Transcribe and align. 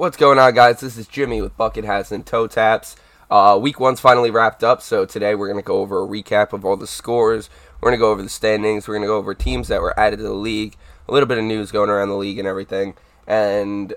What's 0.00 0.16
going 0.16 0.38
on, 0.38 0.54
guys? 0.54 0.80
This 0.80 0.96
is 0.96 1.06
Jimmy 1.06 1.42
with 1.42 1.58
Bucket 1.58 1.84
Hats 1.84 2.10
and 2.10 2.24
Toe 2.24 2.46
Taps. 2.46 2.96
Uh, 3.30 3.58
week 3.60 3.78
one's 3.78 4.00
finally 4.00 4.30
wrapped 4.30 4.64
up, 4.64 4.80
so 4.80 5.04
today 5.04 5.34
we're 5.34 5.46
going 5.46 5.62
to 5.62 5.66
go 5.66 5.80
over 5.80 6.02
a 6.02 6.06
recap 6.06 6.54
of 6.54 6.64
all 6.64 6.78
the 6.78 6.86
scores. 6.86 7.50
We're 7.78 7.90
going 7.90 7.98
to 7.98 8.02
go 8.02 8.10
over 8.10 8.22
the 8.22 8.30
standings. 8.30 8.88
We're 8.88 8.94
going 8.94 9.02
to 9.02 9.08
go 9.08 9.18
over 9.18 9.34
teams 9.34 9.68
that 9.68 9.82
were 9.82 9.92
added 10.00 10.16
to 10.16 10.22
the 10.22 10.32
league, 10.32 10.78
a 11.06 11.12
little 11.12 11.26
bit 11.26 11.36
of 11.36 11.44
news 11.44 11.70
going 11.70 11.90
around 11.90 12.08
the 12.08 12.16
league 12.16 12.38
and 12.38 12.48
everything. 12.48 12.94
And 13.26 13.92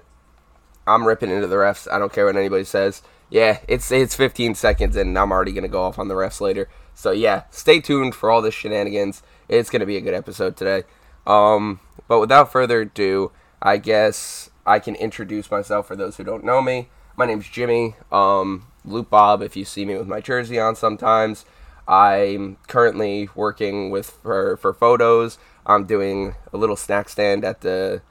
I'm 0.85 1.07
ripping 1.07 1.31
into 1.31 1.47
the 1.47 1.55
refs. 1.55 1.89
I 1.89 1.99
don't 1.99 2.11
care 2.11 2.25
what 2.25 2.35
anybody 2.35 2.65
says. 2.65 3.01
Yeah, 3.29 3.59
it's 3.69 3.89
it's 3.89 4.13
15 4.13 4.55
seconds, 4.55 4.97
and 4.97 5.17
I'm 5.17 5.31
already 5.31 5.53
going 5.53 5.63
to 5.63 5.69
go 5.69 5.83
off 5.83 5.97
on 5.97 6.09
the 6.09 6.15
refs 6.15 6.41
later. 6.41 6.67
So 6.93 7.11
yeah, 7.11 7.43
stay 7.49 7.79
tuned 7.79 8.13
for 8.13 8.29
all 8.29 8.41
the 8.41 8.51
shenanigans. 8.51 9.23
It's 9.47 9.69
going 9.69 9.79
to 9.79 9.85
be 9.85 9.95
a 9.95 10.01
good 10.01 10.13
episode 10.13 10.57
today. 10.57 10.83
Um, 11.25 11.79
but 12.09 12.19
without 12.19 12.51
further 12.51 12.81
ado, 12.81 13.31
I 13.61 13.77
guess 13.77 14.49
I 14.65 14.79
can 14.79 14.95
introduce 14.95 15.51
myself 15.51 15.87
for 15.87 15.95
those 15.95 16.17
who 16.17 16.23
don't 16.23 16.43
know 16.43 16.61
me. 16.61 16.89
My 17.15 17.25
name's 17.25 17.49
Jimmy, 17.49 17.95
um, 18.11 18.67
Luke 18.85 19.09
Bob, 19.09 19.41
if 19.41 19.55
you 19.55 19.65
see 19.65 19.85
me 19.85 19.97
with 19.97 20.07
my 20.07 20.21
jersey 20.21 20.59
on 20.59 20.75
sometimes. 20.75 21.45
I'm 21.87 22.57
currently 22.67 23.29
working 23.35 23.91
with 23.91 24.09
for, 24.09 24.57
for 24.57 24.73
photos. 24.73 25.37
I'm 25.65 25.85
doing 25.85 26.35
a 26.51 26.57
little 26.57 26.75
snack 26.75 27.09
stand 27.09 27.43
at 27.43 27.61
the 27.61 28.01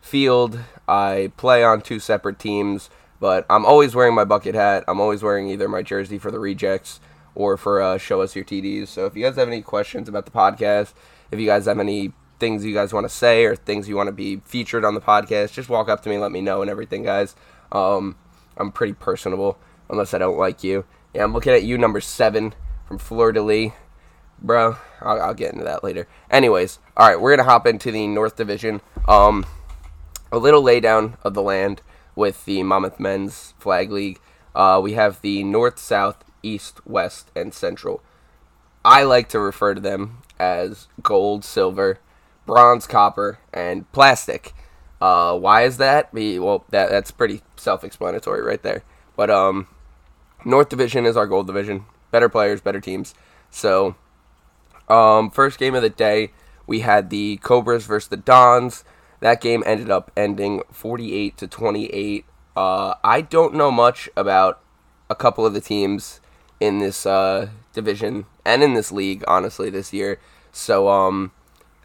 field. 0.00 0.58
I 0.88 1.32
play 1.36 1.62
on 1.62 1.80
two 1.80 2.00
separate 2.00 2.38
teams, 2.38 2.90
but 3.20 3.46
I'm 3.48 3.64
always 3.64 3.94
wearing 3.94 4.14
my 4.14 4.24
bucket 4.24 4.54
hat. 4.54 4.84
I'm 4.88 5.00
always 5.00 5.22
wearing 5.22 5.48
either 5.48 5.68
my 5.68 5.82
jersey 5.82 6.18
for 6.18 6.30
the 6.30 6.40
rejects 6.40 7.00
or 7.34 7.56
for 7.56 7.80
uh, 7.80 7.96
show 7.96 8.20
us 8.20 8.34
your 8.34 8.44
TDs. 8.44 8.88
So 8.88 9.06
if 9.06 9.16
you 9.16 9.24
guys 9.24 9.36
have 9.36 9.48
any 9.48 9.62
questions 9.62 10.08
about 10.08 10.24
the 10.24 10.32
podcast, 10.32 10.92
if 11.30 11.38
you 11.38 11.46
guys 11.46 11.66
have 11.66 11.78
any 11.78 12.12
things 12.42 12.64
you 12.64 12.74
guys 12.74 12.92
want 12.92 13.04
to 13.04 13.08
say 13.08 13.44
or 13.44 13.54
things 13.54 13.88
you 13.88 13.94
want 13.94 14.08
to 14.08 14.12
be 14.12 14.38
featured 14.44 14.84
on 14.84 14.94
the 14.94 15.00
podcast, 15.00 15.52
just 15.52 15.68
walk 15.68 15.88
up 15.88 16.02
to 16.02 16.08
me, 16.08 16.18
let 16.18 16.32
me 16.32 16.40
know, 16.40 16.60
and 16.60 16.68
everything, 16.68 17.04
guys. 17.04 17.36
Um, 17.70 18.16
I'm 18.56 18.72
pretty 18.72 18.94
personable, 18.94 19.58
unless 19.88 20.12
I 20.12 20.18
don't 20.18 20.36
like 20.36 20.64
you. 20.64 20.84
Yeah, 21.14 21.22
I'm 21.22 21.32
looking 21.32 21.52
at 21.52 21.62
you, 21.62 21.78
number 21.78 22.00
seven 22.00 22.52
from 22.88 22.98
de 23.32 23.40
Lis. 23.40 23.70
Bro, 24.40 24.76
I'll, 25.00 25.22
I'll, 25.22 25.34
get 25.34 25.52
into 25.52 25.62
that 25.62 25.84
later. 25.84 26.08
Anyways, 26.32 26.80
all 26.96 27.08
right, 27.08 27.20
we're 27.20 27.30
gonna 27.36 27.48
hop 27.48 27.64
into 27.64 27.92
the 27.92 28.08
North 28.08 28.34
Division. 28.34 28.80
Um, 29.06 29.46
a 30.32 30.38
little 30.38 30.64
laydown 30.64 31.16
of 31.22 31.34
the 31.34 31.42
land 31.42 31.80
with 32.16 32.44
the 32.44 32.64
Monmouth 32.64 32.98
Men's 32.98 33.54
Flag 33.60 33.92
League. 33.92 34.18
Uh, 34.52 34.80
we 34.82 34.94
have 34.94 35.20
the 35.20 35.44
North, 35.44 35.78
South, 35.78 36.24
East, 36.42 36.84
West, 36.84 37.30
and 37.36 37.54
Central. 37.54 38.02
I 38.84 39.04
like 39.04 39.28
to 39.28 39.38
refer 39.38 39.74
to 39.74 39.80
them 39.80 40.22
as 40.40 40.88
gold, 41.04 41.44
silver, 41.44 42.00
bronze, 42.46 42.86
copper, 42.86 43.38
and 43.52 43.90
plastic. 43.92 44.54
Uh, 45.00 45.36
why 45.36 45.62
is 45.62 45.78
that? 45.78 46.12
Well, 46.12 46.64
that 46.70 46.90
that's 46.90 47.10
pretty 47.10 47.42
self-explanatory 47.56 48.42
right 48.42 48.62
there. 48.62 48.84
But 49.16 49.30
um, 49.30 49.66
North 50.44 50.68
Division 50.68 51.06
is 51.06 51.16
our 51.16 51.26
gold 51.26 51.46
division. 51.46 51.86
Better 52.10 52.28
players, 52.28 52.60
better 52.60 52.80
teams. 52.80 53.14
So, 53.50 53.96
um, 54.88 55.30
first 55.30 55.58
game 55.58 55.74
of 55.74 55.82
the 55.82 55.90
day, 55.90 56.32
we 56.66 56.80
had 56.80 57.10
the 57.10 57.38
Cobras 57.38 57.86
versus 57.86 58.08
the 58.08 58.16
Dons. 58.16 58.84
That 59.20 59.40
game 59.40 59.62
ended 59.66 59.90
up 59.90 60.10
ending 60.16 60.62
48 60.70 61.36
to 61.38 61.46
28. 61.46 62.24
Uh, 62.56 62.94
I 63.02 63.20
don't 63.20 63.54
know 63.54 63.70
much 63.70 64.08
about 64.16 64.60
a 65.08 65.14
couple 65.14 65.46
of 65.46 65.54
the 65.54 65.60
teams 65.60 66.20
in 66.60 66.78
this 66.78 67.06
uh, 67.06 67.48
division 67.72 68.26
and 68.44 68.62
in 68.62 68.74
this 68.74 68.92
league, 68.92 69.24
honestly, 69.26 69.70
this 69.70 69.92
year. 69.92 70.18
So, 70.52 70.88
um, 70.88 71.32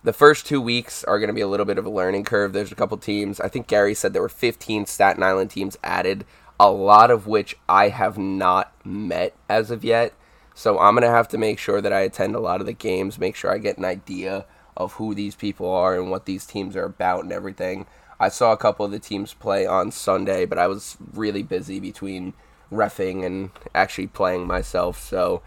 the 0.04 0.14
first 0.14 0.46
two 0.46 0.62
weeks 0.62 1.04
are 1.04 1.20
going 1.20 1.28
to 1.28 1.34
be 1.34 1.42
a 1.42 1.48
little 1.48 1.66
bit 1.66 1.78
of 1.78 1.86
a 1.86 1.90
learning 1.90 2.24
curve. 2.24 2.54
There's 2.54 2.72
a 2.72 2.76
couple 2.76 2.98
teams. 2.98 3.40
I 3.40 3.48
think 3.48 3.68
Gary 3.68 3.94
said 3.94 4.14
there 4.14 4.22
were 4.22 4.30
15 4.30 4.86
Staten 4.86 5.24
Island 5.24 5.52
teams 5.52 5.78
added, 5.84 6.26
a 6.60 6.72
lot 6.72 7.12
of 7.12 7.28
which 7.28 7.58
I 7.68 7.90
have 7.90 8.18
not 8.18 8.74
met 8.86 9.36
as 9.50 9.72
of 9.72 9.84
yet. 9.84 10.14
So 10.54 10.80
I'm 10.80 10.96
going 10.96 11.04
to 11.04 11.10
have 11.10 11.28
to 11.30 11.38
make 11.38 11.60
sure 11.60 11.82
that 11.82 11.94
I 11.94 12.02
attend 12.02 12.36
a 12.36 12.40
lot 12.40 12.62
of 12.62 12.66
the 12.66 12.74
games, 12.74 13.20
make 13.20 13.36
sure 13.36 13.52
I 13.52 13.58
get 13.58 13.78
an 13.78 13.86
idea 13.86 14.46
of 14.76 14.94
who 14.94 15.14
these 15.14 15.36
people 15.36 15.70
are 15.70 15.96
and 15.96 16.10
what 16.10 16.26
these 16.26 16.46
teams 16.46 16.76
are 16.76 16.86
about 16.86 17.24
and 17.24 17.34
everything. 17.34 17.86
I 18.20 18.30
saw 18.30 18.52
a 18.52 18.58
couple 18.58 18.86
of 18.86 18.92
the 18.92 19.00
teams 19.00 19.34
play 19.34 19.66
on 19.66 19.92
Sunday, 19.92 20.46
but 20.46 20.58
I 20.58 20.68
was 20.68 20.98
really 21.14 21.44
busy 21.44 21.80
between 21.80 22.34
refing 22.72 23.26
and 23.26 23.52
actually 23.76 24.08
playing 24.08 24.48
myself. 24.48 25.00
So 25.00 25.42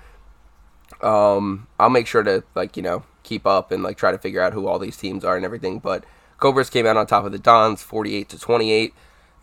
um, 1.02 1.66
I'll 1.78 1.90
make 1.90 2.06
sure 2.06 2.22
to 2.22 2.44
like 2.54 2.76
you 2.76 2.82
know 2.82 3.04
keep 3.30 3.46
up 3.46 3.70
and 3.70 3.82
like 3.82 3.96
try 3.96 4.10
to 4.10 4.18
figure 4.18 4.42
out 4.42 4.52
who 4.52 4.66
all 4.66 4.78
these 4.80 4.96
teams 4.96 5.24
are 5.24 5.36
and 5.36 5.44
everything. 5.44 5.78
But 5.78 6.04
Cobras 6.38 6.68
came 6.68 6.84
out 6.84 6.96
on 6.96 7.06
top 7.06 7.24
of 7.24 7.32
the 7.32 7.38
Dons, 7.38 7.80
48 7.80 8.28
to 8.28 8.38
28. 8.38 8.92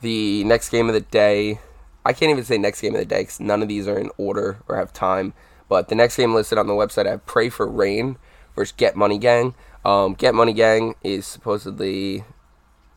The 0.01 0.43
next 0.43 0.69
game 0.69 0.89
of 0.89 0.93
the 0.93 1.01
day, 1.01 1.59
I 2.05 2.11
can't 2.11 2.29
even 2.29 2.43
say 2.43 2.57
next 2.57 2.81
game 2.81 2.93
of 2.93 2.99
the 2.99 3.05
day 3.05 3.21
because 3.21 3.39
none 3.39 3.61
of 3.61 3.69
these 3.69 3.87
are 3.87 3.97
in 3.97 4.11
order 4.17 4.57
or 4.67 4.75
have 4.75 4.91
time. 4.91 5.33
But 5.69 5.87
the 5.87 5.95
next 5.95 6.17
game 6.17 6.35
listed 6.35 6.57
on 6.57 6.67
the 6.67 6.73
website, 6.73 7.07
I 7.07 7.11
have 7.11 7.25
Pray 7.25 7.49
for 7.49 7.65
Rain 7.65 8.17
versus 8.55 8.73
Get 8.75 8.95
Money 8.95 9.17
Gang. 9.17 9.55
Um, 9.85 10.13
Get 10.13 10.35
Money 10.35 10.53
Gang 10.53 10.95
is 11.01 11.25
supposedly 11.25 12.25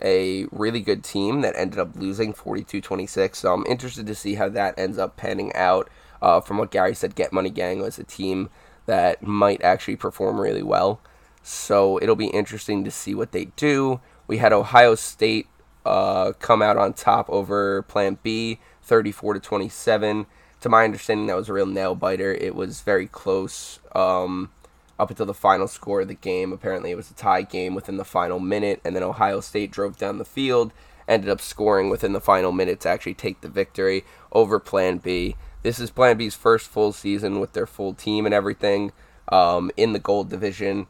a 0.03 0.47
really 0.51 0.81
good 0.81 1.05
team 1.05 1.43
that 1.43 1.55
ended 1.57 1.79
up 1.79 1.95
losing 1.95 2.35
42-26. 2.35 3.37
So 3.37 3.55
I'm 3.55 3.67
interested 3.67 4.07
to 4.07 4.15
see 4.15 4.35
how 4.35 4.49
that 4.49 4.79
ends 4.79 4.99
up 4.99 5.17
panning 5.17 5.55
out. 5.55 5.89
Uh, 6.23 6.41
from 6.41 6.59
what 6.59 6.71
Gary 6.71 6.95
said, 6.95 7.15
Get 7.15 7.33
Money 7.33 7.51
Gang 7.51 7.81
was 7.81 7.99
a 7.99 8.05
team 8.05 8.51
that 8.91 9.23
might 9.23 9.63
actually 9.63 9.95
perform 9.95 10.41
really 10.41 10.65
well. 10.65 11.01
So 11.45 12.01
it'll 12.03 12.17
be 12.17 12.27
interesting 12.27 12.83
to 12.83 12.91
see 12.91 13.15
what 13.15 13.31
they 13.31 13.45
do. 13.55 14.01
We 14.27 14.39
had 14.39 14.53
Ohio 14.53 14.97
State 14.97 15.47
uh, 15.87 16.33
come 16.41 16.61
out 16.61 16.77
on 16.77 16.95
top 16.95 17.31
over 17.31 17.83
Plan 17.83 18.19
B, 18.25 18.59
34 18.83 19.35
to 19.35 19.41
27. 19.41 20.27
To 20.63 20.69
my 20.69 20.83
understanding, 20.83 21.29
that 21.29 21.37
was 21.37 21.49
a 21.49 21.53
real 21.53 21.67
nail 21.67 21.95
biter. 21.95 22.35
It 22.35 22.57
was 22.57 22.81
very 22.81 23.07
close 23.07 23.79
um, 23.95 24.51
up 24.99 25.11
until 25.11 25.27
the 25.27 25.35
final 25.35 25.69
score 25.69 26.01
of 26.01 26.09
the 26.09 26.15
game. 26.15 26.53
Apparently, 26.53 26.91
it 26.91 26.97
was 26.97 27.13
a 27.13 27.15
tie 27.15 27.43
game 27.43 27.77
within 27.77 27.97
the 27.97 28.05
final 28.05 28.41
minute, 28.41 28.81
and 28.85 28.97
then 28.97 29.05
Ohio 29.05 29.39
State 29.39 29.71
drove 29.71 29.99
down 29.99 30.19
the 30.19 30.25
field, 30.25 30.73
ended 31.07 31.31
up 31.31 31.41
scoring 31.41 31.91
within 31.91 32.13
the 32.13 32.21
final 32.21 32.51
minute 32.51 32.81
to 32.81 32.89
actually 32.89 33.15
take 33.15 33.41
the 33.41 33.49
victory 33.49 34.05
over 34.33 34.59
Plan 34.59 34.99
B. 34.99 35.37
This 35.63 35.79
is 35.79 35.91
Plan 35.91 36.17
B's 36.17 36.35
first 36.35 36.69
full 36.69 36.93
season 36.93 37.39
with 37.39 37.53
their 37.53 37.67
full 37.67 37.93
team 37.93 38.25
and 38.25 38.35
everything 38.35 38.93
um, 39.29 39.71
in 39.77 39.93
the 39.93 39.99
gold 39.99 40.31
division. 40.31 40.87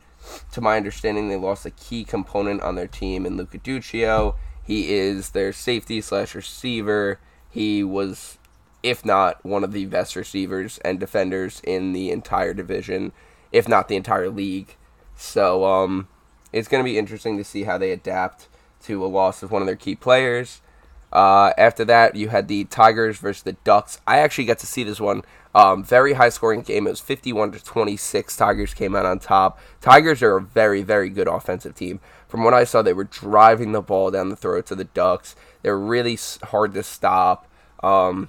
To 0.53 0.61
my 0.61 0.77
understanding, 0.77 1.29
they 1.29 1.37
lost 1.37 1.67
a 1.67 1.71
key 1.71 2.05
component 2.05 2.63
on 2.63 2.77
their 2.77 2.87
team 2.87 3.27
in 3.27 3.37
Luca 3.37 3.59
Duccio. 3.59 4.37
He 4.63 4.95
is 4.95 5.31
their 5.31 5.53
safety 5.53 6.01
slash 6.01 6.37
receiver. 6.37 7.19
He 7.49 7.83
was, 7.83 8.39
if 8.85 9.05
not 9.05 9.45
one 9.45 9.65
of 9.65 9.73
the 9.73 9.87
best 9.87 10.15
receivers 10.15 10.79
and 10.85 11.01
defenders 11.01 11.61
in 11.65 11.93
the 11.93 12.13
entire 12.13 12.55
division, 12.55 13.11
if 13.51 13.67
not 13.67 13.89
the 13.89 13.97
entire 13.97 14.31
league. 14.31 14.77
So 15.17 15.65
um, 15.65 16.07
it's 16.53 16.69
going 16.69 16.85
to 16.85 16.89
be 16.89 16.97
interesting 16.97 17.37
to 17.39 17.45
see 17.45 17.65
how 17.65 17.77
they 17.77 17.91
adapt 17.91 18.47
to 18.85 19.05
a 19.05 19.09
loss 19.09 19.43
of 19.43 19.51
one 19.51 19.63
of 19.63 19.67
their 19.67 19.75
key 19.75 19.97
players. 19.97 20.61
Uh, 21.13 21.53
after 21.59 21.85
that, 21.85 22.15
you 22.17 22.29
had 22.29 22.49
the 22.49 22.65
Tigers 22.65 23.19
versus 23.19 23.43
the 23.43 23.53
Ducks. 23.65 24.01
I 24.07 24.19
actually 24.19 24.45
got 24.45 24.59
to 24.61 24.67
see 24.67 24.85
this 24.85 25.01
one. 25.01 25.23
Um, 25.55 25.83
very 25.83 26.13
high 26.13 26.29
scoring 26.29 26.63
game. 26.63 26.87
It 26.87 26.91
was 26.91 27.01
51 27.01 27.53
to 27.53 27.65
26. 27.65 28.37
Tigers 28.37 28.75
came 28.75 28.95
out 28.95 29.07
on 29.07 29.19
top. 29.19 29.59
Tigers 29.81 30.23
are 30.23 30.37
a 30.37 30.41
very, 30.41 30.83
very 30.83 31.09
good 31.09 31.27
offensive 31.27 31.75
team. 31.75 32.01
From 32.29 32.45
what 32.45 32.55
I 32.55 32.63
saw, 32.63 32.83
they 32.83 32.93
were 32.93 33.05
driving 33.05 33.73
the 33.73 33.83
ball 33.83 34.13
down 34.13 34.29
the 34.29 34.37
throats 34.37 34.71
of 34.71 34.79
the 34.79 34.85
Ducks. 34.85 35.35
They're 35.63 35.79
really 35.79 36.17
hard 36.45 36.75
to 36.75 36.85
stop. 36.85 37.49
Um, 37.83 38.29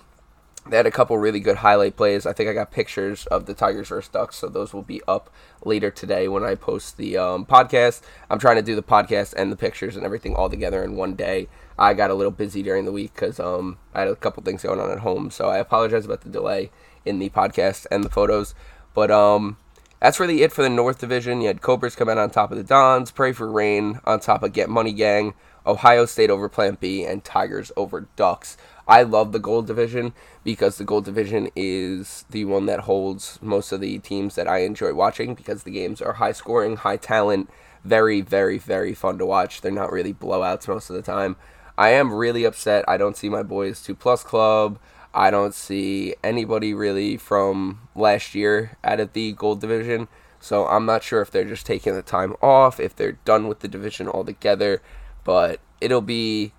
they 0.68 0.78
had 0.78 0.86
a 0.86 0.92
couple 0.92 1.18
really 1.18 1.40
good 1.40 1.58
highlight 1.58 1.96
plays. 1.96 2.26
I 2.26 2.34
think 2.34 2.50
I 2.50 2.54
got 2.54 2.72
pictures 2.72 3.26
of 3.28 3.46
the 3.46 3.54
Tigers 3.54 3.90
versus 3.90 4.10
Ducks, 4.10 4.36
so 4.36 4.48
those 4.48 4.74
will 4.74 4.84
be 4.84 5.02
up 5.08 5.32
later 5.64 5.90
today 5.90 6.28
when 6.28 6.44
I 6.44 6.56
post 6.56 6.98
the 6.98 7.18
um, 7.18 7.46
podcast. 7.46 8.02
I'm 8.30 8.38
trying 8.38 8.58
to 8.58 8.62
do 8.62 8.76
the 8.76 8.84
podcast 8.84 9.34
and 9.34 9.52
the 9.52 9.56
pictures 9.56 9.96
and 9.96 10.06
everything 10.06 10.36
all 10.36 10.50
together 10.50 10.84
in 10.84 10.96
one 10.96 11.16
day. 11.16 11.48
I 11.82 11.96
got 11.96 12.12
a 12.12 12.14
little 12.14 12.32
busy 12.32 12.62
during 12.62 12.86
the 12.86 12.92
week 12.92 13.16
because 13.16 13.40
um, 13.40 13.80
I 13.96 14.02
had 14.02 14.08
a 14.08 14.16
couple 14.16 14.44
things 14.44 14.62
going 14.62 14.80
on 14.80 14.92
at 14.92 15.00
home, 15.00 15.32
so 15.32 15.50
I 15.50 15.58
apologize 15.58 16.06
about 16.06 16.22
the 16.22 16.30
delay 16.30 16.70
in 17.06 17.18
the 17.18 17.32
podcast 17.32 17.88
and 17.90 18.04
the 18.04 18.10
photos. 18.10 18.54
But 18.94 19.10
um, 19.10 19.58
that's 20.00 20.20
really 20.20 20.44
it 20.44 20.54
for 20.54 20.62
the 20.62 20.70
North 20.70 21.00
Division. 21.00 21.42
You 21.42 21.48
had 21.48 21.64
Cobras 21.64 21.96
come 21.96 22.08
out 22.08 22.20
on 22.20 22.30
top 22.30 22.52
of 22.52 22.60
the 22.60 22.64
Dons, 22.64 23.10
Pray 23.10 23.32
for 23.32 23.52
Rain 23.52 24.00
on 24.06 24.20
top 24.20 24.44
of 24.44 24.54
Get 24.54 24.70
Money 24.70 24.94
Gang, 24.94 25.34
Ohio 25.66 26.06
State 26.06 26.30
over 26.30 26.48
Plan 26.48 26.78
B, 26.80 27.04
and 27.04 27.24
Tigers 27.24 27.72
over 27.76 28.08
Ducks. 28.16 28.58
I 28.88 29.02
love 29.02 29.32
the 29.32 29.40
Gold 29.40 29.66
Division 29.66 30.14
because 30.44 30.78
the 30.78 30.84
Gold 30.84 31.06
Division 31.06 31.50
is 31.56 32.26
the 32.30 32.46
one 32.46 32.68
that 32.68 32.82
holds 32.82 33.40
most 33.42 33.72
of 33.72 33.82
the 33.82 33.98
teams 33.98 34.36
that 34.36 34.48
I 34.48 34.60
enjoy 34.60 34.94
watching 34.94 35.34
because 35.34 35.64
the 35.64 35.72
games 35.72 36.00
are 36.00 36.14
high 36.14 36.34
scoring, 36.34 36.76
high 36.76 36.98
talent, 36.98 37.50
very, 37.84 38.22
very, 38.22 38.60
very 38.60 38.94
fun 38.94 39.18
to 39.18 39.26
watch. 39.26 39.62
They're 39.62 39.72
not 39.72 39.92
really 39.92 40.14
blowouts 40.14 40.68
most 40.68 40.92
of 40.92 40.96
the 40.96 41.02
time. 41.02 41.38
I 41.78 41.90
am 41.90 42.14
really 42.14 42.44
upset. 42.44 42.86
I 42.88 42.98
don't 42.98 43.18
see 43.18 43.30
my 43.30 43.44
boys 43.44 43.82
2 43.82 43.96
Plus 43.96 44.24
Club. 44.24 44.80
I 45.14 45.30
don't 45.30 45.54
see 45.54 46.16
anybody 46.24 46.74
really 46.74 47.18
from 47.18 47.88
last 47.96 48.34
year 48.34 48.78
out 48.84 49.00
of 49.00 49.14
the 49.14 49.34
Gold 49.34 49.62
Division. 49.62 50.08
So 50.40 50.66
I'm 50.68 50.86
not 50.86 51.04
sure 51.04 51.22
if 51.22 51.30
they're 51.30 51.46
just 51.46 51.66
taking 51.66 51.94
the 51.94 52.02
time 52.02 52.36
off, 52.42 52.80
if 52.80 52.96
they're 52.96 53.20
done 53.26 53.48
with 53.48 53.60
the 53.60 53.68
division 53.68 54.08
altogether. 54.08 54.82
But 55.24 55.60
it'll 55.80 56.02
be 56.02 56.54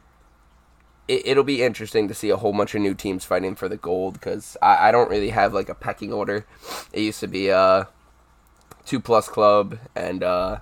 it, 1.09 1.37
will 1.37 1.45
be 1.45 1.63
interesting 1.63 2.09
to 2.09 2.15
see 2.15 2.31
a 2.31 2.37
whole 2.37 2.53
bunch 2.53 2.75
of 2.75 2.81
new 2.81 2.95
teams 2.95 3.25
fighting 3.25 3.55
for 3.55 3.69
the 3.69 3.77
gold 3.77 4.15
because 4.15 4.57
I, 4.63 4.89
I 4.89 4.93
don't 4.93 5.11
really 5.11 5.31
have 5.31 5.53
like 5.53 5.69
a 5.69 5.75
pecking 5.75 6.13
order. 6.13 6.47
It 6.93 7.01
used 7.01 7.21
to 7.21 7.27
be 7.27 7.51
uh, 7.51 7.85
two 8.87 9.01
plus 9.01 9.29
club 9.29 9.79
and 9.95 10.23
uh, 10.23 10.61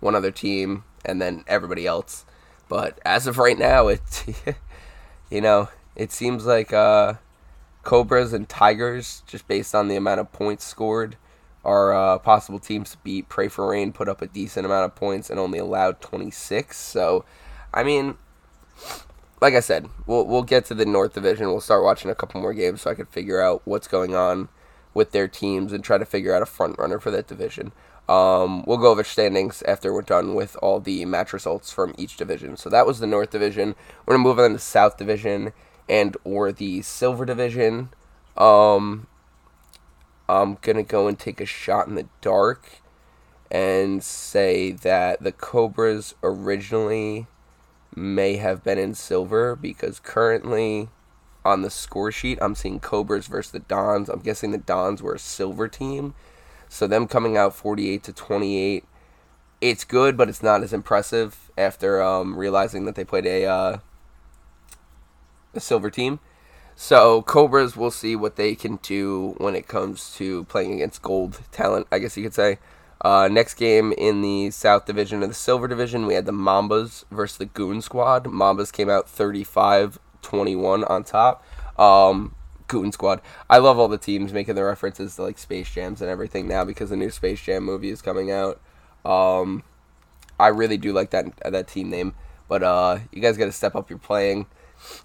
one 0.00 0.14
other 0.14 0.30
team 0.30 0.84
and 1.04 1.20
then 1.20 1.44
everybody 1.46 1.86
else. 1.86 2.24
But 2.68 2.98
as 3.04 3.26
of 3.26 3.38
right 3.38 3.58
now, 3.58 3.88
it 3.88 4.00
you 5.30 5.40
know 5.40 5.68
it 5.94 6.12
seems 6.12 6.46
like 6.46 6.72
uh, 6.72 7.14
Cobras 7.82 8.32
and 8.32 8.48
Tigers, 8.48 9.22
just 9.26 9.46
based 9.48 9.74
on 9.74 9.88
the 9.88 9.96
amount 9.96 10.20
of 10.20 10.32
points 10.32 10.64
scored, 10.64 11.16
are 11.64 11.92
uh, 11.92 12.18
possible 12.18 12.58
teams 12.58 12.90
to 12.92 12.98
beat. 12.98 13.28
Pray 13.28 13.48
for 13.48 13.68
Rain 13.68 13.92
put 13.92 14.08
up 14.08 14.22
a 14.22 14.26
decent 14.26 14.66
amount 14.66 14.84
of 14.84 14.94
points 14.94 15.30
and 15.30 15.38
only 15.38 15.58
allowed 15.58 16.00
26. 16.00 16.76
So, 16.76 17.24
I 17.72 17.84
mean, 17.84 18.16
like 19.40 19.54
I 19.54 19.60
said, 19.60 19.88
we'll 20.06 20.26
we'll 20.26 20.42
get 20.42 20.64
to 20.66 20.74
the 20.74 20.86
North 20.86 21.14
Division. 21.14 21.48
We'll 21.48 21.60
start 21.60 21.84
watching 21.84 22.10
a 22.10 22.14
couple 22.14 22.40
more 22.40 22.54
games 22.54 22.82
so 22.82 22.90
I 22.90 22.94
can 22.94 23.06
figure 23.06 23.40
out 23.40 23.62
what's 23.64 23.88
going 23.88 24.14
on 24.14 24.48
with 24.94 25.12
their 25.12 25.28
teams 25.28 25.72
and 25.72 25.82
try 25.82 25.98
to 25.98 26.04
figure 26.04 26.34
out 26.34 26.42
a 26.42 26.46
front 26.46 26.78
runner 26.78 27.00
for 27.00 27.10
that 27.10 27.26
division. 27.26 27.72
Um, 28.08 28.64
we'll 28.66 28.78
go 28.78 28.90
over 28.90 29.04
standings 29.04 29.62
after 29.62 29.92
we're 29.92 30.02
done 30.02 30.34
with 30.34 30.56
all 30.60 30.80
the 30.80 31.04
match 31.04 31.32
results 31.32 31.72
from 31.72 31.94
each 31.96 32.16
division. 32.16 32.56
So 32.56 32.68
that 32.68 32.86
was 32.86 32.98
the 32.98 33.06
North 33.06 33.30
Division. 33.30 33.74
We're 34.04 34.14
gonna 34.14 34.24
move 34.24 34.38
on 34.38 34.52
to 34.52 34.58
South 34.58 34.96
Division 34.96 35.52
and 35.88 36.16
or 36.24 36.52
the 36.52 36.82
Silver 36.82 37.24
Division. 37.24 37.90
Um, 38.36 39.06
I'm 40.28 40.58
gonna 40.60 40.82
go 40.82 41.06
and 41.06 41.18
take 41.18 41.40
a 41.40 41.46
shot 41.46 41.86
in 41.86 41.94
the 41.94 42.08
dark 42.20 42.82
and 43.50 44.02
say 44.02 44.72
that 44.72 45.22
the 45.22 45.32
Cobras 45.32 46.14
originally 46.22 47.26
may 47.94 48.36
have 48.36 48.64
been 48.64 48.78
in 48.78 48.94
silver 48.94 49.54
because 49.54 50.00
currently 50.00 50.88
on 51.44 51.62
the 51.62 51.70
score 51.70 52.10
sheet 52.10 52.38
I'm 52.40 52.54
seeing 52.54 52.80
Cobras 52.80 53.26
versus 53.26 53.52
the 53.52 53.58
Dons. 53.58 54.08
I'm 54.08 54.20
guessing 54.20 54.50
the 54.50 54.58
Dons 54.58 55.02
were 55.02 55.14
a 55.14 55.18
silver 55.18 55.68
team. 55.68 56.14
So 56.72 56.86
them 56.86 57.06
coming 57.06 57.36
out 57.36 57.54
48 57.54 58.02
to 58.04 58.12
28 58.14 58.84
it's 59.62 59.84
good, 59.84 60.16
but 60.16 60.28
it's 60.28 60.42
not 60.42 60.62
as 60.62 60.72
impressive 60.72 61.50
after 61.56 62.02
um, 62.02 62.36
realizing 62.36 62.84
that 62.84 62.96
they 62.96 63.04
played 63.04 63.26
a 63.26 63.44
uh, 63.46 63.78
a 65.54 65.60
silver 65.60 65.88
team. 65.88 66.18
So 66.74 67.22
Cobras, 67.22 67.76
we'll 67.76 67.92
see 67.92 68.16
what 68.16 68.36
they 68.36 68.54
can 68.56 68.76
do 68.82 69.34
when 69.38 69.54
it 69.54 69.68
comes 69.68 70.14
to 70.16 70.44
playing 70.44 70.72
against 70.72 71.00
gold 71.00 71.40
talent. 71.52 71.86
I 71.92 72.00
guess 72.00 72.16
you 72.16 72.24
could 72.24 72.34
say. 72.34 72.58
Uh, 73.02 73.28
next 73.28 73.54
game 73.54 73.92
in 73.98 74.22
the 74.22 74.50
South 74.50 74.86
Division 74.86 75.22
of 75.22 75.28
the 75.28 75.34
Silver 75.34 75.66
Division, 75.66 76.06
we 76.06 76.14
had 76.14 76.24
the 76.24 76.32
Mambas 76.32 77.04
versus 77.10 77.36
the 77.36 77.46
Goon 77.46 77.82
Squad. 77.82 78.24
Mambas 78.24 78.72
came 78.72 78.88
out 78.88 79.06
35-21 79.06 80.88
on 80.88 81.02
top. 81.02 81.44
Um, 81.76 82.36
Goon 82.68 82.92
Squad. 82.92 83.20
I 83.48 83.58
love 83.58 83.78
all 83.78 83.88
the 83.88 83.98
teams 83.98 84.32
making 84.32 84.54
the 84.54 84.64
references 84.64 85.16
to 85.16 85.22
like 85.22 85.38
Space 85.38 85.70
Jams 85.70 86.00
and 86.00 86.10
everything 86.10 86.48
now 86.48 86.64
because 86.64 86.90
the 86.90 86.96
new 86.96 87.10
Space 87.10 87.40
Jam 87.40 87.64
movie 87.64 87.90
is 87.90 88.02
coming 88.02 88.30
out. 88.30 88.60
Um, 89.04 89.62
I 90.38 90.48
really 90.48 90.76
do 90.76 90.92
like 90.92 91.10
that 91.10 91.36
that 91.50 91.68
team 91.68 91.90
name, 91.90 92.14
but 92.48 92.62
uh, 92.62 92.98
you 93.12 93.20
guys 93.20 93.36
got 93.36 93.46
to 93.46 93.52
step 93.52 93.74
up 93.74 93.90
your 93.90 93.98
playing 93.98 94.46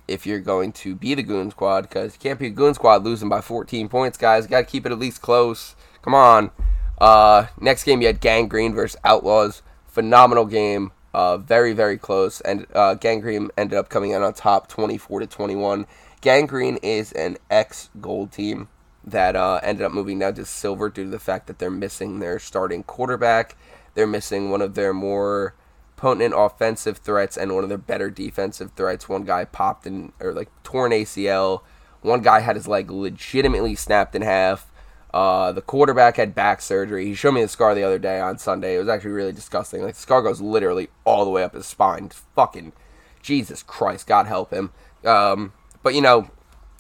if 0.07 0.25
you're 0.25 0.39
going 0.39 0.71
to 0.71 0.95
be 0.95 1.13
the 1.13 1.23
Goon 1.23 1.51
Squad 1.51 1.81
because 1.81 2.13
you 2.13 2.19
can't 2.19 2.39
be 2.39 2.47
a 2.47 2.51
Goon 2.51 2.73
Squad 2.73 3.03
losing 3.03 3.29
by 3.29 3.41
14 3.41 3.89
points, 3.89 4.17
guys. 4.17 4.47
Got 4.47 4.61
to 4.61 4.65
keep 4.65 4.85
it 4.85 4.91
at 4.91 4.99
least 4.99 5.21
close. 5.21 5.75
Come 6.01 6.15
on. 6.15 6.51
Uh, 6.97 7.47
next 7.59 7.83
game 7.83 8.01
you 8.01 8.07
had 8.07 8.19
Gang 8.19 8.47
Green 8.47 8.73
versus 8.73 8.99
Outlaws. 9.03 9.61
Phenomenal 9.85 10.45
game. 10.45 10.91
Uh, 11.13 11.37
very 11.37 11.73
very 11.73 11.97
close, 11.97 12.41
and 12.41 12.67
uh, 12.75 12.93
Gang 12.93 13.21
Green 13.21 13.49
ended 13.57 13.77
up 13.77 13.89
coming 13.89 14.13
out 14.13 14.21
on 14.21 14.33
top, 14.33 14.67
24 14.67 15.21
to 15.21 15.27
21. 15.27 15.87
Gang 16.21 16.47
Green 16.47 16.77
is 16.77 17.11
an 17.11 17.37
ex 17.49 17.89
Gold 18.01 18.31
team 18.31 18.69
that 19.03 19.35
uh, 19.35 19.59
ended 19.63 19.85
up 19.85 19.91
moving 19.91 20.19
down 20.19 20.33
to 20.35 20.45
silver 20.45 20.89
due 20.89 21.05
to 21.05 21.09
the 21.09 21.19
fact 21.19 21.47
that 21.47 21.59
they're 21.59 21.69
missing 21.69 22.19
their 22.19 22.39
starting 22.39 22.83
quarterback. 22.83 23.55
They're 23.93 24.07
missing 24.07 24.49
one 24.49 24.61
of 24.61 24.75
their 24.75 24.93
more 24.93 25.55
potent 25.95 26.33
offensive 26.35 26.97
threats 26.97 27.37
and 27.37 27.55
one 27.55 27.63
of 27.63 27.69
their 27.69 27.77
better 27.77 28.09
defensive 28.09 28.71
threats. 28.75 29.07
One 29.07 29.23
guy 29.23 29.45
popped 29.45 29.87
in 29.87 30.11
or 30.19 30.33
like 30.33 30.49
torn 30.63 30.91
ACL. 30.91 31.61
One 32.01 32.21
guy 32.21 32.41
had 32.41 32.55
his 32.55 32.67
leg 32.67 32.91
legitimately 32.91 33.75
snapped 33.75 34.15
in 34.15 34.21
half. 34.21 34.71
Uh, 35.13 35.51
the 35.51 35.61
quarterback 35.61 36.17
had 36.17 36.35
back 36.35 36.61
surgery. 36.61 37.05
He 37.05 37.15
showed 37.15 37.31
me 37.31 37.41
the 37.41 37.47
scar 37.47 37.73
the 37.73 37.83
other 37.83 37.97
day 37.97 38.19
on 38.19 38.37
Sunday. 38.37 38.75
It 38.75 38.79
was 38.79 38.89
actually 38.89 39.11
really 39.11 39.31
disgusting. 39.31 39.81
Like 39.81 39.95
the 39.95 40.01
scar 40.01 40.21
goes 40.21 40.41
literally 40.41 40.89
all 41.05 41.25
the 41.25 41.31
way 41.31 41.43
up 41.43 41.53
his 41.53 41.65
spine. 41.65 42.09
Fucking 42.35 42.73
Jesus 43.21 43.63
Christ, 43.63 44.05
God 44.05 44.27
help 44.27 44.51
him. 44.51 44.71
Um, 45.03 45.53
but 45.87 45.95
you 45.95 46.01
know, 46.01 46.29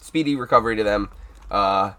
speedy 0.01 0.35
recovery 0.35 0.75
to 0.75 0.83
them. 0.83 1.09
Uh, 1.49 1.93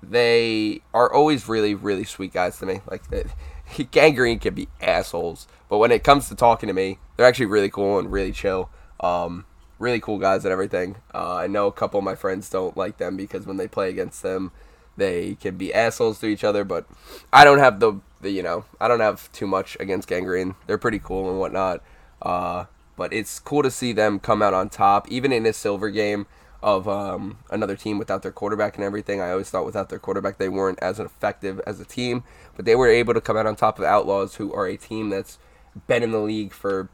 they 0.00 0.82
are 0.94 1.12
always 1.12 1.48
really, 1.48 1.74
really 1.74 2.04
sweet 2.04 2.32
guys 2.32 2.56
to 2.60 2.64
me. 2.64 2.80
Like 2.88 3.02
Gang 3.90 4.14
Green 4.14 4.38
can 4.38 4.54
be 4.54 4.68
assholes, 4.80 5.48
but 5.68 5.78
when 5.78 5.90
it 5.90 6.04
comes 6.04 6.28
to 6.28 6.36
talking 6.36 6.68
to 6.68 6.72
me, 6.72 7.00
they're 7.16 7.26
actually 7.26 7.46
really 7.46 7.70
cool 7.70 7.98
and 7.98 8.12
really 8.12 8.30
chill. 8.30 8.70
Um, 9.00 9.46
really 9.80 9.98
cool 9.98 10.20
guys 10.20 10.44
and 10.44 10.52
everything. 10.52 10.94
Uh, 11.12 11.34
I 11.34 11.48
know 11.48 11.66
a 11.66 11.72
couple 11.72 11.98
of 11.98 12.04
my 12.04 12.14
friends 12.14 12.48
don't 12.48 12.76
like 12.76 12.98
them 12.98 13.16
because 13.16 13.44
when 13.44 13.56
they 13.56 13.66
play 13.66 13.90
against 13.90 14.22
them, 14.22 14.52
they 14.96 15.34
can 15.34 15.56
be 15.56 15.74
assholes 15.74 16.20
to 16.20 16.26
each 16.26 16.44
other. 16.44 16.62
But 16.62 16.86
I 17.32 17.42
don't 17.42 17.58
have 17.58 17.80
the, 17.80 17.94
the 18.20 18.30
you 18.30 18.44
know 18.44 18.64
I 18.80 18.86
don't 18.86 19.00
have 19.00 19.32
too 19.32 19.48
much 19.48 19.76
against 19.80 20.06
Gang 20.06 20.22
Green. 20.22 20.54
They're 20.68 20.78
pretty 20.78 21.00
cool 21.00 21.28
and 21.28 21.40
whatnot. 21.40 21.82
Uh, 22.22 22.66
but 22.96 23.12
it's 23.12 23.38
cool 23.38 23.62
to 23.62 23.70
see 23.70 23.92
them 23.92 24.18
come 24.18 24.42
out 24.42 24.54
on 24.54 24.68
top, 24.68 25.08
even 25.10 25.32
in 25.32 25.46
a 25.46 25.52
silver 25.52 25.90
game 25.90 26.26
of 26.62 26.88
um, 26.88 27.38
another 27.50 27.76
team 27.76 27.98
without 27.98 28.22
their 28.22 28.32
quarterback 28.32 28.76
and 28.76 28.84
everything. 28.84 29.20
I 29.20 29.30
always 29.30 29.50
thought 29.50 29.66
without 29.66 29.88
their 29.88 29.98
quarterback 29.98 30.38
they 30.38 30.48
weren't 30.48 30.78
as 30.80 30.98
effective 30.98 31.60
as 31.66 31.78
a 31.78 31.84
team, 31.84 32.24
but 32.56 32.64
they 32.64 32.74
were 32.74 32.88
able 32.88 33.14
to 33.14 33.20
come 33.20 33.36
out 33.36 33.46
on 33.46 33.56
top 33.56 33.78
of 33.78 33.84
Outlaws, 33.84 34.36
who 34.36 34.52
are 34.52 34.66
a 34.66 34.76
team 34.76 35.10
that's 35.10 35.38
been 35.86 36.02
in 36.02 36.10
the 36.10 36.18
league 36.18 36.52
for 36.52 36.88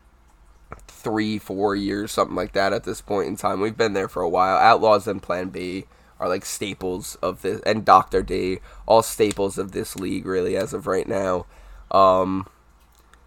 three, 0.88 1.38
four 1.38 1.76
years, 1.76 2.12
something 2.12 2.36
like 2.36 2.52
that 2.52 2.72
at 2.72 2.84
this 2.84 3.00
point 3.00 3.28
in 3.28 3.36
time. 3.36 3.60
We've 3.60 3.76
been 3.76 3.92
there 3.92 4.08
for 4.08 4.22
a 4.22 4.28
while. 4.28 4.56
Outlaws 4.58 5.06
and 5.06 5.22
Plan 5.22 5.48
B 5.48 5.86
are 6.18 6.28
like 6.28 6.44
staples 6.44 7.16
of 7.16 7.42
this, 7.42 7.60
and 7.62 7.84
Doctor 7.84 8.22
D, 8.22 8.58
all 8.86 9.02
staples 9.02 9.58
of 9.58 9.72
this 9.72 9.96
league 9.96 10.26
really 10.26 10.56
as 10.56 10.72
of 10.72 10.86
right 10.86 11.08
now. 11.08 11.46
Um, 11.90 12.46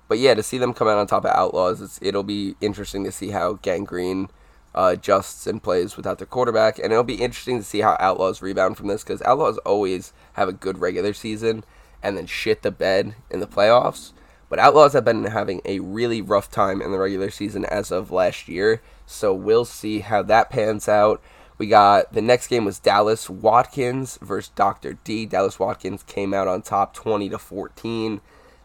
but 0.08 0.20
yeah, 0.20 0.34
to 0.34 0.44
see 0.44 0.58
them 0.58 0.74
come 0.74 0.88
out 0.88 0.98
on 0.98 1.08
top 1.08 1.26
of 1.26 1.32
Outlaws, 1.32 2.00
it'll 2.02 2.24
be 2.24 2.56
interesting 2.62 3.04
to 3.06 3.12
see 3.12 3.30
how 3.30 3.54
Gang 3.54 3.84
Green 3.84 4.30
uh, 4.76 4.92
adjusts 4.94 5.48
and 5.48 5.64
plays 5.64 5.98
without 5.98 6.18
their 6.18 6.28
quarterback. 6.28 6.78
And 6.78 6.92
it'll 6.92 7.04
be 7.04 7.22
interesting 7.22 7.58
to 7.58 7.64
see 7.64 7.80
how 7.80 7.98
Outlaws 8.00 8.42
rebound 8.42 8.78
from 8.78 8.88
this 8.88 9.04
because 9.04 9.22
Outlaws 9.24 9.58
always 9.60 10.14
have 10.34 10.50
a 10.50 10.54
good 10.54 10.80
regular 10.80 11.14
season 11.14 11.64
and 12.04 12.18
then 12.18 12.28
shit 12.28 12.62
the 12.62 12.72
bed 12.72 13.16
in 13.32 13.40
the 13.40 13.48
playoffs. 13.48 14.12
But 14.50 14.60
Outlaws 14.60 14.94
have 14.94 15.06
been 15.06 15.24
having 15.24 15.62
a 15.66 15.80
really 15.80 16.22
rough 16.22 16.52
time 16.52 16.82
in 16.82 16.92
the 16.92 17.00
regular 17.00 17.32
season 17.32 17.66
as 17.66 17.92
of 17.92 18.12
last 18.12 18.48
year. 18.48 18.82
So 19.08 19.34
we'll 19.34 19.66
see 19.66 20.00
how 20.00 20.22
that 20.24 20.52
pans 20.52 20.88
out. 20.88 21.22
We 21.58 21.68
got 21.68 22.14
the 22.14 22.22
next 22.22 22.48
game 22.48 22.66
was 22.66 22.80
Dallas 22.80 23.30
Watkins 23.30 24.20
versus 24.22 24.52
Dr. 24.56 25.00
D. 25.04 25.26
Dallas 25.26 25.58
Watkins 25.58 26.04
came 26.04 26.34
out 26.34 26.48
on 26.48 26.62
top 26.62 26.94
20 26.94 27.30
to 27.30 27.40
14. 27.40 28.22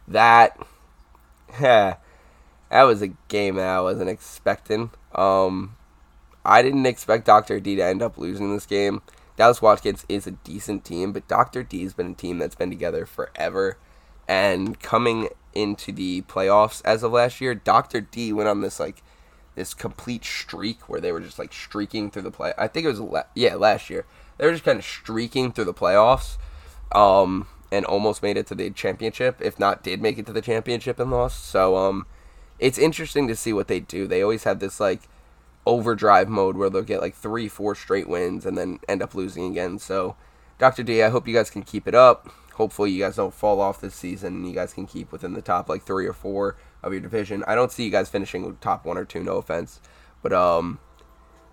That 0.09 0.59
that 1.61 1.99
was 2.71 3.03
a 3.03 3.09
game 3.29 3.57
that 3.57 3.67
I 3.67 3.81
wasn't 3.81 4.11
expecting. 4.11 4.91
Um, 5.15 5.77
I 6.45 6.63
didn't 6.63 6.87
expect 6.87 7.27
Dr. 7.27 7.61
D 7.61 7.77
to 7.77 7.85
end 7.85 8.03
up 8.03 8.19
losing 8.19 8.53
this 8.53 8.67
game. 8.67 9.03
Dallas 9.37 9.63
Watkins 9.63 10.05
is 10.09 10.27
a 10.27 10.33
decent 10.33 10.85
team, 10.85 11.13
but 11.13 11.27
Dr. 11.27 11.63
D's 11.63 11.95
been 11.95 12.13
a 12.13 12.15
team 12.15 12.39
that's 12.39 12.55
been 12.55 12.71
together 12.71 13.07
forever. 13.07 13.79
And 14.29 14.79
coming 14.81 15.29
into 15.55 15.93
the 15.93 16.23
playoffs 16.23 16.83
as 16.85 17.03
of 17.03 17.13
last 17.13 17.41
year, 17.41 17.55
Dr. 17.55 18.01
D 18.01 18.33
went 18.33 18.49
on 18.49 18.61
this 18.61 18.79
like 18.79 19.03
this 19.55 19.75
complete 19.75 20.25
streak 20.25 20.89
where 20.89 21.01
they 21.01 21.13
were 21.13 21.21
just 21.21 21.39
like 21.39 21.53
streaking 21.53 22.11
through 22.11 22.23
the 22.23 22.31
play. 22.31 22.53
I 22.57 22.69
think 22.69 22.85
it 22.85 22.91
was 22.91 23.01
la- 23.01 23.25
yeah 23.35 23.55
last 23.57 23.91
year. 23.91 24.07
They 24.39 24.47
were 24.47 24.53
just 24.53 24.65
kind 24.65 24.79
of 24.79 24.85
streaking 24.85 25.53
through 25.53 25.67
the 25.67 25.75
playoffs, 25.75 26.39
um, 26.93 27.47
and 27.71 27.85
almost 27.85 28.23
made 28.23 28.37
it 28.37 28.47
to 28.49 28.55
the 28.55 28.71
championship. 28.71 29.41
If 29.41 29.59
not, 29.59 29.83
did 29.83 30.03
make 30.03 30.19
it 30.19 30.27
to 30.27 30.33
the 30.33 30.43
championship 30.43 30.99
and 30.99 31.11
lost. 31.11 31.45
So 31.45 31.77
um, 31.77 32.07
it's 32.59 32.79
interesting 32.79 33.29
to 33.29 33.37
see 33.37 33.53
what 33.53 33.69
they 33.69 33.81
do. 33.81 34.07
They 34.07 34.23
always 34.23 34.45
have 34.45 34.59
this 34.59 34.81
like 34.81 35.03
overdrive 35.67 36.29
mode 36.29 36.57
where 36.57 36.71
they'll 36.71 36.83
get 36.83 37.01
like 37.01 37.15
three, 37.15 37.49
four 37.49 37.75
straight 37.75 38.09
wins 38.09 38.47
and 38.47 38.57
then 38.57 38.81
end 38.89 39.03
up 39.03 39.15
losing 39.15 39.45
again. 39.51 39.79
So, 39.79 40.17
Dr. 40.59 40.83
D, 40.83 41.03
I 41.03 41.11
hope 41.11 41.29
you 41.29 41.35
guys 41.35 41.51
can 41.51 41.63
keep 41.63 41.87
it 41.87 41.95
up. 41.95 42.29
Hopefully, 42.55 42.91
you 42.91 43.01
guys 43.01 43.17
don't 43.17 43.33
fall 43.33 43.61
off 43.61 43.81
this 43.81 43.95
season 43.95 44.35
and 44.37 44.49
you 44.49 44.55
guys 44.55 44.75
can 44.75 44.87
keep 44.87 45.13
within 45.13 45.33
the 45.33 45.43
top 45.43 45.69
like 45.69 45.83
three 45.83 46.07
or 46.07 46.13
four 46.13 46.57
of 46.83 46.93
your 46.93 47.01
division. 47.01 47.45
I 47.47 47.55
don't 47.55 47.73
see 47.73 47.85
you 47.85 47.91
guys 47.91 48.09
finishing 48.09 48.57
top 48.61 48.85
one 48.85 48.99
or 48.99 49.05
two, 49.05 49.23
no 49.23 49.37
offense. 49.37 49.81
But, 50.23 50.33
um, 50.33 50.79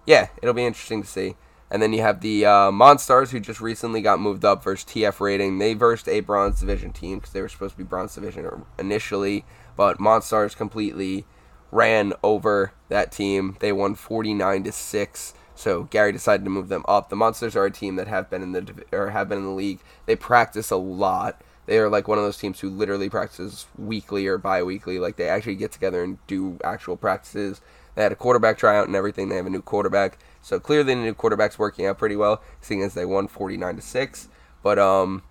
yeah, 0.06 0.28
it'll 0.42 0.54
be 0.54 0.66
interesting 0.66 1.02
to 1.02 1.08
see. 1.08 1.36
And 1.70 1.82
then 1.82 1.92
you 1.92 2.02
have 2.02 2.22
the 2.22 2.46
uh, 2.46 2.72
Monstars, 2.72 3.32
who 3.32 3.40
just 3.40 3.60
recently 3.60 4.02
got 4.02 4.22
moved 4.22 4.46
up 4.46 4.64
versus 4.64 4.86
TF 4.86 5.20
Rating. 5.20 5.58
They 5.58 5.74
versed 5.74 6.08
a 6.08 6.22
Bronze 6.22 6.62
Division 6.62 6.94
team 6.94 7.20
because 7.20 7.34
they 7.34 7.42
were 7.42 7.50
supposed 7.50 7.74
to 7.74 7.78
be 7.78 7.84
Bronze 7.84 8.16
Division 8.16 8.66
initially, 8.80 9.44
but 9.76 9.98
Monstars 9.98 10.56
completely 10.56 11.26
ran 11.72 12.14
over 12.24 12.72
that 12.90 13.12
team. 13.12 13.58
They 13.60 13.74
won 13.74 13.96
49 13.96 14.64
to 14.64 14.72
6. 14.72 15.34
So 15.56 15.84
Gary 15.84 16.12
decided 16.12 16.44
to 16.44 16.50
move 16.50 16.70
them 16.70 16.86
up. 16.88 17.10
The 17.10 17.16
Monstars 17.16 17.56
are 17.56 17.66
a 17.66 17.72
team 17.72 17.96
that 17.96 18.08
have 18.08 18.30
been 18.30 18.44
in 18.44 18.52
the 18.52 18.86
or 18.92 19.10
have 19.10 19.28
been 19.28 19.40
in 19.40 19.46
the 19.46 19.50
league. 19.52 19.80
They 20.06 20.16
practice 20.16 20.70
a 20.72 20.78
lot. 20.78 21.42
They 21.66 21.80
are 21.80 21.90
like 21.90 22.08
one 22.08 22.18
of 22.18 22.24
those 22.24 22.38
teams 22.38 22.60
who 22.60 22.70
literally 22.70 23.10
practices 23.10 23.66
weekly 23.78 24.28
or 24.28 24.38
bi-weekly. 24.38 25.00
Like 25.00 25.18
they 25.18 25.28
actually 25.28 25.56
get 25.56 25.72
together 25.72 26.04
and 26.04 26.26
do 26.28 26.60
actual 26.64 26.96
practices. 26.96 27.60
They 27.96 28.04
had 28.04 28.12
a 28.12 28.16
quarterback 28.16 28.60
tryout 28.60 28.88
and 28.88 28.96
everything. 28.96 29.30
They 29.30 29.36
have 29.36 29.48
a 29.48 29.50
new 29.50 29.64
quarterback. 29.64 30.20
So 30.48 30.62
clearly 30.62 30.94
the 30.94 31.02
new 31.02 31.14
quarterback's 31.14 31.60
working 31.60 31.86
out 31.88 31.98
pretty 31.98 32.16
well, 32.16 32.42
seeing 32.62 32.82
as 32.82 32.94
they 32.94 33.04
won 33.04 33.28
49 33.28 33.76
to 33.76 33.82
6. 33.82 34.30
But 34.64 34.80
um 34.80 35.24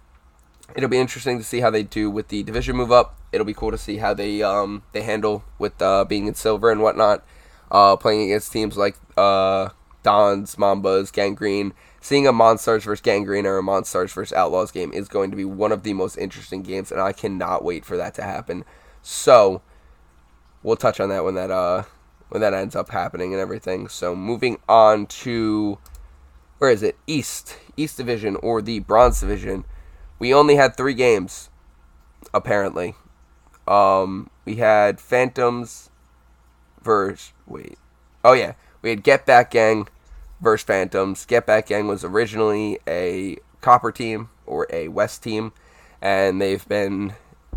it'll 0.75 0.91
be 0.91 0.99
interesting 0.99 1.39
to 1.39 1.45
see 1.45 1.61
how 1.61 1.71
they 1.71 1.85
do 1.85 2.11
with 2.11 2.29
the 2.29 2.43
division 2.43 2.77
move 2.77 2.93
up. 2.93 3.19
It'll 3.33 3.47
be 3.47 3.55
cool 3.55 3.71
to 3.71 3.79
see 3.79 3.97
how 3.97 4.13
they 4.13 4.43
um 4.43 4.83
they 4.93 5.01
handle 5.01 5.43
with 5.59 5.81
uh, 5.81 6.05
being 6.05 6.27
in 6.27 6.35
silver 6.35 6.71
and 6.71 6.83
whatnot. 6.83 7.25
Uh, 7.71 7.97
playing 7.97 8.25
against 8.25 8.53
teams 8.53 8.77
like 8.77 8.97
uh 9.17 9.71
Dons, 10.03 10.57
Mambas, 10.57 11.11
Gang 11.11 11.35
Green. 11.35 11.73
Seeing 11.99 12.27
a 12.27 12.33
Monstars 12.33 12.83
versus 12.83 13.01
Gang 13.01 13.25
Green 13.25 13.47
or 13.47 13.57
a 13.57 13.63
Monstars 13.63 14.13
versus 14.13 14.35
Outlaws 14.35 14.71
game 14.71 14.93
is 14.93 15.09
going 15.09 15.31
to 15.31 15.37
be 15.37 15.47
one 15.47 15.73
of 15.73 15.83
the 15.83 15.95
most 15.95 16.19
interesting 16.19 16.63
games, 16.63 16.93
and 16.93 17.01
I 17.01 17.13
cannot 17.13 17.65
wait 17.65 17.87
for 17.87 17.97
that 17.97 18.13
to 18.15 18.23
happen. 18.23 18.67
So, 19.01 19.63
we'll 20.63 20.77
touch 20.77 21.01
on 21.01 21.09
that 21.09 21.25
when 21.25 21.35
that 21.37 21.51
uh 21.51 21.85
when 22.29 22.41
that 22.41 22.55
ends 22.55 22.77
up 22.77 22.91
happening 22.91 23.33
and 23.33 23.41
everything. 23.41 23.89
So, 23.89 24.15
moving 24.15 24.59
on 24.69 25.07
to 25.07 25.79
where 26.59 26.71
is 26.71 26.83
it? 26.83 26.97
East, 27.07 27.57
East 27.77 27.97
Division 27.97 28.37
or 28.37 28.63
the 28.63 28.81
Bronze 28.81 29.21
Division. 29.21 29.65
We 30.19 30.33
only 30.33 30.57
had 30.57 30.77
three 30.77 30.95
games, 30.95 31.51
apparently. 32.33 32.95
Um, 33.69 34.31
we 34.45 34.57
had 34.57 35.01
Phantoms 35.01 35.91
versus 36.83 37.33
wait, 37.47 37.79
oh 38.25 38.33
yeah, 38.33 38.55
we 38.81 38.91
had 38.91 39.03
Get 39.03 39.27
Back 39.27 39.51
Gang 39.51 39.89
versus 40.41 40.65
Phantoms. 40.65 41.27
Get 41.27 41.47
Back 41.47 41.67
Gang 41.67 41.87
was 41.87 42.05
originally 42.05 42.79
a 42.87 43.37
Copper 43.61 43.93
team 43.93 44.31
or 44.47 44.67
a 44.71 44.89
West 44.89 45.23
team, 45.23 45.53
and 46.01 46.41
they've 46.41 46.67
been 46.69 47.15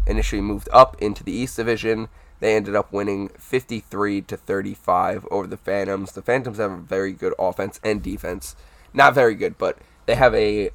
initially 0.08 0.42
moved 0.42 0.68
up 0.74 1.00
into 1.02 1.24
the 1.24 1.32
East 1.32 1.56
Division. 1.56 2.10
They 2.40 2.56
ended 2.56 2.76
up 2.76 2.94
winning 2.94 3.30
53 3.38 4.22
to 4.22 4.38
35 4.38 5.28
over 5.30 5.48
the 5.48 5.58
Phantoms. 5.58 6.14
The 6.14 6.22
Phantoms 6.22 6.58
have 6.58 6.72
a 6.72 6.78
very 6.78 7.12
good 7.12 7.34
offense 7.38 7.80
and 7.84 8.02
defense. 8.02 8.56
Not 8.94 9.14
very 9.14 9.36
good, 9.36 9.58
but 9.58 9.78
they 10.06 10.16
have 10.16 10.34
a 10.34 10.72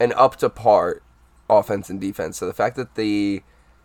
an 0.00 0.12
up 0.14 0.36
to 0.36 0.50
par 0.50 1.02
offense 1.48 1.90
and 1.90 2.00
defense. 2.00 2.38
So 2.38 2.46
the 2.46 2.54
fact 2.54 2.76
that 2.76 2.94
the 2.94 3.42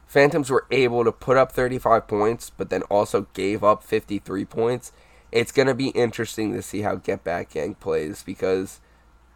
Phantoms 0.07 0.49
were 0.49 0.65
able 0.71 1.03
to 1.03 1.11
put 1.11 1.37
up 1.37 1.51
35 1.51 2.07
points, 2.07 2.49
but 2.49 2.69
then 2.69 2.83
also 2.83 3.27
gave 3.33 3.63
up 3.63 3.83
53 3.83 4.45
points 4.45 4.91
it's 5.31 5.51
going 5.51 5.67
to 5.67 5.73
be 5.73 5.89
interesting 5.89 6.53
to 6.53 6.61
see 6.61 6.81
how 6.81 6.95
Get 6.95 7.23
Back 7.23 7.51
Gang 7.51 7.75
plays 7.75 8.23
because 8.23 8.79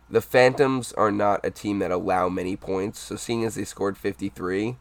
the 0.10 0.22
Phantoms 0.22 0.94
are 0.94 1.12
not 1.12 1.46
a 1.46 1.52
team 1.52 1.80
that 1.80 1.92
allow 1.92 2.30
many 2.30 2.56
points. 2.56 3.00
So 3.00 3.16
seeing 3.16 3.44
as 3.44 3.56
they 3.56 3.66
scored 3.66 3.98
53, 3.98 4.78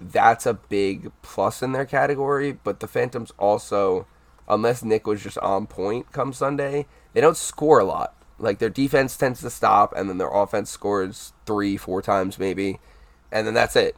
that's 0.00 0.46
a 0.46 0.54
big 0.54 1.12
plus 1.22 1.62
in 1.62 1.72
their 1.72 1.86
category. 1.86 2.52
But 2.52 2.80
the 2.80 2.86
Phantoms 2.88 3.32
also, 3.38 4.06
unless 4.48 4.82
Nick 4.82 5.06
was 5.06 5.22
just 5.22 5.38
on 5.38 5.66
point 5.66 6.12
come 6.12 6.32
Sunday, 6.32 6.86
they 7.12 7.20
don't 7.20 7.36
score 7.36 7.80
a 7.80 7.84
lot. 7.84 8.14
Like 8.38 8.58
their 8.58 8.70
defense 8.70 9.16
tends 9.16 9.40
to 9.40 9.50
stop, 9.50 9.92
and 9.96 10.08
then 10.08 10.18
their 10.18 10.30
offense 10.30 10.70
scores 10.70 11.32
three, 11.44 11.76
four 11.76 12.00
times 12.00 12.38
maybe, 12.38 12.78
and 13.32 13.46
then 13.46 13.54
that's 13.54 13.74
it. 13.74 13.96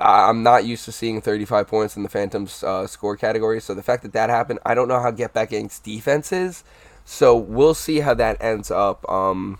I'm 0.00 0.42
not 0.42 0.64
used 0.64 0.84
to 0.86 0.92
seeing 0.92 1.20
35 1.20 1.68
points 1.68 1.96
in 1.96 2.02
the 2.02 2.08
Phantoms 2.08 2.62
uh, 2.64 2.86
score 2.86 3.16
category. 3.16 3.60
So 3.60 3.74
the 3.74 3.82
fact 3.82 4.02
that 4.02 4.12
that 4.12 4.30
happened, 4.30 4.58
I 4.66 4.74
don't 4.74 4.88
know 4.88 5.00
how 5.00 5.10
Get 5.10 5.32
Back 5.32 5.50
Gang's 5.50 5.78
defense 5.78 6.32
is. 6.32 6.64
So 7.04 7.36
we'll 7.36 7.74
see 7.74 8.00
how 8.00 8.14
that 8.14 8.42
ends 8.42 8.70
up 8.70 9.08
um, 9.08 9.58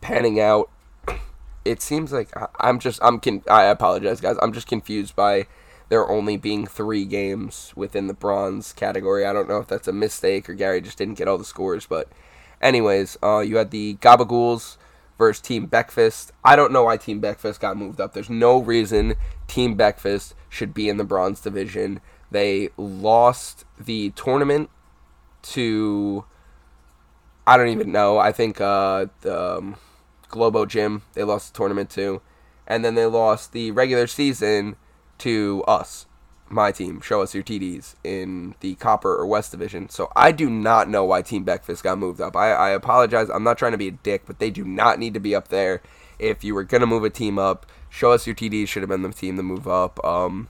panning 0.00 0.40
out. 0.40 0.70
It 1.64 1.80
seems 1.80 2.12
like 2.12 2.30
I'm 2.60 2.78
just 2.78 3.00
I'm 3.02 3.20
con- 3.20 3.44
I 3.48 3.64
apologize 3.64 4.20
guys. 4.20 4.36
I'm 4.42 4.52
just 4.52 4.66
confused 4.66 5.16
by 5.16 5.46
there 5.88 6.08
only 6.08 6.36
being 6.36 6.66
three 6.66 7.04
games 7.04 7.72
within 7.76 8.06
the 8.06 8.14
bronze 8.14 8.72
category. 8.72 9.24
I 9.24 9.32
don't 9.32 9.48
know 9.48 9.58
if 9.58 9.68
that's 9.68 9.88
a 9.88 9.92
mistake 9.92 10.48
or 10.48 10.54
Gary 10.54 10.80
just 10.80 10.98
didn't 10.98 11.18
get 11.18 11.28
all 11.28 11.38
the 11.38 11.44
scores, 11.44 11.86
but 11.86 12.08
anyways, 12.60 13.16
uh, 13.22 13.40
you 13.40 13.56
had 13.56 13.70
the 13.70 13.96
Gabagools 13.96 14.76
versus 15.18 15.40
Team 15.40 15.68
Beckfist. 15.68 16.30
I 16.42 16.56
don't 16.56 16.72
know 16.72 16.84
why 16.84 16.96
Team 16.96 17.20
Beckfist 17.20 17.60
got 17.60 17.76
moved 17.76 18.00
up. 18.00 18.12
There's 18.12 18.30
no 18.30 18.60
reason 18.60 19.14
Team 19.46 19.76
Beckfist 19.76 20.34
should 20.48 20.74
be 20.74 20.88
in 20.88 20.96
the 20.96 21.04
bronze 21.04 21.40
division. 21.40 22.00
They 22.30 22.70
lost 22.76 23.64
the 23.78 24.10
tournament 24.10 24.70
to 25.42 26.24
I 27.46 27.56
don't 27.56 27.68
even 27.68 27.92
know. 27.92 28.18
I 28.18 28.32
think 28.32 28.60
uh, 28.60 29.06
the 29.20 29.58
um, 29.58 29.76
Globo 30.34 30.66
Gym 30.66 31.02
they 31.14 31.22
lost 31.24 31.52
the 31.52 31.56
tournament 31.56 31.90
to, 31.90 32.20
and 32.66 32.84
then 32.84 32.94
they 32.94 33.06
lost 33.06 33.52
the 33.52 33.70
regular 33.70 34.06
season 34.06 34.76
to 35.18 35.64
us 35.66 36.06
my 36.48 36.72
team, 36.72 37.00
show 37.00 37.22
us 37.22 37.34
your 37.34 37.42
TDs 37.42 37.94
in 38.04 38.54
the 38.60 38.74
Copper 38.76 39.14
or 39.14 39.26
West 39.26 39.50
Division. 39.50 39.88
So 39.88 40.10
I 40.14 40.32
do 40.32 40.50
not 40.50 40.88
know 40.88 41.04
why 41.04 41.22
Team 41.22 41.44
Beckfist 41.44 41.82
got 41.82 41.98
moved 41.98 42.20
up. 42.20 42.36
I, 42.36 42.52
I 42.52 42.70
apologize. 42.70 43.30
I'm 43.30 43.42
not 43.42 43.58
trying 43.58 43.72
to 43.72 43.78
be 43.78 43.88
a 43.88 43.92
dick, 43.92 44.22
but 44.26 44.38
they 44.38 44.50
do 44.50 44.64
not 44.64 44.98
need 44.98 45.14
to 45.14 45.20
be 45.20 45.34
up 45.34 45.48
there. 45.48 45.82
If 46.18 46.44
you 46.44 46.54
were 46.54 46.64
gonna 46.64 46.86
move 46.86 47.04
a 47.04 47.10
team 47.10 47.38
up, 47.38 47.66
show 47.88 48.12
us 48.12 48.26
your 48.26 48.36
TDs. 48.36 48.68
Should 48.68 48.82
have 48.82 48.90
been 48.90 49.02
the 49.02 49.10
team 49.10 49.36
to 49.36 49.42
move 49.42 49.66
up. 49.66 50.02
Um, 50.04 50.48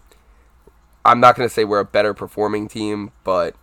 I'm 1.04 1.20
not 1.20 1.36
gonna 1.36 1.48
say 1.48 1.64
we're 1.64 1.80
a 1.80 1.84
better 1.84 2.12
performing 2.12 2.68
team, 2.68 3.12
but 3.22 3.56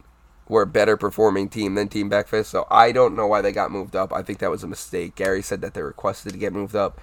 we're 0.48 0.64
a 0.64 0.68
better 0.68 0.98
performing 0.98 1.50
team 1.50 1.76
than 1.76 1.88
Team 1.88 2.10
Beckfist. 2.10 2.46
So 2.46 2.68
I 2.70 2.92
don't 2.92 3.16
know 3.16 3.28
why 3.28 3.42
they 3.42 3.52
got 3.52 3.72
moved 3.72 3.96
up. 3.96 4.12
I 4.12 4.22
think 4.22 4.40
that 4.40 4.52
was 4.52 4.64
a 4.64 4.68
mistake. 4.68 5.16
Gary 5.16 5.42
said 5.42 5.62
that 5.62 5.74
they 5.74 5.82
requested 5.82 6.34
to 6.34 6.40
get 6.40 6.54
moved 6.54 6.76
up. 6.76 7.00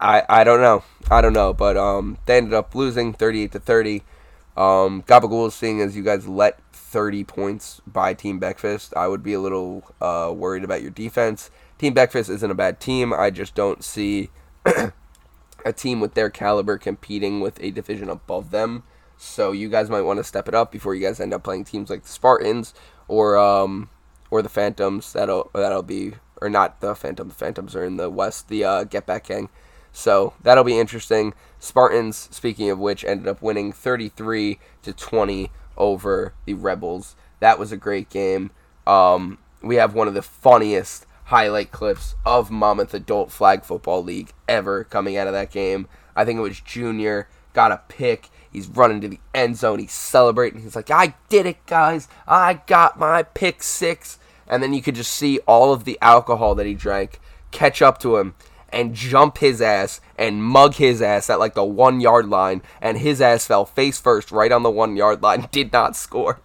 I 0.00 0.22
I 0.28 0.44
don't 0.44 0.60
know. 0.60 0.84
I 1.10 1.20
don't 1.20 1.32
know, 1.32 1.52
but 1.52 1.76
um, 1.76 2.18
they 2.26 2.36
ended 2.36 2.54
up 2.54 2.74
losing 2.74 3.12
38 3.12 3.52
to 3.52 3.58
30. 3.58 4.02
Um, 4.56 5.02
Gabagool, 5.04 5.50
seeing 5.50 5.80
as 5.80 5.96
you 5.96 6.02
guys 6.02 6.28
let 6.28 6.60
30 6.72 7.24
points 7.24 7.80
by 7.86 8.12
Team 8.12 8.38
Beckfist, 8.38 8.94
I 8.94 9.08
would 9.08 9.22
be 9.22 9.32
a 9.32 9.40
little 9.40 9.82
uh, 10.00 10.32
worried 10.34 10.64
about 10.64 10.82
your 10.82 10.90
defense. 10.90 11.50
Team 11.78 11.94
Beckfist 11.94 12.28
isn't 12.28 12.50
a 12.50 12.54
bad 12.54 12.78
team. 12.78 13.12
I 13.12 13.30
just 13.30 13.54
don't 13.54 13.82
see 13.82 14.28
a 15.64 15.72
team 15.72 16.00
with 16.00 16.14
their 16.14 16.30
caliber 16.30 16.76
competing 16.76 17.40
with 17.40 17.62
a 17.62 17.70
division 17.70 18.10
above 18.10 18.50
them. 18.50 18.82
So 19.22 19.52
you 19.52 19.68
guys 19.68 19.88
might 19.88 20.02
want 20.02 20.18
to 20.18 20.24
step 20.24 20.48
it 20.48 20.54
up 20.54 20.72
before 20.72 20.96
you 20.96 21.06
guys 21.06 21.20
end 21.20 21.32
up 21.32 21.44
playing 21.44 21.64
teams 21.64 21.88
like 21.88 22.02
the 22.02 22.08
Spartans 22.08 22.74
or 23.06 23.36
um, 23.38 23.88
or 24.30 24.42
the 24.42 24.48
Phantoms. 24.48 25.12
That'll 25.12 25.48
that'll 25.54 25.84
be 25.84 26.14
or 26.40 26.50
not 26.50 26.80
the 26.80 26.94
Phantom. 26.96 27.28
The 27.28 27.34
Phantoms 27.34 27.76
are 27.76 27.84
in 27.84 27.98
the 27.98 28.10
West. 28.10 28.48
The 28.48 28.64
uh, 28.64 28.84
Get 28.84 29.06
Back 29.06 29.28
Gang. 29.28 29.48
So 29.92 30.32
that'll 30.42 30.64
be 30.64 30.78
interesting. 30.78 31.34
Spartans, 31.60 32.28
speaking 32.32 32.68
of 32.68 32.80
which, 32.80 33.04
ended 33.04 33.28
up 33.28 33.40
winning 33.40 33.72
33 33.72 34.58
to 34.82 34.92
20 34.92 35.50
over 35.76 36.34
the 36.44 36.54
Rebels. 36.54 37.14
That 37.38 37.58
was 37.58 37.70
a 37.70 37.76
great 37.76 38.10
game. 38.10 38.50
Um, 38.86 39.38
we 39.62 39.76
have 39.76 39.94
one 39.94 40.08
of 40.08 40.14
the 40.14 40.22
funniest 40.22 41.06
highlight 41.26 41.70
clips 41.70 42.16
of 42.26 42.50
Monmouth 42.50 42.92
Adult 42.92 43.30
Flag 43.30 43.62
Football 43.62 44.02
League 44.02 44.32
ever 44.48 44.82
coming 44.82 45.16
out 45.16 45.28
of 45.28 45.32
that 45.32 45.52
game. 45.52 45.86
I 46.16 46.24
think 46.24 46.38
it 46.38 46.42
was 46.42 46.60
Junior 46.60 47.28
got 47.52 47.72
a 47.72 47.82
pick. 47.88 48.28
He's 48.52 48.68
running 48.68 49.00
to 49.00 49.08
the 49.08 49.20
end 49.34 49.56
zone. 49.56 49.78
He's 49.78 49.92
celebrating. 49.92 50.60
He's 50.60 50.76
like, 50.76 50.90
"I 50.90 51.14
did 51.28 51.46
it, 51.46 51.64
guys! 51.66 52.08
I 52.26 52.54
got 52.66 52.98
my 52.98 53.22
pick 53.22 53.62
six 53.62 54.18
and 54.52 54.62
then 54.62 54.74
you 54.74 54.82
could 54.82 54.94
just 54.94 55.14
see 55.14 55.38
all 55.46 55.72
of 55.72 55.84
the 55.84 55.98
alcohol 56.02 56.54
that 56.54 56.66
he 56.66 56.74
drank 56.74 57.18
catch 57.50 57.80
up 57.80 57.98
to 57.98 58.18
him 58.18 58.34
and 58.68 58.94
jump 58.94 59.38
his 59.38 59.62
ass 59.62 60.00
and 60.18 60.44
mug 60.44 60.74
his 60.74 61.00
ass 61.00 61.30
at 61.30 61.38
like 61.38 61.54
the 61.54 61.64
one 61.64 62.00
yard 62.00 62.28
line, 62.28 62.62
and 62.80 62.98
his 62.98 63.20
ass 63.20 63.46
fell 63.46 63.64
face 63.64 63.98
first 63.98 64.30
right 64.30 64.52
on 64.52 64.62
the 64.62 64.70
one 64.70 64.94
yard 64.94 65.22
line, 65.22 65.48
did 65.52 65.72
not 65.72 65.96
score. 65.96 66.40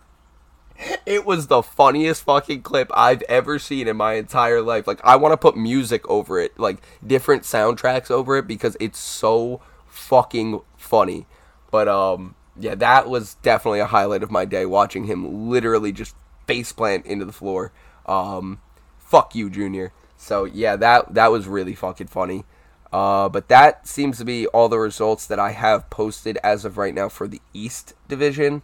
It 1.06 1.26
was 1.26 1.48
the 1.48 1.64
funniest 1.64 2.24
fucking 2.24 2.62
clip 2.62 2.92
I've 2.94 3.24
ever 3.24 3.60
seen 3.60 3.88
in 3.88 3.98
my 3.98 4.14
entire 4.14 4.62
life. 4.62 4.88
Like, 4.88 5.02
I 5.04 5.16
want 5.16 5.34
to 5.34 5.38
put 5.38 5.58
music 5.58 6.08
over 6.08 6.40
it, 6.40 6.58
like 6.60 6.78
different 7.06 7.44
soundtracks 7.44 8.12
over 8.12 8.38
it, 8.38 8.48
because 8.48 8.78
it's 8.80 9.00
so 9.00 9.62
fucking 9.88 10.62
funny. 10.78 11.26
But, 11.72 11.88
um, 11.88 12.36
yeah, 12.60 12.76
that 12.76 13.10
was 13.10 13.36
definitely 13.36 13.80
a 13.80 13.86
highlight 13.86 14.24
of 14.24 14.32
my 14.32 14.46
day 14.46 14.66
watching 14.66 15.06
him 15.06 15.50
literally 15.50 15.92
just 15.92 16.16
faceplant 16.48 17.06
into 17.06 17.26
the 17.26 17.32
floor. 17.34 17.72
Um, 18.06 18.62
fuck 18.98 19.36
you, 19.36 19.50
Junior. 19.50 19.92
So 20.18 20.46
yeah, 20.46 20.76
that 20.78 21.14
that 21.14 21.32
was 21.32 21.48
really 21.48 21.76
fucking 21.76 22.08
funny. 22.08 22.46
Uh, 22.92 23.30
but 23.30 23.50
that 23.50 23.88
seems 23.88 24.18
to 24.18 24.26
be 24.26 24.48
all 24.48 24.70
the 24.70 24.80
results 24.80 25.28
that 25.28 25.40
I 25.40 25.52
have 25.52 25.90
posted 25.90 26.38
as 26.44 26.66
of 26.66 26.78
right 26.78 26.94
now 26.94 27.10
for 27.10 27.28
the 27.28 27.42
East 27.54 27.94
Division. 28.08 28.64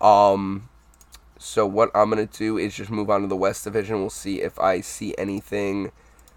Um, 0.00 0.68
so 1.38 1.66
what 1.66 1.90
I'm 1.94 2.10
gonna 2.10 2.26
do 2.26 2.58
is 2.58 2.74
just 2.74 2.90
move 2.90 3.10
on 3.10 3.22
to 3.22 3.26
the 3.28 3.36
West 3.36 3.64
Division. 3.64 4.00
We'll 4.00 4.10
see 4.10 4.40
if 4.40 4.58
I 4.58 4.80
see 4.80 5.14
anything 5.16 5.92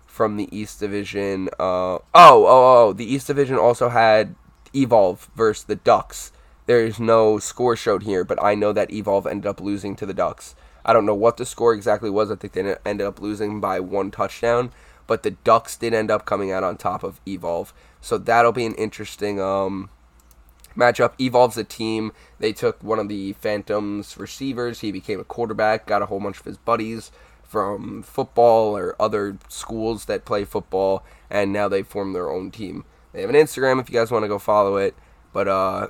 from 0.05 0.37
the 0.37 0.49
East 0.55 0.79
Division. 0.79 1.47
Uh, 1.57 1.95
oh, 1.95 2.03
oh, 2.13 2.45
oh, 2.45 2.93
the 2.93 3.11
East 3.11 3.27
Division 3.27 3.57
also 3.57 3.89
had 3.89 4.35
Evolve 4.73 5.29
versus 5.35 5.65
the 5.65 5.75
Ducks 5.75 6.31
There's 6.65 6.99
no 6.99 7.39
score 7.39 7.75
showed 7.75 8.03
here, 8.03 8.23
but 8.23 8.41
I 8.41 8.55
know 8.55 8.71
that 8.73 8.91
Evolve 8.91 9.27
ended 9.27 9.47
up 9.47 9.59
losing 9.59 9.95
to 9.97 10.05
the 10.05 10.13
Ducks. 10.13 10.55
I 10.85 10.93
don't 10.93 11.05
know 11.05 11.15
what 11.15 11.37
the 11.37 11.45
score 11.45 11.73
exactly 11.73 12.09
was. 12.09 12.31
I 12.31 12.35
think 12.35 12.53
they 12.53 12.75
ended 12.85 13.05
up 13.05 13.21
losing 13.21 13.59
by 13.59 13.79
one 13.79 14.11
touchdown, 14.11 14.71
but 15.07 15.23
the 15.23 15.31
Ducks 15.31 15.75
did 15.77 15.93
end 15.93 16.09
up 16.09 16.25
coming 16.25 16.51
out 16.51 16.63
on 16.63 16.77
top 16.77 17.03
of 17.03 17.19
Evolve. 17.27 17.73
So 17.99 18.17
that'll 18.17 18.51
be 18.51 18.65
an 18.65 18.75
interesting 18.75 19.39
um, 19.39 19.89
matchup. 20.75 21.13
Evolve's 21.19 21.57
a 21.57 21.63
team. 21.63 22.11
They 22.39 22.53
took 22.53 22.81
one 22.83 22.99
of 22.99 23.09
the 23.09 23.33
Phantoms 23.33 24.17
receivers. 24.17 24.79
He 24.79 24.91
became 24.91 25.19
a 25.19 25.25
quarterback, 25.25 25.85
got 25.85 26.01
a 26.01 26.07
whole 26.07 26.19
bunch 26.19 26.39
of 26.39 26.45
his 26.45 26.57
buddies 26.57 27.11
from 27.43 28.01
football 28.01 28.77
or 28.77 28.95
other 28.99 29.37
schools 29.49 30.05
that 30.05 30.25
play 30.25 30.45
football, 30.45 31.03
and 31.29 31.51
now 31.51 31.67
they 31.67 31.83
form 31.83 32.13
their 32.13 32.29
own 32.29 32.49
team. 32.49 32.85
They 33.13 33.21
have 33.21 33.29
an 33.29 33.35
Instagram 33.35 33.79
if 33.79 33.89
you 33.89 33.93
guys 33.93 34.11
want 34.11 34.23
to 34.23 34.29
go 34.29 34.39
follow 34.39 34.77
it. 34.77 34.95
But 35.33 35.47
uh, 35.47 35.87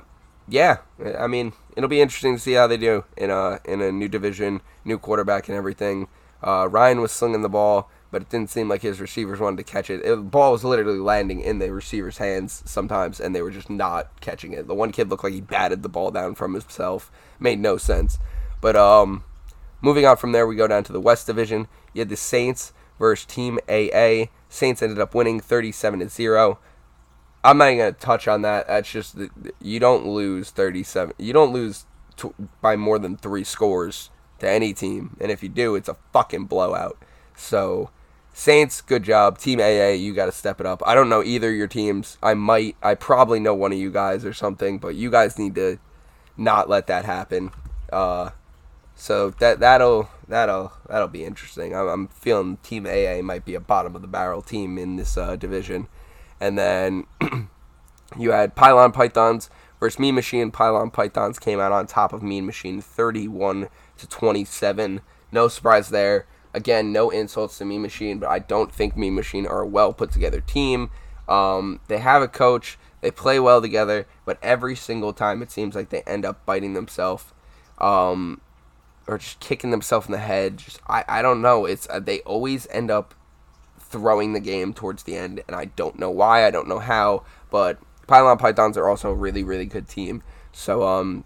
yeah, 0.48 0.78
I 1.18 1.26
mean, 1.26 1.52
it'll 1.76 1.88
be 1.88 2.00
interesting 2.00 2.34
to 2.34 2.40
see 2.40 2.52
how 2.52 2.66
they 2.66 2.76
do 2.76 3.04
in 3.16 3.30
a 3.30 3.60
in 3.64 3.80
a 3.80 3.92
new 3.92 4.08
division, 4.08 4.60
new 4.84 4.98
quarterback 4.98 5.48
and 5.48 5.56
everything. 5.56 6.08
Uh, 6.42 6.68
Ryan 6.68 7.00
was 7.00 7.12
slinging 7.12 7.42
the 7.42 7.48
ball, 7.48 7.88
but 8.10 8.22
it 8.22 8.28
didn't 8.28 8.50
seem 8.50 8.68
like 8.68 8.82
his 8.82 9.00
receivers 9.00 9.38
wanted 9.38 9.58
to 9.58 9.72
catch 9.72 9.88
it. 9.88 10.04
it. 10.04 10.08
The 10.08 10.16
ball 10.16 10.52
was 10.52 10.64
literally 10.64 10.98
landing 10.98 11.40
in 11.40 11.60
the 11.60 11.72
receiver's 11.72 12.18
hands 12.18 12.62
sometimes, 12.66 13.20
and 13.20 13.34
they 13.34 13.42
were 13.42 13.50
just 13.50 13.70
not 13.70 14.20
catching 14.20 14.52
it. 14.52 14.66
The 14.66 14.74
one 14.74 14.90
kid 14.92 15.08
looked 15.08 15.22
like 15.22 15.32
he 15.32 15.40
batted 15.40 15.82
the 15.82 15.88
ball 15.88 16.10
down 16.10 16.34
from 16.34 16.52
himself. 16.54 17.12
Made 17.38 17.60
no 17.60 17.76
sense. 17.76 18.18
But 18.60 18.74
um, 18.74 19.22
moving 19.80 20.04
on 20.04 20.16
from 20.16 20.32
there, 20.32 20.46
we 20.46 20.56
go 20.56 20.66
down 20.66 20.84
to 20.84 20.92
the 20.92 21.00
West 21.00 21.26
Division. 21.26 21.68
You 21.92 22.00
had 22.00 22.08
the 22.08 22.16
Saints 22.16 22.72
versus 22.98 23.24
Team 23.24 23.58
AA. 23.68 24.26
Saints 24.48 24.82
ended 24.82 24.98
up 24.98 25.14
winning 25.14 25.40
37 25.40 26.00
to 26.00 26.08
zero. 26.08 26.58
I'm 27.44 27.58
not 27.58 27.68
even 27.68 27.78
gonna 27.78 27.92
touch 27.92 28.28
on 28.28 28.42
that. 28.42 28.68
That's 28.68 28.90
just 28.90 29.16
you 29.60 29.80
don't 29.80 30.06
lose 30.06 30.50
37. 30.50 31.14
You 31.18 31.32
don't 31.32 31.52
lose 31.52 31.86
t- 32.16 32.30
by 32.60 32.76
more 32.76 32.98
than 32.98 33.16
three 33.16 33.44
scores 33.44 34.10
to 34.38 34.48
any 34.48 34.72
team, 34.72 35.16
and 35.20 35.30
if 35.30 35.42
you 35.42 35.48
do, 35.48 35.74
it's 35.74 35.88
a 35.88 35.96
fucking 36.12 36.46
blowout. 36.46 36.96
So, 37.34 37.90
Saints, 38.32 38.80
good 38.80 39.02
job. 39.02 39.38
Team 39.38 39.60
AA, 39.60 39.90
you 39.90 40.14
got 40.14 40.26
to 40.26 40.32
step 40.32 40.60
it 40.60 40.66
up. 40.66 40.82
I 40.86 40.94
don't 40.94 41.08
know 41.08 41.22
either 41.22 41.52
your 41.52 41.66
teams. 41.66 42.18
I 42.22 42.34
might, 42.34 42.76
I 42.82 42.94
probably 42.94 43.40
know 43.40 43.54
one 43.54 43.72
of 43.72 43.78
you 43.78 43.90
guys 43.90 44.24
or 44.24 44.32
something, 44.32 44.78
but 44.78 44.94
you 44.94 45.10
guys 45.10 45.38
need 45.38 45.54
to 45.56 45.78
not 46.36 46.68
let 46.68 46.86
that 46.86 47.04
happen. 47.04 47.50
Uh, 47.92 48.30
so 48.94 49.30
that 49.30 49.60
that'll 49.60 50.08
that'll 50.28 50.72
that'll 50.88 51.08
be 51.08 51.24
interesting. 51.24 51.74
I'm, 51.74 51.88
I'm, 51.88 52.08
feeling 52.08 52.58
Team 52.58 52.86
AA 52.86 53.20
might 53.22 53.44
be 53.44 53.54
a 53.54 53.60
bottom 53.60 53.96
of 53.96 54.02
the 54.02 54.08
barrel 54.08 54.42
team 54.42 54.78
in 54.78 54.96
this 54.96 55.16
uh, 55.16 55.36
division. 55.36 55.88
And 56.42 56.58
then 56.58 57.04
you 58.18 58.32
had 58.32 58.56
Pylon 58.56 58.90
Pythons 58.90 59.48
versus 59.78 60.00
Mean 60.00 60.16
Machine. 60.16 60.50
Pylon 60.50 60.90
Pythons 60.90 61.38
came 61.38 61.60
out 61.60 61.70
on 61.70 61.86
top 61.86 62.12
of 62.12 62.20
Mean 62.20 62.44
Machine 62.44 62.80
31 62.80 63.68
to 63.98 64.08
27. 64.08 65.02
No 65.30 65.46
surprise 65.46 65.90
there. 65.90 66.26
Again, 66.52 66.92
no 66.92 67.10
insults 67.10 67.58
to 67.58 67.64
Mean 67.64 67.80
Machine, 67.80 68.18
but 68.18 68.28
I 68.28 68.40
don't 68.40 68.72
think 68.72 68.96
Mean 68.96 69.14
Machine 69.14 69.46
are 69.46 69.60
a 69.60 69.66
well 69.66 69.92
put 69.92 70.10
together 70.10 70.40
team. 70.40 70.90
Um, 71.28 71.78
they 71.86 71.98
have 71.98 72.22
a 72.22 72.28
coach, 72.28 72.76
they 73.02 73.12
play 73.12 73.38
well 73.38 73.62
together, 73.62 74.08
but 74.24 74.38
every 74.42 74.74
single 74.74 75.12
time 75.12 75.42
it 75.42 75.52
seems 75.52 75.76
like 75.76 75.90
they 75.90 76.02
end 76.02 76.24
up 76.24 76.44
biting 76.44 76.74
themselves. 76.74 77.26
Um, 77.78 78.40
or 79.06 79.18
just 79.18 79.38
kicking 79.38 79.70
themselves 79.70 80.06
in 80.06 80.12
the 80.12 80.18
head. 80.18 80.58
Just 80.58 80.80
I, 80.88 81.04
I 81.06 81.22
don't 81.22 81.40
know. 81.40 81.66
It's 81.66 81.86
uh, 81.88 82.00
they 82.00 82.18
always 82.20 82.66
end 82.72 82.90
up 82.90 83.14
throwing 83.92 84.32
the 84.32 84.40
game 84.40 84.74
towards 84.74 85.04
the 85.04 85.16
end, 85.16 85.42
and 85.46 85.54
I 85.54 85.66
don't 85.66 85.98
know 85.98 86.10
why, 86.10 86.46
I 86.46 86.50
don't 86.50 86.66
know 86.66 86.80
how, 86.80 87.24
but 87.50 87.78
Pylon 88.06 88.38
Pythons 88.38 88.76
are 88.76 88.88
also 88.88 89.10
a 89.10 89.14
really, 89.14 89.44
really 89.44 89.66
good 89.66 89.86
team. 89.86 90.22
So 90.52 90.82
um, 90.86 91.24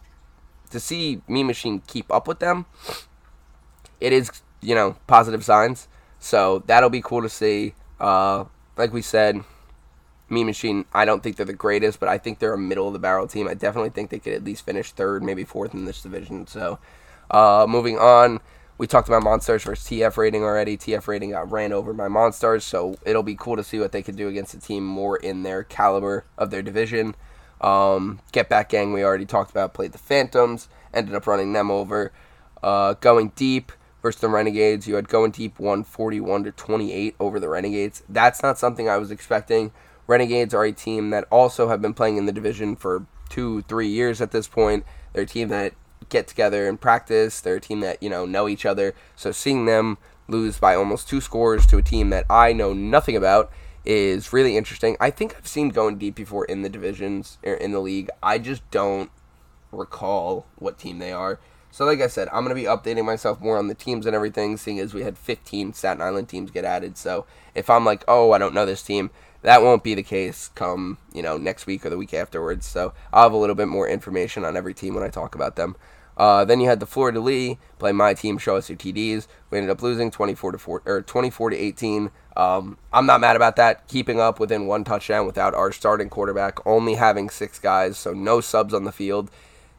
to 0.71 0.81
see 0.81 1.23
Mean 1.27 1.47
Machine 1.47 1.83
keep 1.87 2.13
up 2.13 2.29
with 2.29 2.41
them, 2.41 2.67
it 4.01 4.13
is 4.13 4.31
you 4.61 4.75
know 4.75 4.97
positive 5.07 5.45
signs. 5.45 5.89
So 6.19 6.63
that'll 6.67 6.91
be 6.91 7.01
cool 7.01 7.23
to 7.23 7.29
see. 7.29 7.75
Uh, 8.01 8.45
like 8.77 8.93
we 8.93 9.03
said, 9.03 9.43
Mean 10.29 10.47
Machine, 10.47 10.85
I 10.93 11.05
don't 11.05 11.23
think 11.23 11.37
they're 11.37 11.47
the 11.47 11.53
greatest, 11.53 12.01
but 12.01 12.09
I 12.09 12.19
think 12.19 12.39
they're 12.39 12.55
a 12.55 12.59
middle 12.59 12.87
of 12.87 12.93
the 12.93 12.99
barrel 12.99 13.27
team. 13.27 13.49
I 13.49 13.55
definitely 13.55 13.91
think 13.91 14.11
they 14.11 14.19
could 14.19 14.33
at 14.33 14.45
least 14.45 14.65
finish 14.65 14.93
third, 14.93 15.23
maybe 15.23 15.45
fourth 15.45 15.73
in 15.73 15.85
this 15.85 16.03
division. 16.03 16.47
So 16.47 16.79
uh, 17.31 17.67
moving 17.69 17.99
on, 17.99 18.41
we 18.79 18.87
talked 18.87 19.09
about 19.09 19.23
Monstars 19.23 19.63
versus 19.63 19.87
TF 19.87 20.17
rating 20.17 20.43
already. 20.43 20.77
TF 20.77 21.07
rating 21.09 21.31
got 21.31 21.51
ran 21.51 21.73
over 21.73 21.93
by 21.93 22.09
Monstars, 22.09 22.63
so 22.63 22.97
it'll 23.05 23.23
be 23.23 23.35
cool 23.35 23.57
to 23.57 23.65
see 23.65 23.79
what 23.79 23.93
they 23.93 24.03
can 24.03 24.17
do 24.17 24.29
against 24.29 24.55
a 24.55 24.61
team 24.61 24.85
more 24.85 25.17
in 25.17 25.43
their 25.43 25.63
caliber 25.63 26.25
of 26.37 26.51
their 26.51 26.63
division. 26.63 27.15
Um, 27.61 28.21
Get 28.33 28.49
Back 28.49 28.69
Gang, 28.69 28.93
we 28.93 29.03
already 29.03 29.25
talked 29.25 29.51
about, 29.51 29.73
played 29.73 29.93
the 29.93 29.99
Phantoms, 29.99 30.69
ended 30.93 31.15
up 31.15 31.27
running 31.27 31.53
them 31.53 31.71
over. 31.71 32.13
Uh, 32.63 32.95
going 32.95 33.33
deep 33.37 33.73
versus 34.03 34.21
the 34.21 34.29
Renegades, 34.29 34.87
you 34.87 34.97
had 34.97 35.09
going 35.09 35.31
deep 35.31 35.59
141 35.59 36.45
to 36.45 36.53
28 36.53 37.17
over 37.19 37.41
the 37.41 37.49
Renegades. 37.49 38.03
That's 38.09 38.43
not 38.43 38.59
something 38.59 38.89
I 38.89 38.99
was 38.99 39.11
expecting. 39.11 39.73
Renegades 40.07 40.53
are 40.53 40.65
a 40.65 40.73
team 40.73 41.11
that 41.11 41.25
also 41.31 41.69
have 41.69 41.81
been 41.81 41.95
playing 41.95 42.17
in 42.17 42.27
the 42.27 42.33
division 42.33 42.77
for 42.77 43.07
two, 43.29 43.63
three 43.63 43.89
years 43.89 44.21
at 44.21 44.31
this 44.31 44.47
point. 44.47 44.85
They're 45.13 45.25
a 45.25 45.27
team 45.27 45.49
that 45.49 45.73
get 46.09 46.27
together 46.27 46.69
and 46.69 46.81
practice. 46.81 47.41
They're 47.41 47.57
a 47.57 47.61
team 47.61 47.81
that, 47.81 48.03
you 48.03 48.11
know, 48.11 48.27
know 48.27 48.49
each 48.49 48.67
other. 48.67 48.95
So 49.15 49.33
seeing 49.33 49.67
them 49.67 49.99
lose 50.29 50.59
by 50.59 50.75
almost 50.75 51.09
two 51.09 51.21
scores 51.21 51.67
to 51.67 51.79
a 51.79 51.83
team 51.83 52.11
that 52.11 52.27
I 52.29 52.53
know 52.53 52.73
nothing 52.73 53.17
about 53.17 53.51
is 53.85 54.33
really 54.33 54.57
interesting. 54.57 54.97
I 55.01 55.11
think 55.11 55.37
I've 55.37 55.47
seen 55.47 55.69
going 55.69 55.97
deep 55.99 56.17
before 56.17 56.45
in 56.45 56.63
the 56.63 56.69
divisions 56.69 57.39
or 57.45 57.55
in 57.55 57.73
the 57.73 57.79
league. 57.81 58.11
I 58.23 58.39
just 58.39 58.69
don't 58.71 59.11
recall 59.71 60.47
what 60.57 60.79
team 60.79 60.99
they 60.99 61.13
are. 61.13 61.39
So 61.71 61.85
like 61.85 62.01
I 62.01 62.07
said, 62.07 62.29
I'm 62.29 62.43
going 62.45 62.57
to 62.57 62.61
be 62.61 62.63
updating 62.63 63.05
myself 63.05 63.41
more 63.41 63.59
on 63.59 63.69
the 63.69 63.75
teams 63.75 64.07
and 64.07 64.17
everything 64.17 64.57
seeing 64.57 64.81
as 64.81 64.95
we 64.95 65.03
had 65.03 65.19
15 65.19 65.75
Staten 65.75 66.01
Island 66.01 66.29
teams 66.29 66.51
get 66.51 66.65
added. 66.65 66.97
So 66.97 67.27
if 67.55 67.69
I'm 67.69 67.85
like, 67.85 68.03
"Oh, 68.09 68.33
I 68.33 68.39
don't 68.39 68.55
know 68.55 68.65
this 68.65 68.83
team," 68.83 69.11
that 69.47 69.63
won't 69.63 69.85
be 69.85 69.95
the 69.95 70.03
case 70.03 70.51
come, 70.57 70.99
you 71.15 71.23
know, 71.23 71.37
next 71.37 71.67
week 71.67 71.87
or 71.87 71.91
the 71.91 71.97
week 71.97 72.13
afterwards. 72.13 72.67
So 72.67 72.93
I'll 73.13 73.23
have 73.23 73.33
a 73.33 73.37
little 73.37 73.55
bit 73.55 73.69
more 73.69 73.89
information 73.89 74.45
on 74.45 74.57
every 74.57 74.75
team 74.75 74.93
when 74.93 75.05
I 75.05 75.09
talk 75.09 75.37
about 75.37 75.55
them. 75.55 75.77
Uh, 76.17 76.45
then 76.45 76.59
you 76.59 76.69
had 76.69 76.81
the 76.81 76.87
de 77.13 77.21
Lis 77.21 77.57
play 77.79 77.93
my 77.93 78.13
team, 78.13 78.39
show 78.39 78.57
us 78.57 78.69
your 78.69 78.77
TDs. 78.77 79.29
We 79.51 79.59
ended 79.59 79.71
up 79.71 79.83
losing 79.83 80.11
24 80.11 80.51
to 80.51 80.59
4 80.59 80.83
or 80.85 81.03
24 81.03 81.51
to 81.51 81.57
18. 81.57 82.11
Um, 82.37 82.77
I'm 82.93 83.07
not 83.07 83.21
mad 83.21 83.37
about 83.37 83.55
that. 83.55 83.87
Keeping 83.87 84.19
up 84.19 84.41
within 84.41 84.67
one 84.67 84.83
touchdown 84.83 85.27
without 85.27 85.55
our 85.55 85.71
starting 85.71 86.09
quarterback, 86.09 86.59
only 86.67 86.95
having 86.95 87.31
six 87.31 87.61
guys, 87.61 87.97
so 87.97 88.13
no 88.13 88.41
subs 88.41 88.75
on 88.75 88.83
the 88.83 88.91
field. 88.91 89.31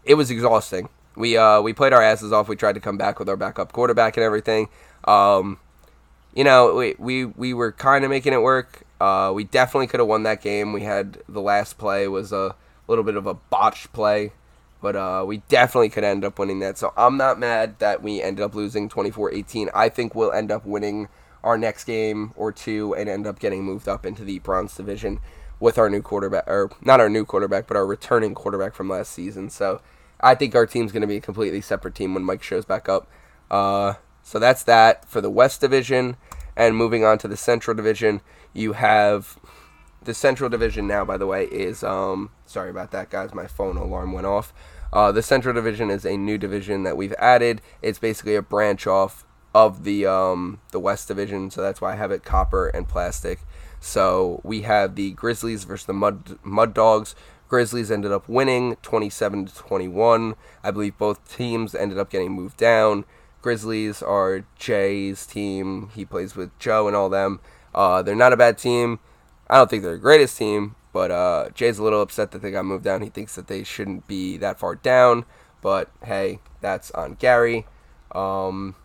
It 0.06 0.14
was 0.14 0.32
exhausting. 0.32 0.88
We 1.18 1.36
uh, 1.36 1.62
we 1.62 1.74
played 1.74 1.92
our 1.92 2.02
asses 2.02 2.32
off. 2.32 2.48
We 2.48 2.56
tried 2.56 2.76
to 2.76 2.80
come 2.80 2.98
back 2.98 3.20
with 3.20 3.28
our 3.28 3.36
backup 3.36 3.74
quarterback 3.74 4.16
and 4.16 4.24
everything. 4.24 4.70
Um, 5.04 5.60
you 6.34 6.46
know, 6.46 6.74
we 6.74 6.96
we, 6.98 7.26
we 7.26 7.54
were 7.54 7.74
kind 7.74 8.06
of 8.06 8.10
making 8.10 8.32
it 8.32 8.42
work. 8.42 8.84
Uh, 9.00 9.32
we 9.34 9.44
definitely 9.44 9.88
could 9.88 10.00
have 10.00 10.08
won 10.08 10.24
that 10.24 10.42
game. 10.42 10.74
We 10.74 10.82
had 10.82 11.20
the 11.30 11.42
last 11.42 11.78
play 11.78 12.08
was 12.08 12.32
a 12.32 12.56
little 12.88 13.04
bit 13.04 13.16
of 13.16 13.28
a 13.28 13.34
botched 13.34 13.94
play 13.94 14.32
but 14.82 14.96
uh, 14.96 15.24
we 15.26 15.38
definitely 15.50 15.90
could 15.90 16.04
end 16.04 16.24
up 16.24 16.38
winning 16.38 16.60
that. 16.60 16.78
So 16.78 16.94
I'm 16.96 17.18
not 17.18 17.40
mad 17.40 17.80
that 17.80 18.04
we 18.04 18.22
ended 18.22 18.44
up 18.44 18.56
losing 18.56 18.90
24 18.90 19.34
18. 19.34 19.70
I 19.74 19.90
think 19.90 20.14
we'll 20.14 20.32
end 20.32 20.52
up 20.52 20.66
winning 20.66 21.10
our 21.44 21.58
next 21.58 21.86
game 21.86 22.34
or 22.36 22.52
two 22.52 22.94
and 22.96 23.10
end 23.10 23.26
up 23.26 23.40
getting 23.40 23.64
moved 23.64 23.88
up 23.88 24.06
into 24.06 24.24
the 24.24 24.40
bronze 24.40 24.76
division 24.76 25.20
with 25.60 25.78
our 25.78 25.90
new 25.90 26.02
quarterback, 26.02 26.48
or 26.48 26.70
not 26.82 27.00
our 27.00 27.10
new 27.10 27.26
quarterback, 27.26 27.68
but 27.68 27.78
our 27.78 27.86
returning 27.86 28.36
quarterback 28.36 28.76
from 28.76 28.90
last 28.90 29.12
season. 29.12 29.50
So 29.50 29.82
I 30.22 30.36
think 30.36 30.54
our 30.54 30.68
team's 30.68 30.92
going 30.92 31.02
to 31.02 31.08
be 31.08 31.18
a 31.18 31.22
completely 31.22 31.62
separate 31.62 31.96
team 31.96 32.14
when 32.14 32.24
Mike 32.24 32.44
shows 32.44 32.66
back 32.66 32.88
up. 32.88 33.08
Uh, 33.50 33.94
so 34.22 34.40
that's 34.40 34.64
that 34.64 35.08
for 35.10 35.22
the 35.22 35.30
West 35.30 35.62
Division. 35.62 36.18
And 36.56 36.76
moving 36.76 37.04
on 37.04 37.20
to 37.20 37.28
the 37.28 37.38
Central 37.38 37.76
Division, 37.76 38.22
you 38.54 38.74
have 38.74 39.40
the 40.04 40.14
Central 40.14 40.50
Division 40.50 40.88
now, 40.88 41.04
by 41.04 41.18
the 41.18 41.28
way, 41.28 41.46
is 41.46 41.84
um, 41.84 42.32
sorry 42.46 42.70
about 42.70 42.92
that, 42.92 43.10
guys. 43.10 43.34
My 43.34 43.48
phone 43.48 43.78
alarm 43.78 44.14
went 44.14 44.28
off. 44.28 44.54
Uh, 44.92 45.12
the 45.12 45.22
Central 45.22 45.54
Division 45.54 45.90
is 45.90 46.06
a 46.06 46.18
new 46.18 46.38
division 46.38 46.84
that 46.84 46.96
we've 46.96 47.14
added. 47.20 47.62
It's 47.82 48.00
basically 48.00 48.36
a 48.36 48.42
branch 48.42 48.88
off 48.88 49.26
of 49.54 49.84
the 49.84 50.06
um, 50.06 50.62
the 50.72 50.80
West 50.80 51.08
Division, 51.08 51.52
so 51.52 51.62
that's 51.62 51.82
why 51.82 51.94
I 51.94 51.96
have 51.96 52.12
it 52.12 52.24
copper 52.24 52.68
and 52.68 52.88
plastic. 52.88 53.40
So 53.80 54.42
we 54.44 54.62
have 54.62 54.96
the 54.96 55.12
Grizzlies 55.12 55.66
versus 55.66 55.86
the 55.86 55.94
Mud 55.94 56.40
Mud 56.44 56.74
Dogs. 56.74 57.16
Grizzlies 57.48 57.92
ended 57.92 58.12
up 58.12 58.28
winning 58.28 58.76
27 58.82 59.46
to 59.46 59.56
21. 59.56 60.36
I 60.64 60.72
believe 60.72 60.98
both 60.98 61.34
teams 61.34 61.74
ended 61.74 61.98
up 61.98 62.10
getting 62.10 62.32
moved 62.32 62.58
down. 62.58 63.06
Grizzlies 63.42 64.02
are 64.02 64.44
Jay's 64.58 65.26
team. 65.26 65.90
He 65.96 66.04
plays 66.04 66.36
with 66.36 66.58
Joe 66.60 66.88
and 66.88 66.96
all 66.96 67.10
them. 67.10 67.40
Uh, 67.78 68.02
they're 68.02 68.16
not 68.16 68.34
a 68.34 68.38
bad 68.38 68.58
team. 68.58 68.98
I 69.48 69.58
don't 69.58 69.70
think 69.70 69.84
they're 69.84 69.92
the 69.94 70.00
greatest 70.00 70.36
team, 70.36 70.76
but 70.94 71.12
uh, 71.12 71.52
Jay's 71.54 71.78
a 71.78 71.84
little 71.84 72.02
upset 72.02 72.32
that 72.32 72.42
they 72.42 72.50
got 72.50 72.66
moved 72.66 72.84
down. 72.84 73.04
He 73.04 73.10
thinks 73.10 73.36
that 73.36 73.46
they 73.46 73.64
shouldn't 73.64 74.08
be 74.08 74.36
that 74.38 74.58
far 74.58 74.74
down. 74.74 75.26
But 75.62 75.92
hey, 76.04 76.40
that's 76.60 76.90
on 76.92 77.14
Gary. 77.14 77.68
Um, 78.14 78.76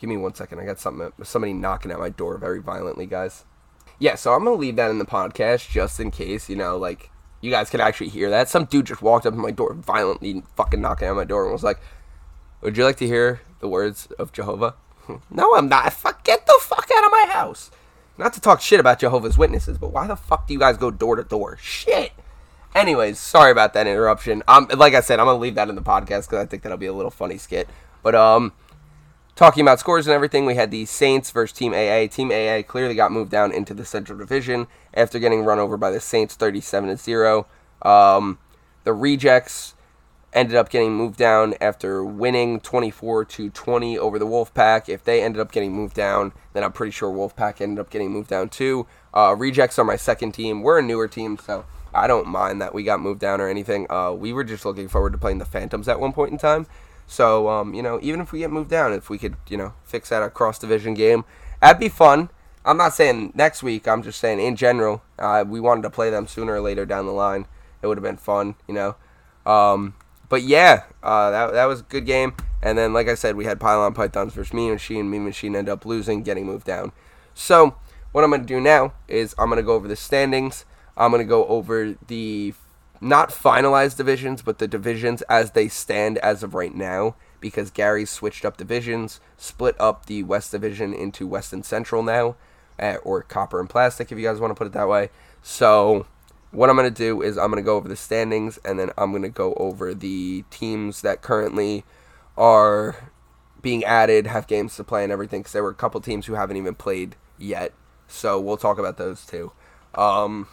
give 0.00 0.08
me 0.08 0.16
one 0.16 0.34
second. 0.34 0.58
I 0.58 0.64
got 0.64 0.80
something. 0.80 1.12
Somebody 1.22 1.52
knocking 1.52 1.90
at 1.90 1.98
my 1.98 2.08
door 2.08 2.38
very 2.38 2.62
violently, 2.62 3.04
guys. 3.04 3.44
Yeah, 3.98 4.14
so 4.14 4.32
I'm 4.32 4.42
gonna 4.42 4.56
leave 4.56 4.76
that 4.76 4.90
in 4.90 4.98
the 4.98 5.04
podcast 5.04 5.70
just 5.70 6.00
in 6.00 6.10
case. 6.10 6.48
You 6.48 6.56
know, 6.56 6.78
like 6.78 7.10
you 7.42 7.50
guys 7.50 7.68
can 7.68 7.82
actually 7.82 8.08
hear 8.08 8.30
that. 8.30 8.48
Some 8.48 8.64
dude 8.64 8.86
just 8.86 9.02
walked 9.02 9.26
up 9.26 9.34
to 9.34 9.38
my 9.38 9.50
door, 9.50 9.74
violently 9.74 10.42
fucking 10.56 10.80
knocking 10.80 11.08
on 11.08 11.16
my 11.16 11.24
door, 11.24 11.44
and 11.44 11.52
was 11.52 11.62
like, 11.62 11.80
"Would 12.62 12.78
you 12.78 12.84
like 12.84 12.96
to 12.96 13.06
hear 13.06 13.42
the 13.60 13.68
words 13.68 14.08
of 14.18 14.32
Jehovah?" 14.32 14.76
no, 15.30 15.54
I'm 15.54 15.68
not. 15.68 15.92
Fuck, 15.92 16.24
get 16.24 16.46
the 16.46 16.58
fuck 16.62 16.88
out 16.90 17.04
of 17.04 17.10
my 17.10 17.26
house. 17.30 17.70
Not 18.16 18.32
to 18.34 18.40
talk 18.40 18.60
shit 18.60 18.80
about 18.80 19.00
Jehovah's 19.00 19.36
Witnesses, 19.36 19.78
but 19.78 19.92
why 19.92 20.06
the 20.06 20.16
fuck 20.16 20.46
do 20.46 20.54
you 20.54 20.60
guys 20.60 20.76
go 20.76 20.90
door 20.90 21.16
to 21.16 21.24
door? 21.24 21.56
Shit. 21.60 22.12
Anyways, 22.74 23.18
sorry 23.18 23.50
about 23.50 23.72
that 23.74 23.86
interruption. 23.86 24.42
Um, 24.48 24.68
like 24.76 24.94
I 24.94 25.00
said, 25.00 25.20
I'm 25.20 25.26
gonna 25.26 25.38
leave 25.38 25.54
that 25.54 25.68
in 25.68 25.74
the 25.74 25.82
podcast 25.82 26.26
because 26.26 26.38
I 26.38 26.46
think 26.46 26.62
that'll 26.62 26.78
be 26.78 26.86
a 26.86 26.92
little 26.92 27.10
funny 27.10 27.38
skit. 27.38 27.68
But 28.02 28.14
um, 28.14 28.52
talking 29.36 29.62
about 29.62 29.80
scores 29.80 30.06
and 30.06 30.14
everything, 30.14 30.44
we 30.44 30.54
had 30.56 30.70
the 30.70 30.84
Saints 30.84 31.30
versus 31.30 31.56
Team 31.56 31.72
AA. 31.72 32.06
Team 32.08 32.30
AA 32.30 32.62
clearly 32.62 32.94
got 32.94 33.12
moved 33.12 33.30
down 33.30 33.52
into 33.52 33.74
the 33.74 33.84
Central 33.84 34.18
Division 34.18 34.66
after 34.92 35.18
getting 35.18 35.44
run 35.44 35.58
over 35.58 35.76
by 35.76 35.90
the 35.90 36.00
Saints 36.00 36.34
37 36.34 36.90
to 36.90 36.96
0. 36.96 37.46
Um, 37.82 38.38
the 38.84 38.92
Rejects 38.92 39.73
ended 40.34 40.56
up 40.56 40.68
getting 40.68 40.94
moved 40.94 41.16
down 41.16 41.54
after 41.60 42.04
winning 42.04 42.60
24 42.60 43.24
to 43.24 43.50
20 43.50 43.96
over 43.98 44.18
the 44.18 44.26
Wolfpack. 44.26 44.88
If 44.88 45.04
they 45.04 45.22
ended 45.22 45.40
up 45.40 45.52
getting 45.52 45.72
moved 45.72 45.94
down, 45.94 46.32
then 46.52 46.64
I'm 46.64 46.72
pretty 46.72 46.90
sure 46.90 47.10
Wolfpack 47.10 47.60
ended 47.60 47.78
up 47.78 47.88
getting 47.88 48.10
moved 48.10 48.28
down 48.28 48.48
too. 48.48 48.86
Uh, 49.14 49.34
Rejects 49.38 49.78
are 49.78 49.84
my 49.84 49.96
second 49.96 50.32
team. 50.32 50.62
We're 50.62 50.80
a 50.80 50.82
newer 50.82 51.08
team, 51.08 51.38
so 51.38 51.64
I 51.94 52.06
don't 52.08 52.26
mind 52.26 52.60
that 52.60 52.74
we 52.74 52.82
got 52.82 53.00
moved 53.00 53.20
down 53.20 53.40
or 53.40 53.48
anything. 53.48 53.86
Uh, 53.88 54.12
we 54.12 54.32
were 54.32 54.44
just 54.44 54.64
looking 54.64 54.88
forward 54.88 55.12
to 55.12 55.18
playing 55.18 55.38
the 55.38 55.44
Phantoms 55.44 55.88
at 55.88 56.00
one 56.00 56.12
point 56.12 56.32
in 56.32 56.38
time. 56.38 56.66
So, 57.06 57.48
um, 57.48 57.74
you 57.74 57.82
know, 57.82 58.00
even 58.02 58.20
if 58.20 58.32
we 58.32 58.40
get 58.40 58.50
moved 58.50 58.70
down, 58.70 58.92
if 58.92 59.08
we 59.08 59.18
could, 59.18 59.36
you 59.48 59.56
know, 59.56 59.74
fix 59.84 60.08
that 60.08 60.34
cross 60.34 60.58
division 60.58 60.94
game, 60.94 61.24
that'd 61.60 61.78
be 61.78 61.88
fun. 61.88 62.30
I'm 62.64 62.78
not 62.78 62.94
saying 62.94 63.32
next 63.34 63.62
week. 63.62 63.86
I'm 63.86 64.02
just 64.02 64.18
saying 64.18 64.40
in 64.40 64.56
general. 64.56 65.02
Uh, 65.18 65.44
we 65.46 65.60
wanted 65.60 65.82
to 65.82 65.90
play 65.90 66.10
them 66.10 66.26
sooner 66.26 66.54
or 66.54 66.60
later 66.60 66.86
down 66.86 67.06
the 67.06 67.12
line. 67.12 67.46
It 67.82 67.86
would 67.86 67.98
have 67.98 68.04
been 68.04 68.16
fun, 68.16 68.54
you 68.66 68.74
know. 68.74 68.96
Um, 69.44 69.94
but 70.28 70.42
yeah, 70.42 70.84
uh, 71.02 71.30
that 71.30 71.52
that 71.52 71.64
was 71.66 71.80
a 71.80 71.84
good 71.84 72.06
game. 72.06 72.34
And 72.62 72.78
then, 72.78 72.92
like 72.92 73.08
I 73.08 73.14
said, 73.14 73.36
we 73.36 73.44
had 73.44 73.60
Pylon 73.60 73.92
Pythons 73.92 74.32
versus 74.32 74.54
Mean 74.54 74.72
Machine. 74.72 75.10
Mean 75.10 75.24
Machine 75.24 75.54
ended 75.54 75.72
up 75.72 75.84
losing, 75.84 76.22
getting 76.22 76.46
moved 76.46 76.66
down. 76.66 76.92
So 77.34 77.76
what 78.12 78.24
I'm 78.24 78.30
going 78.30 78.42
to 78.42 78.46
do 78.46 78.60
now 78.60 78.94
is 79.06 79.34
I'm 79.38 79.48
going 79.48 79.58
to 79.58 79.62
go 79.62 79.74
over 79.74 79.88
the 79.88 79.96
standings. 79.96 80.64
I'm 80.96 81.10
going 81.10 81.22
to 81.22 81.28
go 81.28 81.46
over 81.46 81.94
the 82.06 82.54
not 83.00 83.30
finalized 83.30 83.96
divisions, 83.96 84.40
but 84.40 84.58
the 84.58 84.68
divisions 84.68 85.20
as 85.22 85.50
they 85.50 85.68
stand 85.68 86.18
as 86.18 86.42
of 86.42 86.54
right 86.54 86.74
now, 86.74 87.16
because 87.40 87.70
Gary 87.70 88.06
switched 88.06 88.44
up 88.44 88.56
divisions, 88.56 89.20
split 89.36 89.76
up 89.78 90.06
the 90.06 90.22
West 90.22 90.52
Division 90.52 90.94
into 90.94 91.26
West 91.26 91.52
and 91.52 91.64
Central 91.64 92.02
now, 92.02 92.36
uh, 92.78 92.96
or 93.04 93.22
Copper 93.22 93.60
and 93.60 93.68
Plastic, 93.68 94.10
if 94.10 94.18
you 94.18 94.24
guys 94.24 94.40
want 94.40 94.52
to 94.52 94.54
put 94.54 94.66
it 94.66 94.72
that 94.72 94.88
way. 94.88 95.10
So, 95.42 96.06
what 96.54 96.70
I'm 96.70 96.76
going 96.76 96.92
to 96.92 96.96
do 96.96 97.22
is 97.22 97.36
I'm 97.36 97.50
going 97.50 97.62
to 97.62 97.66
go 97.66 97.76
over 97.76 97.88
the 97.88 97.96
standings, 97.96 98.58
and 98.64 98.78
then 98.78 98.90
I'm 98.96 99.10
going 99.10 99.22
to 99.22 99.28
go 99.28 99.54
over 99.54 99.94
the 99.94 100.44
teams 100.50 101.02
that 101.02 101.22
currently 101.22 101.84
are 102.36 103.10
being 103.60 103.84
added, 103.84 104.26
have 104.26 104.46
games 104.46 104.76
to 104.76 104.84
play, 104.84 105.02
and 105.02 105.12
everything, 105.12 105.40
because 105.40 105.52
there 105.52 105.62
were 105.62 105.70
a 105.70 105.74
couple 105.74 106.00
teams 106.00 106.26
who 106.26 106.34
haven't 106.34 106.56
even 106.56 106.74
played 106.74 107.16
yet. 107.38 107.72
So, 108.06 108.40
we'll 108.40 108.56
talk 108.56 108.78
about 108.78 108.98
those 108.98 109.24
too. 109.26 109.52
Um, 109.94 110.48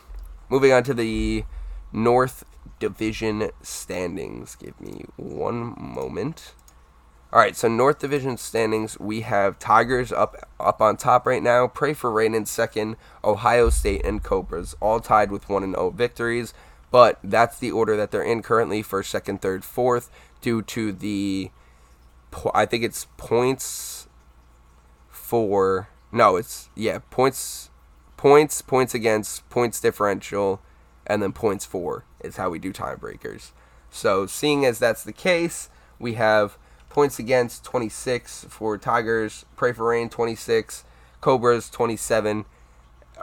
moving 0.49 0.71
on 0.71 0.83
to 0.83 0.93
the 0.93 1.43
North 1.91 2.45
Division 2.79 3.51
standings. 3.61 4.55
Give 4.55 4.79
me 4.79 5.05
one 5.17 5.75
moment. 5.77 6.53
All 7.33 7.39
right, 7.39 7.55
so 7.55 7.69
North 7.69 7.99
Division 7.99 8.35
standings, 8.35 8.99
we 8.99 9.21
have 9.21 9.57
Tigers 9.57 10.11
up 10.11 10.49
up 10.59 10.81
on 10.81 10.97
top 10.97 11.25
right 11.25 11.41
now. 11.41 11.65
Pray 11.65 11.93
for 11.93 12.11
Rain 12.11 12.35
in 12.35 12.45
second. 12.45 12.97
Ohio 13.23 13.69
State 13.69 14.05
and 14.05 14.21
Cobras 14.21 14.75
all 14.81 14.99
tied 14.99 15.31
with 15.31 15.47
one 15.47 15.63
and 15.63 15.73
zero 15.73 15.91
victories, 15.91 16.53
but 16.91 17.19
that's 17.23 17.57
the 17.57 17.71
order 17.71 17.95
that 17.95 18.11
they're 18.11 18.21
in 18.21 18.41
currently: 18.41 18.81
first, 18.81 19.09
second, 19.09 19.41
third, 19.41 19.63
fourth, 19.63 20.09
due 20.41 20.61
to 20.63 20.91
the, 20.91 21.51
I 22.53 22.65
think 22.65 22.83
it's 22.83 23.07
points 23.15 24.09
for 25.09 25.87
no, 26.11 26.35
it's 26.35 26.67
yeah 26.75 26.99
points, 27.11 27.69
points, 28.17 28.61
points 28.61 28.93
against, 28.93 29.49
points 29.49 29.79
differential 29.79 30.61
and 31.07 31.23
then 31.23 31.31
points 31.31 31.65
for 31.65 32.03
is 32.19 32.35
how 32.35 32.49
we 32.49 32.59
do 32.59 32.73
tiebreakers. 32.73 33.51
So, 33.89 34.25
seeing 34.25 34.65
as 34.65 34.79
that's 34.79 35.05
the 35.05 35.13
case, 35.13 35.69
we 35.97 36.15
have 36.15 36.57
points 36.91 37.19
against 37.19 37.63
26 37.63 38.45
for 38.49 38.77
Tigers, 38.77 39.45
Pray 39.55 39.71
for 39.71 39.87
Rain 39.87 40.09
26, 40.09 40.83
Cobras 41.21 41.69
27, 41.69 42.45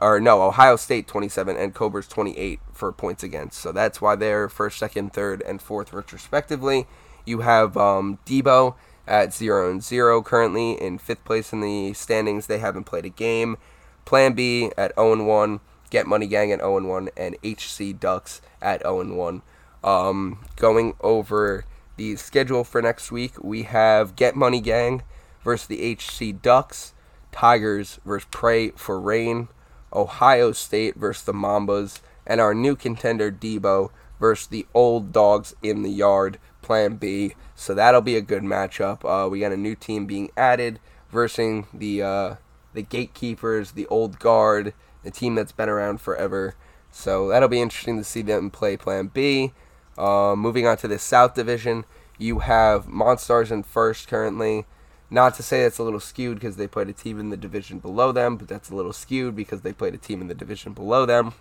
or 0.00 0.20
no, 0.20 0.42
Ohio 0.42 0.76
State 0.76 1.06
27, 1.06 1.56
and 1.56 1.74
Cobras 1.74 2.08
28 2.08 2.60
for 2.72 2.90
points 2.92 3.22
against. 3.22 3.60
So 3.60 3.70
that's 3.70 4.00
why 4.00 4.16
they're 4.16 4.48
first, 4.48 4.78
second, 4.78 5.12
third, 5.12 5.42
and 5.42 5.60
fourth, 5.60 5.92
respectively. 5.92 6.86
You 7.26 7.40
have 7.40 7.76
um, 7.76 8.18
Debo 8.24 8.74
at 9.06 9.34
0 9.34 9.70
and 9.70 9.82
0 9.82 10.22
currently 10.22 10.72
in 10.72 10.96
fifth 10.96 11.24
place 11.24 11.52
in 11.52 11.60
the 11.60 11.92
standings. 11.92 12.46
They 12.46 12.58
haven't 12.58 12.84
played 12.84 13.04
a 13.04 13.10
game. 13.10 13.58
Plan 14.06 14.32
B 14.32 14.70
at 14.78 14.94
0 14.94 15.12
and 15.12 15.26
1. 15.26 15.60
Get 15.90 16.06
Money 16.06 16.26
Gang 16.26 16.52
at 16.52 16.60
0 16.60 16.78
and 16.78 16.88
1 16.88 17.10
and 17.16 17.36
HC 17.44 17.98
Ducks 17.98 18.40
at 18.62 18.80
0 18.80 19.00
and 19.00 19.18
1. 19.18 19.42
Um, 19.84 20.44
going 20.56 20.94
over 21.00 21.64
the 21.98 22.16
schedule 22.16 22.64
for 22.64 22.80
next 22.80 23.12
week, 23.12 23.42
we 23.42 23.64
have 23.64 24.16
Get 24.16 24.34
Money 24.34 24.60
Gang 24.60 25.02
versus 25.44 25.66
the 25.66 25.92
HC 25.92 26.40
Ducks, 26.40 26.94
Tigers 27.32 27.98
versus 28.06 28.28
Pray 28.30 28.70
for 28.70 28.98
Rain, 28.98 29.48
Ohio 29.92 30.52
State 30.52 30.94
versus 30.94 31.24
the 31.24 31.32
Mambas, 31.32 32.00
and 32.26 32.40
our 32.40 32.54
new 32.54 32.76
contender 32.76 33.30
Debo 33.30 33.90
versus 34.20 34.46
the 34.46 34.66
old 34.72 35.12
dogs 35.12 35.54
in 35.62 35.82
the 35.82 35.90
yard, 35.90 36.38
Plan 36.62 36.96
B. 36.96 37.34
So 37.54 37.74
that'll 37.74 38.00
be 38.00 38.16
a 38.16 38.22
good 38.22 38.42
matchup. 38.42 39.04
Uh, 39.04 39.28
we 39.28 39.40
got 39.40 39.52
a 39.52 39.56
new 39.56 39.74
team 39.74 40.06
being 40.06 40.30
added 40.36 40.78
versus 41.10 41.64
the 41.74 42.02
uh, 42.02 42.34
the 42.74 42.82
gatekeepers, 42.82 43.72
the 43.72 43.86
old 43.88 44.20
guard, 44.20 44.72
the 45.02 45.10
team 45.10 45.34
that's 45.34 45.52
been 45.52 45.68
around 45.68 46.00
forever. 46.00 46.54
So 46.92 47.28
that'll 47.28 47.48
be 47.48 47.60
interesting 47.60 47.98
to 47.98 48.04
see 48.04 48.22
them 48.22 48.50
play 48.50 48.76
Plan 48.76 49.08
B. 49.08 49.52
Uh, 49.98 50.36
moving 50.36 50.66
on 50.66 50.76
to 50.76 50.86
the 50.86 50.98
South 50.98 51.34
Division, 51.34 51.84
you 52.18 52.38
have 52.38 52.86
Monstars 52.86 53.50
in 53.50 53.64
first 53.64 54.06
currently. 54.06 54.64
Not 55.10 55.34
to 55.34 55.42
say 55.42 55.62
that's 55.62 55.78
a 55.78 55.82
little 55.82 56.00
skewed 56.00 56.38
because 56.38 56.56
they 56.56 56.68
played 56.68 56.88
a 56.88 56.92
team 56.92 57.18
in 57.18 57.30
the 57.30 57.36
division 57.36 57.80
below 57.80 58.12
them, 58.12 58.36
but 58.36 58.46
that's 58.46 58.70
a 58.70 58.76
little 58.76 58.92
skewed 58.92 59.34
because 59.34 59.62
they 59.62 59.72
played 59.72 59.94
a 59.94 59.98
team 59.98 60.20
in 60.20 60.28
the 60.28 60.34
division 60.34 60.72
below 60.72 61.04
them. 61.04 61.32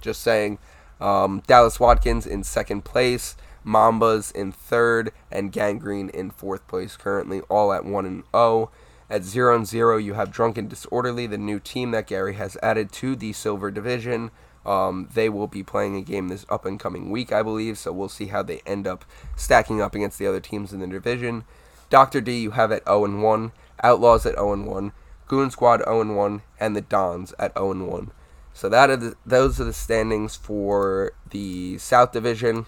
Just 0.00 0.20
saying. 0.20 0.58
Um, 1.00 1.42
Dallas 1.46 1.80
Watkins 1.80 2.26
in 2.26 2.44
second 2.44 2.84
place, 2.84 3.34
Mambas 3.66 4.32
in 4.32 4.52
third, 4.52 5.10
and 5.30 5.50
Gang 5.50 5.78
Green 5.78 6.08
in 6.10 6.30
fourth 6.30 6.68
place 6.68 6.96
currently, 6.96 7.40
all 7.42 7.72
at 7.72 7.84
1 7.84 8.06
and 8.06 8.22
0. 8.32 8.70
At 9.10 9.24
0 9.24 9.56
and 9.56 9.66
0, 9.66 9.96
you 9.96 10.14
have 10.14 10.30
Drunken 10.30 10.68
Disorderly, 10.68 11.26
the 11.26 11.38
new 11.38 11.58
team 11.58 11.90
that 11.90 12.06
Gary 12.06 12.34
has 12.34 12.56
added 12.62 12.92
to 12.92 13.16
the 13.16 13.32
Silver 13.32 13.70
Division. 13.70 14.30
Um, 14.64 15.08
they 15.12 15.28
will 15.28 15.46
be 15.46 15.62
playing 15.62 15.96
a 15.96 16.02
game 16.02 16.28
this 16.28 16.46
up 16.48 16.64
and 16.64 16.80
coming 16.80 17.10
week, 17.10 17.32
I 17.32 17.42
believe, 17.42 17.76
so 17.78 17.92
we'll 17.92 18.08
see 18.08 18.26
how 18.26 18.42
they 18.42 18.62
end 18.66 18.86
up 18.86 19.04
stacking 19.36 19.80
up 19.80 19.94
against 19.94 20.18
the 20.18 20.26
other 20.26 20.40
teams 20.40 20.72
in 20.72 20.80
the 20.80 20.86
division. 20.86 21.44
Dr. 21.90 22.20
D, 22.20 22.38
you 22.40 22.52
have 22.52 22.72
at 22.72 22.86
0 22.86 23.04
and 23.04 23.22
1, 23.22 23.52
Outlaws 23.82 24.24
at 24.24 24.36
0 24.36 24.52
and 24.52 24.66
1, 24.66 24.92
Goon 25.28 25.50
Squad 25.50 25.82
0 25.84 26.00
and 26.00 26.16
1, 26.16 26.42
and 26.58 26.74
the 26.74 26.80
Dons 26.80 27.34
at 27.38 27.56
0 27.56 27.72
and 27.72 27.88
1. 27.88 28.10
So 28.54 28.68
that 28.68 28.88
are 28.88 28.96
the, 28.96 29.14
those 29.26 29.60
are 29.60 29.64
the 29.64 29.72
standings 29.72 30.36
for 30.36 31.12
the 31.30 31.76
South 31.78 32.12
Division. 32.12 32.66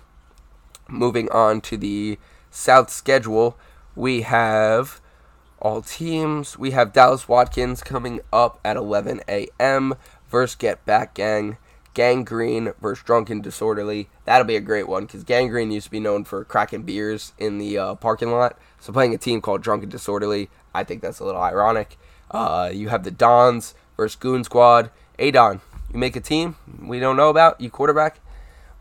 Moving 0.88 1.30
on 1.30 1.60
to 1.62 1.76
the 1.76 2.18
South 2.50 2.90
schedule, 2.90 3.56
we 3.94 4.22
have 4.22 5.00
all 5.60 5.82
teams. 5.82 6.58
We 6.58 6.72
have 6.72 6.92
Dallas 6.92 7.28
Watkins 7.28 7.82
coming 7.82 8.20
up 8.32 8.60
at 8.64 8.76
11 8.76 9.22
a.m. 9.28 9.94
versus 10.28 10.56
Get 10.56 10.84
Back 10.84 11.14
Gang. 11.14 11.56
Gang 11.96 12.24
Green 12.24 12.74
versus 12.78 13.02
Drunken 13.02 13.40
Disorderly. 13.40 14.10
That'll 14.26 14.46
be 14.46 14.54
a 14.54 14.60
great 14.60 14.86
one 14.86 15.06
because 15.06 15.24
Gang 15.24 15.48
Green 15.48 15.70
used 15.70 15.86
to 15.86 15.90
be 15.90 15.98
known 15.98 16.24
for 16.24 16.44
cracking 16.44 16.82
beers 16.82 17.32
in 17.38 17.56
the 17.56 17.78
uh, 17.78 17.94
parking 17.94 18.30
lot. 18.30 18.58
So 18.78 18.92
playing 18.92 19.14
a 19.14 19.18
team 19.18 19.40
called 19.40 19.62
Drunken 19.62 19.88
Disorderly, 19.88 20.50
I 20.74 20.84
think 20.84 21.00
that's 21.00 21.20
a 21.20 21.24
little 21.24 21.40
ironic. 21.40 21.96
Uh, 22.30 22.70
you 22.70 22.90
have 22.90 23.02
the 23.02 23.10
Dons 23.10 23.74
versus 23.96 24.14
Goon 24.14 24.44
Squad. 24.44 24.90
Hey 25.18 25.30
Don, 25.30 25.62
you 25.90 25.98
make 25.98 26.16
a 26.16 26.20
team 26.20 26.56
we 26.82 27.00
don't 27.00 27.16
know 27.16 27.30
about. 27.30 27.58
You 27.62 27.70
quarterback. 27.70 28.20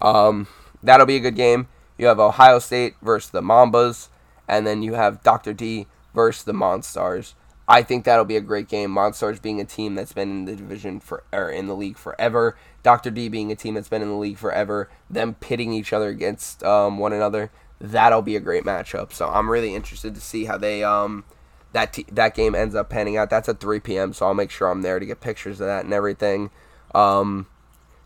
Um, 0.01 0.47
that'll 0.83 1.05
be 1.05 1.15
a 1.15 1.21
good 1.21 1.37
game. 1.37 1.69
You 1.97 2.07
have 2.07 2.19
Ohio 2.19 2.59
State 2.59 2.95
versus 3.01 3.31
the 3.31 3.41
Mambas, 3.41 4.09
and 4.45 4.67
then 4.67 4.83
you 4.83 4.95
have 4.95 5.23
Dr. 5.23 5.53
D 5.53 5.87
versus 6.13 6.43
the 6.43 6.53
Monstars. 6.53 7.33
I 7.67 7.81
think 7.81 8.05
that'll 8.05 8.25
be 8.25 8.35
a 8.37 8.41
great 8.41 8.67
game. 8.67 8.91
Monstars 8.93 9.41
being 9.41 9.59
a 9.59 9.65
team 9.65 9.95
that's 9.95 10.13
been 10.13 10.29
in 10.29 10.45
the 10.45 10.55
division 10.55 10.99
for 10.99 11.23
or 11.33 11.49
in 11.49 11.67
the 11.67 11.75
league 11.75 11.97
forever. 11.97 12.55
Dr. 12.83 13.09
D 13.09 13.27
being 13.27 13.51
a 13.51 13.55
team 13.55 13.73
that's 13.73 13.89
been 13.89 14.03
in 14.03 14.09
the 14.09 14.15
league 14.15 14.37
forever. 14.37 14.89
Them 15.09 15.33
pitting 15.35 15.73
each 15.73 15.91
other 15.91 16.09
against 16.09 16.63
um, 16.63 16.99
one 16.99 17.13
another. 17.13 17.51
That'll 17.79 18.21
be 18.21 18.35
a 18.35 18.39
great 18.39 18.63
matchup. 18.63 19.11
So 19.13 19.27
I'm 19.27 19.49
really 19.49 19.73
interested 19.73 20.13
to 20.15 20.21
see 20.21 20.45
how 20.45 20.57
they 20.57 20.83
um 20.83 21.25
that 21.73 21.93
t- 21.93 22.05
that 22.11 22.35
game 22.35 22.55
ends 22.55 22.75
up 22.75 22.89
panning 22.89 23.17
out. 23.17 23.29
That's 23.29 23.49
at 23.49 23.59
3 23.59 23.79
p.m. 23.79 24.13
So 24.13 24.27
I'll 24.27 24.33
make 24.33 24.51
sure 24.51 24.69
I'm 24.69 24.81
there 24.83 24.99
to 24.99 25.05
get 25.05 25.19
pictures 25.19 25.59
of 25.59 25.67
that 25.67 25.85
and 25.85 25.93
everything. 25.93 26.51
Um, 26.93 27.47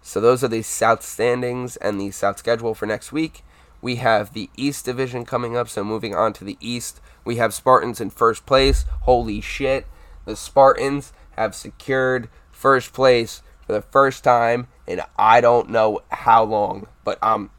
So 0.02 0.22
those 0.22 0.44
are 0.44 0.48
the 0.48 0.62
South 0.62 1.04
standings 1.04 1.76
and 1.78 2.00
the 2.00 2.12
South 2.12 2.40
schedule 2.40 2.74
for 2.74 2.86
next 2.86 3.12
week. 3.12 3.44
We 3.82 3.96
have 3.96 4.34
the 4.34 4.50
East 4.56 4.86
Division 4.86 5.26
coming 5.26 5.56
up, 5.56 5.70
so 5.70 5.84
moving 5.84 6.14
on 6.14 6.34
to 6.34 6.44
the 6.44 6.58
East, 6.60 7.00
we 7.24 7.38
have 7.38 7.54
Spartans 7.54 8.02
in 8.02 8.10
first 8.10 8.46
place. 8.46 8.86
Holy 9.02 9.42
shit. 9.42 9.88
The 10.26 10.36
Spartans 10.36 11.14
have 11.32 11.56
secured 11.56 12.30
first 12.52 12.94
place 12.94 13.42
for 13.66 13.74
the 13.74 13.82
first 13.82 14.24
time 14.24 14.68
in 14.88 15.02
I 15.18 15.42
don't 15.42 15.70
know 15.70 16.02
how 16.10 16.44
long, 16.44 16.88
but 17.04 17.24
um 17.24 17.52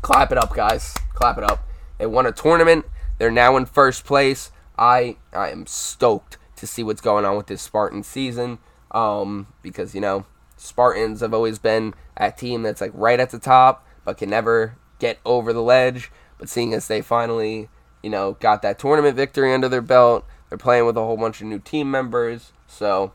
clap 0.00 0.32
it 0.32 0.38
up 0.38 0.54
guys. 0.54 0.94
Clap 1.14 1.38
it 1.38 1.44
up. 1.44 1.66
They 1.98 2.06
won 2.06 2.26
a 2.26 2.32
tournament. 2.32 2.86
They're 3.18 3.30
now 3.30 3.56
in 3.56 3.66
first 3.66 4.04
place. 4.04 4.50
I 4.78 5.16
I 5.32 5.50
am 5.50 5.66
stoked 5.66 6.38
to 6.56 6.66
see 6.66 6.82
what's 6.82 7.00
going 7.00 7.24
on 7.24 7.36
with 7.36 7.46
this 7.46 7.62
Spartan 7.62 8.02
season. 8.02 8.58
Um, 8.90 9.48
because 9.62 9.94
you 9.94 10.00
know, 10.00 10.26
Spartans 10.56 11.20
have 11.20 11.34
always 11.34 11.58
been 11.58 11.94
a 12.16 12.30
team 12.32 12.62
that's 12.62 12.80
like 12.80 12.92
right 12.94 13.20
at 13.20 13.30
the 13.30 13.38
top, 13.38 13.86
but 14.04 14.18
can 14.18 14.30
never 14.30 14.76
get 14.98 15.18
over 15.24 15.52
the 15.52 15.62
ledge. 15.62 16.10
But 16.38 16.48
seeing 16.48 16.74
as 16.74 16.88
they 16.88 17.02
finally, 17.02 17.68
you 18.02 18.10
know, 18.10 18.32
got 18.40 18.62
that 18.62 18.78
tournament 18.78 19.16
victory 19.16 19.52
under 19.52 19.68
their 19.68 19.82
belt, 19.82 20.24
they're 20.48 20.58
playing 20.58 20.86
with 20.86 20.96
a 20.96 21.00
whole 21.00 21.16
bunch 21.16 21.40
of 21.40 21.46
new 21.46 21.58
team 21.58 21.90
members. 21.90 22.52
So 22.66 23.12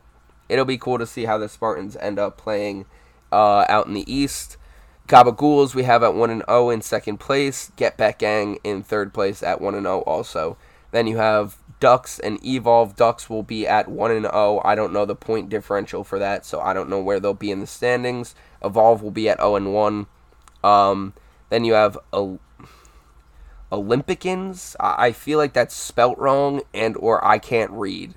it'll 0.48 0.64
be 0.64 0.78
cool 0.78 0.98
to 0.98 1.06
see 1.06 1.24
how 1.24 1.38
the 1.38 1.48
Spartans 1.48 1.96
end 1.96 2.18
up 2.18 2.36
playing 2.36 2.86
uh, 3.32 3.64
out 3.68 3.86
in 3.86 3.94
the 3.94 4.12
East. 4.12 4.56
Gabagools 5.08 5.74
we 5.74 5.84
have 5.84 6.02
at 6.02 6.14
1 6.14 6.30
and 6.30 6.42
0 6.48 6.70
in 6.70 6.82
second 6.82 7.18
place. 7.18 7.72
Get 7.76 7.96
Back 7.96 8.18
Gang 8.18 8.58
in 8.62 8.82
third 8.82 9.14
place 9.14 9.42
at 9.42 9.60
1 9.60 9.74
and 9.74 9.84
0 9.84 10.00
also. 10.00 10.58
Then 10.90 11.06
you 11.06 11.16
have 11.16 11.56
Ducks 11.80 12.18
and 12.18 12.44
Evolve. 12.44 12.96
Ducks 12.96 13.30
will 13.30 13.42
be 13.42 13.66
at 13.66 13.88
1 13.88 14.10
and 14.10 14.26
0. 14.26 14.60
I 14.64 14.74
don't 14.74 14.92
know 14.92 15.06
the 15.06 15.14
point 15.14 15.48
differential 15.48 16.04
for 16.04 16.18
that, 16.18 16.44
so 16.44 16.60
I 16.60 16.74
don't 16.74 16.90
know 16.90 17.00
where 17.00 17.20
they'll 17.20 17.34
be 17.34 17.50
in 17.50 17.60
the 17.60 17.66
standings. 17.66 18.34
Evolve 18.62 19.02
will 19.02 19.10
be 19.10 19.28
at 19.28 19.38
0 19.38 19.56
and 19.56 19.72
1. 19.72 20.06
Um, 20.62 21.14
then 21.50 21.64
you 21.64 21.74
have 21.74 21.98
o- 22.12 22.40
Olympicans. 23.70 24.76
I 24.80 25.12
feel 25.12 25.38
like 25.38 25.52
that's 25.52 25.74
spelt 25.74 26.18
wrong 26.18 26.62
and 26.72 26.96
or 26.96 27.24
I 27.24 27.38
can't 27.38 27.70
read, 27.70 28.14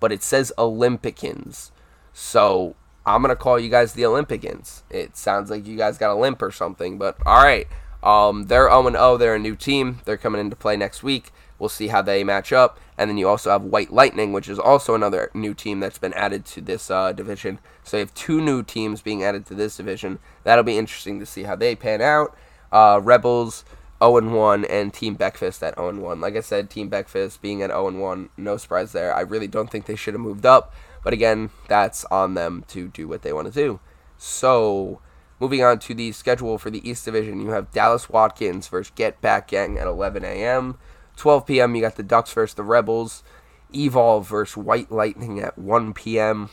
but 0.00 0.12
it 0.12 0.22
says 0.22 0.52
Olympicans. 0.58 1.70
So 2.12 2.74
I'm 3.06 3.22
gonna 3.22 3.36
call 3.36 3.58
you 3.58 3.68
guys 3.68 3.92
the 3.92 4.04
Olympicans. 4.04 4.82
It 4.90 5.16
sounds 5.16 5.50
like 5.50 5.66
you 5.66 5.76
guys 5.76 5.98
got 5.98 6.10
a 6.10 6.18
limp 6.18 6.40
or 6.42 6.50
something, 6.50 6.98
but 6.98 7.18
all 7.26 7.42
right. 7.42 7.66
Um, 8.02 8.44
they're 8.44 8.68
0 8.68 8.90
0. 8.90 9.16
They're 9.16 9.34
a 9.34 9.38
new 9.38 9.56
team. 9.56 10.00
They're 10.04 10.18
coming 10.18 10.40
into 10.40 10.56
play 10.56 10.76
next 10.76 11.02
week. 11.02 11.32
We'll 11.64 11.70
see 11.70 11.88
how 11.88 12.02
they 12.02 12.24
match 12.24 12.52
up. 12.52 12.78
And 12.98 13.08
then 13.08 13.16
you 13.16 13.26
also 13.26 13.48
have 13.48 13.64
White 13.64 13.90
Lightning, 13.90 14.34
which 14.34 14.50
is 14.50 14.58
also 14.58 14.94
another 14.94 15.30
new 15.32 15.54
team 15.54 15.80
that's 15.80 15.96
been 15.96 16.12
added 16.12 16.44
to 16.44 16.60
this 16.60 16.90
uh, 16.90 17.12
division. 17.12 17.58
So 17.84 17.96
you 17.96 18.02
have 18.02 18.12
two 18.12 18.42
new 18.42 18.62
teams 18.62 19.00
being 19.00 19.24
added 19.24 19.46
to 19.46 19.54
this 19.54 19.78
division. 19.78 20.18
That'll 20.42 20.62
be 20.62 20.76
interesting 20.76 21.20
to 21.20 21.24
see 21.24 21.44
how 21.44 21.56
they 21.56 21.74
pan 21.74 22.02
out. 22.02 22.36
Uh, 22.70 23.00
Rebels 23.02 23.64
0 24.02 24.28
1 24.28 24.66
and 24.66 24.92
Team 24.92 25.16
Beckfist 25.16 25.66
at 25.66 25.76
0 25.76 26.00
1. 26.00 26.20
Like 26.20 26.36
I 26.36 26.40
said, 26.40 26.68
Team 26.68 26.90
Beckfist 26.90 27.40
being 27.40 27.62
at 27.62 27.70
0 27.70 27.92
1, 27.92 28.28
no 28.36 28.58
surprise 28.58 28.92
there. 28.92 29.16
I 29.16 29.22
really 29.22 29.48
don't 29.48 29.70
think 29.70 29.86
they 29.86 29.96
should 29.96 30.12
have 30.12 30.20
moved 30.20 30.44
up. 30.44 30.74
But 31.02 31.14
again, 31.14 31.48
that's 31.66 32.04
on 32.10 32.34
them 32.34 32.66
to 32.68 32.88
do 32.88 33.08
what 33.08 33.22
they 33.22 33.32
want 33.32 33.50
to 33.50 33.54
do. 33.54 33.80
So, 34.18 35.00
moving 35.40 35.64
on 35.64 35.78
to 35.78 35.94
the 35.94 36.12
schedule 36.12 36.58
for 36.58 36.68
the 36.68 36.86
East 36.86 37.06
Division, 37.06 37.40
you 37.40 37.52
have 37.52 37.72
Dallas 37.72 38.10
Watkins 38.10 38.68
versus 38.68 38.92
Get 38.94 39.22
Back 39.22 39.48
Gang 39.48 39.78
at 39.78 39.86
11 39.86 40.26
a.m. 40.26 40.76
12 41.16 41.46
p.m., 41.46 41.74
you 41.74 41.82
got 41.82 41.96
the 41.96 42.02
Ducks 42.02 42.32
versus 42.32 42.54
the 42.54 42.62
Rebels. 42.62 43.22
Evolve 43.74 44.28
versus 44.28 44.56
White 44.56 44.90
Lightning 44.90 45.40
at 45.40 45.58
1 45.58 45.94
p.m. 45.94 46.50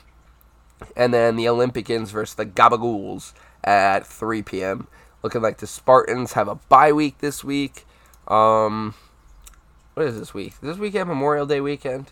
And 0.95 1.13
then 1.13 1.35
the 1.35 1.47
Olympicans 1.47 2.11
versus 2.11 2.35
the 2.35 2.45
Gabagools 2.45 3.33
at 3.63 4.05
3 4.05 4.41
p.m. 4.41 4.87
Looking 5.23 5.41
like 5.41 5.57
the 5.57 5.67
Spartans 5.67 6.33
have 6.33 6.47
a 6.47 6.55
bye 6.55 6.91
week 6.91 7.19
this 7.19 7.43
week. 7.43 7.85
Um, 8.27 8.95
what 9.93 10.07
is 10.07 10.17
this 10.17 10.33
week? 10.33 10.59
This 10.61 10.77
weekend 10.77 11.09
Memorial 11.09 11.45
Day 11.45 11.61
weekend? 11.61 12.11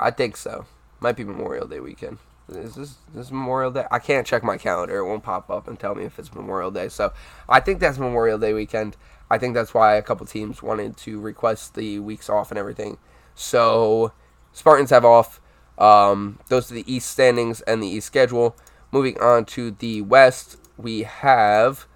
I 0.00 0.10
think 0.10 0.36
so. 0.36 0.66
Might 0.98 1.16
be 1.16 1.24
Memorial 1.24 1.68
Day 1.68 1.80
weekend. 1.80 2.18
Is 2.48 2.74
this 2.74 2.96
this 3.14 3.30
Memorial 3.30 3.70
Day? 3.70 3.84
I 3.90 3.98
can't 4.00 4.26
check 4.26 4.42
my 4.42 4.56
calendar. 4.56 4.98
It 4.98 5.06
won't 5.06 5.22
pop 5.22 5.50
up 5.50 5.68
and 5.68 5.78
tell 5.78 5.94
me 5.94 6.04
if 6.04 6.18
it's 6.18 6.34
Memorial 6.34 6.70
Day. 6.70 6.88
So 6.88 7.12
I 7.48 7.60
think 7.60 7.78
that's 7.78 7.98
Memorial 7.98 8.38
Day 8.38 8.52
weekend. 8.52 8.96
I 9.30 9.38
think 9.38 9.54
that's 9.54 9.72
why 9.72 9.94
a 9.94 10.02
couple 10.02 10.26
teams 10.26 10.62
wanted 10.62 10.96
to 10.98 11.20
request 11.20 11.74
the 11.74 12.00
weeks 12.00 12.28
off 12.28 12.50
and 12.50 12.58
everything. 12.58 12.98
So 13.34 14.12
Spartans 14.52 14.90
have 14.90 15.04
off. 15.04 15.40
Um, 15.78 16.40
those 16.48 16.70
are 16.70 16.74
the 16.74 16.92
East 16.92 17.10
standings 17.10 17.60
and 17.62 17.82
the 17.82 17.86
East 17.86 18.06
schedule. 18.06 18.56
Moving 18.92 19.18
on 19.20 19.44
to 19.46 19.70
the 19.70 20.02
West, 20.02 20.56
we 20.76 21.04
have, 21.04 21.86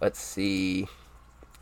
let's 0.00 0.20
see, 0.20 0.88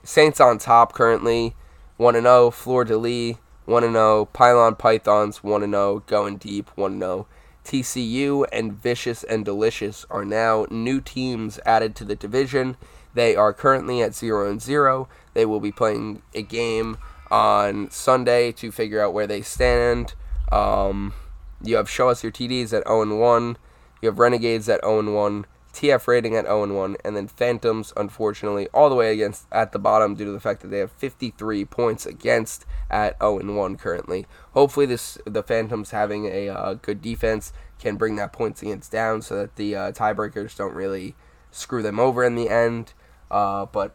Saints 0.02 0.40
on 0.40 0.56
top 0.56 0.94
currently, 0.94 1.54
1 1.98 2.14
0, 2.14 2.50
Fleur 2.50 2.84
de 2.84 2.96
Lis, 2.96 3.36
1 3.66 3.82
0, 3.82 4.24
Pylon 4.32 4.74
Pythons, 4.74 5.44
1 5.44 5.60
0, 5.70 6.02
Going 6.06 6.38
Deep, 6.38 6.70
1 6.76 6.98
0. 6.98 7.26
TCU 7.62 8.46
and 8.52 8.72
Vicious 8.72 9.22
and 9.22 9.44
Delicious 9.44 10.06
are 10.10 10.24
now 10.24 10.66
new 10.70 11.00
teams 11.00 11.60
added 11.66 11.94
to 11.96 12.04
the 12.04 12.16
division. 12.16 12.76
They 13.14 13.36
are 13.36 13.52
currently 13.52 14.02
at 14.02 14.14
0 14.14 14.48
and 14.48 14.62
0. 14.62 15.08
They 15.34 15.44
will 15.44 15.60
be 15.60 15.72
playing 15.72 16.22
a 16.34 16.42
game 16.42 16.98
on 17.30 17.90
Sunday 17.90 18.52
to 18.52 18.72
figure 18.72 19.02
out 19.02 19.14
where 19.14 19.26
they 19.26 19.42
stand. 19.42 20.14
Um, 20.50 21.14
you 21.62 21.76
have 21.76 21.88
Show 21.88 22.08
Us 22.08 22.22
Your 22.22 22.32
TDs 22.32 22.72
at 22.72 22.86
0 22.86 23.02
and 23.02 23.20
1. 23.20 23.56
You 24.02 24.08
have 24.08 24.18
Renegades 24.18 24.68
at 24.68 24.84
0 24.84 24.98
and 25.00 25.14
1. 25.14 25.46
TF 25.72 26.08
rating 26.08 26.34
at 26.34 26.46
0 26.46 26.64
and 26.64 26.76
1, 26.76 26.96
and 27.04 27.16
then 27.16 27.28
Phantoms, 27.28 27.92
unfortunately, 27.96 28.68
all 28.74 28.88
the 28.88 28.96
way 28.96 29.12
against 29.12 29.46
at 29.52 29.72
the 29.72 29.78
bottom 29.78 30.14
due 30.14 30.24
to 30.24 30.32
the 30.32 30.40
fact 30.40 30.62
that 30.62 30.68
they 30.68 30.78
have 30.78 30.90
53 30.92 31.64
points 31.64 32.06
against 32.06 32.66
at 32.90 33.16
0 33.20 33.38
and 33.38 33.56
1 33.56 33.76
currently. 33.76 34.26
Hopefully, 34.52 34.86
this 34.86 35.16
the 35.24 35.42
Phantoms 35.42 35.92
having 35.92 36.26
a 36.26 36.48
uh, 36.48 36.74
good 36.74 37.00
defense 37.00 37.52
can 37.78 37.96
bring 37.96 38.16
that 38.16 38.32
points 38.32 38.62
against 38.62 38.90
down 38.90 39.22
so 39.22 39.36
that 39.36 39.56
the 39.56 39.76
uh, 39.76 39.92
tiebreakers 39.92 40.56
don't 40.56 40.74
really 40.74 41.14
screw 41.50 41.82
them 41.82 42.00
over 42.00 42.24
in 42.24 42.34
the 42.34 42.48
end. 42.48 42.92
Uh, 43.30 43.66
but 43.66 43.94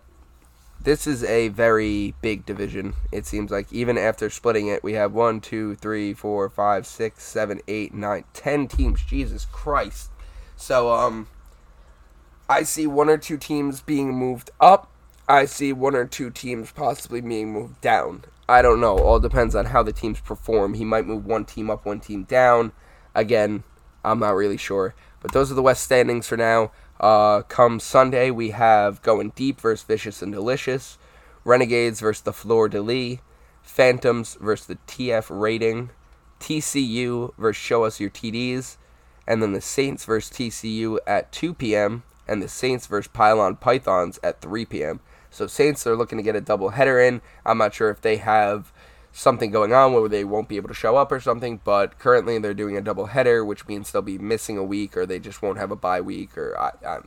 this 0.81 1.07
is 1.07 1.23
a 1.23 1.47
very 1.49 2.13
big 2.21 2.45
division. 2.45 2.93
It 3.11 3.25
seems 3.25 3.51
like 3.51 3.71
even 3.73 3.97
after 3.97 4.29
splitting 4.29 4.67
it, 4.67 4.83
we 4.83 4.93
have 4.93 5.13
one, 5.13 5.41
two, 5.41 5.75
three, 5.75 6.13
four, 6.13 6.49
five, 6.49 6.85
six, 6.85 7.23
seven, 7.23 7.61
eight, 7.67 7.93
nine, 7.93 8.23
ten 8.33 8.67
teams. 8.67 9.03
Jesus 9.03 9.45
Christ! 9.45 10.11
So 10.55 10.91
um 10.91 11.27
I 12.47 12.63
see 12.63 12.85
one 12.85 13.09
or 13.09 13.17
two 13.17 13.37
teams 13.37 13.81
being 13.81 14.13
moved 14.13 14.51
up. 14.61 14.91
I 15.27 15.45
see 15.45 15.73
one 15.73 15.95
or 15.95 16.05
two 16.05 16.29
teams 16.29 16.71
possibly 16.71 17.19
being 17.19 17.51
moved 17.51 17.81
down. 17.81 18.25
I 18.47 18.61
don't 18.61 18.79
know. 18.79 18.99
All 18.99 19.19
depends 19.19 19.55
on 19.55 19.65
how 19.65 19.81
the 19.81 19.91
teams 19.91 20.19
perform. 20.19 20.75
He 20.75 20.85
might 20.85 21.07
move 21.07 21.25
one 21.25 21.45
team 21.45 21.71
up, 21.71 21.85
one 21.85 21.99
team 21.99 22.23
down. 22.23 22.71
Again, 23.15 23.63
I'm 24.03 24.19
not 24.19 24.35
really 24.35 24.57
sure. 24.57 24.93
But 25.19 25.31
those 25.31 25.51
are 25.51 25.55
the 25.55 25.63
West 25.63 25.83
standings 25.83 26.27
for 26.27 26.37
now. 26.37 26.71
Uh, 26.99 27.41
come 27.43 27.79
Sunday, 27.79 28.31
we 28.31 28.51
have 28.51 29.01
Going 29.01 29.29
Deep 29.35 29.59
versus 29.59 29.83
Vicious 29.83 30.21
and 30.21 30.31
Delicious, 30.31 30.97
Renegades 31.43 31.99
versus 31.99 32.21
the 32.21 32.33
Fleur 32.33 32.67
de 32.67 32.81
Lis, 32.81 33.19
Phantoms 33.61 34.37
versus 34.39 34.67
the 34.67 34.77
TF 34.87 35.27
Rating, 35.29 35.89
TCU 36.39 37.33
versus 37.37 37.61
Show 37.61 37.83
Us 37.83 37.99
Your 37.99 38.09
TDs, 38.09 38.77
and 39.27 39.41
then 39.41 39.53
the 39.53 39.61
Saints 39.61 40.05
versus 40.05 40.35
TCU 40.35 40.99
at 41.05 41.31
2 41.31 41.53
p.m 41.53 42.03
and 42.27 42.41
the 42.41 42.47
Saints 42.47 42.87
versus 42.87 43.09
Pylon 43.11 43.55
Pythons 43.55 44.19
at 44.23 44.41
3 44.41 44.65
p.m. 44.65 44.99
So 45.29 45.47
Saints 45.47 45.85
are 45.85 45.95
looking 45.95 46.17
to 46.17 46.23
get 46.23 46.35
a 46.35 46.41
double 46.41 46.69
header 46.69 46.99
in. 46.99 47.21
I'm 47.45 47.57
not 47.57 47.73
sure 47.73 47.89
if 47.89 48.01
they 48.01 48.17
have 48.17 48.71
something 49.15 49.49
going 49.49 49.71
on 49.71 49.93
where 49.93 50.09
they 50.09 50.23
won't 50.23 50.49
be 50.49 50.57
able 50.57 50.67
to 50.67 50.73
show 50.73 50.97
up 50.97 51.11
or 51.11 51.19
something, 51.19 51.61
but 51.63 51.97
currently 51.97 52.37
they're 52.37 52.53
doing 52.53 52.75
a 52.75 52.81
double 52.81 53.07
header, 53.07 53.45
which 53.45 53.67
means 53.67 53.91
they'll 53.91 54.01
be 54.01 54.17
missing 54.17 54.57
a 54.57 54.63
week 54.63 54.97
or 54.97 55.05
they 55.05 55.19
just 55.19 55.41
won't 55.41 55.57
have 55.57 55.71
a 55.71 55.75
bye 55.75 56.01
week 56.01 56.37
or 56.37 56.59
I, 56.59 56.99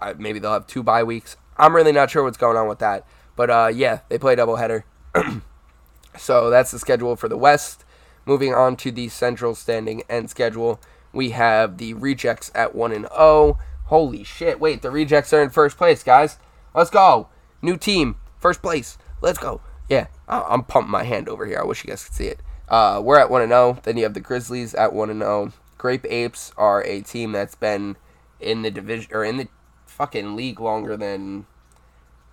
I, 0.00 0.14
maybe 0.14 0.38
they'll 0.38 0.52
have 0.52 0.66
two 0.66 0.82
bye 0.82 1.02
weeks. 1.02 1.36
I'm 1.58 1.76
really 1.76 1.92
not 1.92 2.10
sure 2.10 2.22
what's 2.22 2.36
going 2.36 2.56
on 2.56 2.68
with 2.68 2.78
that, 2.78 3.06
but 3.36 3.50
uh, 3.50 3.70
yeah, 3.72 4.00
they 4.08 4.18
play 4.18 4.34
double 4.34 4.56
header. 4.56 4.86
so 6.16 6.50
that's 6.50 6.70
the 6.70 6.78
schedule 6.78 7.16
for 7.16 7.28
the 7.28 7.36
West. 7.36 7.84
Moving 8.24 8.54
on 8.54 8.76
to 8.76 8.90
the 8.90 9.08
Central 9.08 9.54
standing 9.54 10.02
and 10.08 10.28
schedule, 10.28 10.80
we 11.12 11.30
have 11.30 11.78
the 11.78 11.94
Rejects 11.94 12.50
at 12.54 12.74
one 12.74 12.92
and 12.92 13.06
zero. 13.06 13.14
Oh. 13.16 13.58
Holy 13.86 14.24
shit. 14.24 14.58
Wait, 14.58 14.82
the 14.82 14.90
rejects 14.90 15.32
are 15.32 15.42
in 15.42 15.50
first 15.50 15.76
place, 15.76 16.02
guys. 16.02 16.38
Let's 16.74 16.90
go. 16.90 17.28
New 17.62 17.76
team. 17.76 18.16
First 18.36 18.60
place. 18.60 18.98
Let's 19.20 19.38
go. 19.38 19.60
Yeah, 19.88 20.08
I'm 20.28 20.64
pumping 20.64 20.90
my 20.90 21.04
hand 21.04 21.28
over 21.28 21.46
here. 21.46 21.58
I 21.60 21.64
wish 21.64 21.84
you 21.84 21.88
guys 21.88 22.04
could 22.04 22.14
see 22.14 22.26
it. 22.26 22.40
Uh, 22.68 23.00
we're 23.02 23.18
at 23.18 23.30
1 23.30 23.48
0. 23.48 23.78
Then 23.82 23.96
you 23.96 24.02
have 24.02 24.14
the 24.14 24.20
Grizzlies 24.20 24.74
at 24.74 24.92
1 24.92 25.18
0. 25.18 25.52
Grape 25.78 26.06
Apes 26.08 26.52
are 26.56 26.82
a 26.84 27.00
team 27.00 27.32
that's 27.32 27.54
been 27.54 27.96
in 28.40 28.62
the 28.62 28.70
division 28.70 29.10
or 29.14 29.24
in 29.24 29.36
the 29.36 29.48
fucking 29.86 30.34
league 30.34 30.60
longer 30.60 30.96
than 30.96 31.46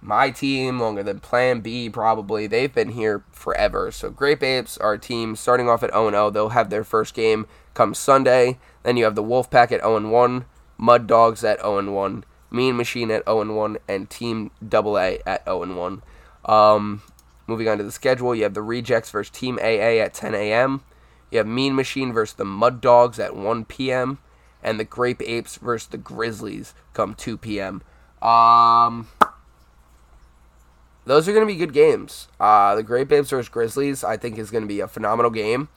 my 0.02 0.32
team, 0.32 0.80
longer 0.80 1.04
than 1.04 1.20
Plan 1.20 1.62
B, 1.62 1.90
probably. 1.90 2.48
They've 2.48 2.74
been 2.74 2.90
here 2.90 3.24
forever. 3.32 3.92
So, 3.92 4.10
Grape 4.10 4.44
Apes 4.44 4.78
are 4.78 4.94
a 4.94 5.00
team 5.00 5.36
starting 5.36 5.70
off 5.70 5.84
at 5.84 5.92
0 5.92 6.10
0. 6.12 6.30
They'll 6.30 6.50
have 6.50 6.70
their 6.70 6.84
first 6.84 7.14
game 7.14 7.48
come 7.74 7.94
Sunday. 7.94 8.60
Then 8.84 8.98
you 8.98 9.04
have 9.06 9.16
the 9.16 9.24
Wolfpack 9.24 9.72
at 9.72 9.82
0 9.82 10.10
1. 10.10 10.46
Mud 10.78 11.08
Dogs 11.08 11.44
at 11.44 11.62
0 11.62 11.78
and 11.78 11.96
1, 11.96 12.26
Mean 12.52 12.76
Machine 12.76 13.12
at 13.12 13.26
0 13.26 13.42
and 13.42 13.56
1, 13.56 13.78
and 13.88 14.10
Team 14.10 14.52
AA 14.62 15.16
at 15.26 15.46
0 15.46 15.64
and 15.64 15.78
1. 15.78 16.04
Um, 16.46 17.02
moving 17.48 17.68
on 17.68 17.78
to 17.78 17.84
the 17.84 17.92
schedule, 17.92 18.34
you 18.36 18.44
have 18.44 18.54
the 18.54 18.62
Rejects 18.62 19.12
versus 19.12 19.30
Team 19.30 19.58
AA 19.62 20.00
at 20.00 20.14
10 20.14 20.36
a.m. 20.36 20.84
You 21.32 21.40
have 21.40 21.48
Mean 21.48 21.76
Machine 21.76 22.14
versus 22.14 22.36
the 22.36 22.46
Mud 22.46 22.82
Dogs 22.82 23.20
at 23.20 23.36
1 23.36 23.66
p.m. 23.66 24.20
And 24.62 24.80
the 24.80 24.84
Grape 24.84 25.22
Apes 25.26 25.58
versus 25.58 25.88
the 25.88 25.98
Grizzlies 25.98 26.74
come 26.94 27.16
2 27.16 27.38
p.m. 27.38 27.82
Um, 28.22 29.08
those 31.06 31.28
are 31.28 31.34
going 31.34 31.46
to 31.46 31.52
be 31.54 31.58
good 31.58 31.74
games. 31.74 32.28
Uh, 32.40 32.76
the 32.76 32.84
Grape 32.84 33.12
Apes 33.12 33.32
versus 33.32 33.50
Grizzlies, 33.50 34.04
I 34.04 34.16
think, 34.16 34.38
is 34.38 34.52
going 34.52 34.64
to 34.64 34.68
be 34.68 34.80
a 34.80 34.88
phenomenal 34.88 35.32
game. 35.32 35.70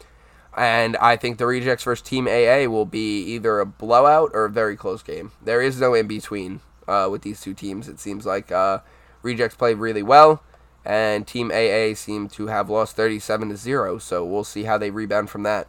And 0.56 0.96
I 0.98 1.16
think 1.16 1.36
the 1.36 1.46
Rejects 1.46 1.84
versus 1.84 2.02
Team 2.06 2.26
AA 2.26 2.66
will 2.66 2.86
be 2.86 3.22
either 3.34 3.60
a 3.60 3.66
blowout 3.66 4.30
or 4.32 4.46
a 4.46 4.50
very 4.50 4.76
close 4.76 5.02
game. 5.02 5.32
There 5.42 5.60
is 5.60 5.80
no 5.80 5.94
in 5.94 6.06
between 6.06 6.60
uh, 6.88 7.08
with 7.10 7.22
these 7.22 7.40
two 7.40 7.52
teams. 7.52 7.88
It 7.88 8.00
seems 8.00 8.24
like 8.24 8.50
uh, 8.50 8.78
Rejects 9.22 9.56
played 9.56 9.78
really 9.78 10.02
well, 10.02 10.42
and 10.86 11.26
Team 11.26 11.50
AA 11.50 11.94
seemed 11.94 12.30
to 12.32 12.46
have 12.46 12.70
lost 12.70 12.96
37 12.96 13.50
to 13.50 13.56
0. 13.56 13.98
So 13.98 14.24
we'll 14.24 14.44
see 14.44 14.64
how 14.64 14.78
they 14.78 14.90
rebound 14.90 15.30
from 15.30 15.42
that. 15.42 15.68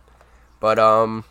But 0.59 0.77
um, 0.79 1.25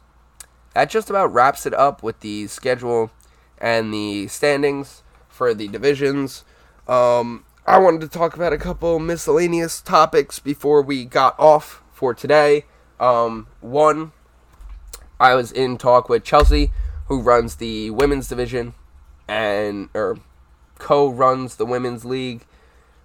that 0.74 0.90
just 0.90 1.08
about 1.08 1.32
wraps 1.32 1.66
it 1.66 1.74
up 1.74 2.02
with 2.02 2.20
the 2.20 2.48
schedule 2.48 3.10
and 3.58 3.94
the 3.94 4.26
standings 4.26 5.02
for 5.28 5.54
the 5.54 5.68
divisions. 5.68 6.44
Um, 6.88 7.44
I 7.66 7.78
wanted 7.78 8.00
to 8.02 8.08
talk 8.08 8.34
about 8.34 8.52
a 8.52 8.58
couple 8.58 8.98
miscellaneous 8.98 9.80
topics 9.80 10.38
before 10.38 10.82
we 10.82 11.04
got 11.04 11.38
off 11.38 11.82
for 11.92 12.12
today. 12.12 12.64
Um, 13.00 13.46
one, 13.60 14.12
I 15.18 15.34
was 15.34 15.52
in 15.52 15.78
talk 15.78 16.08
with 16.08 16.24
Chelsea, 16.24 16.72
who 17.06 17.20
runs 17.20 17.56
the 17.56 17.90
women's 17.90 18.28
division 18.28 18.74
and 19.28 19.88
or 19.94 20.18
co-runs 20.78 21.56
the 21.56 21.66
women's 21.66 22.04
league 22.04 22.44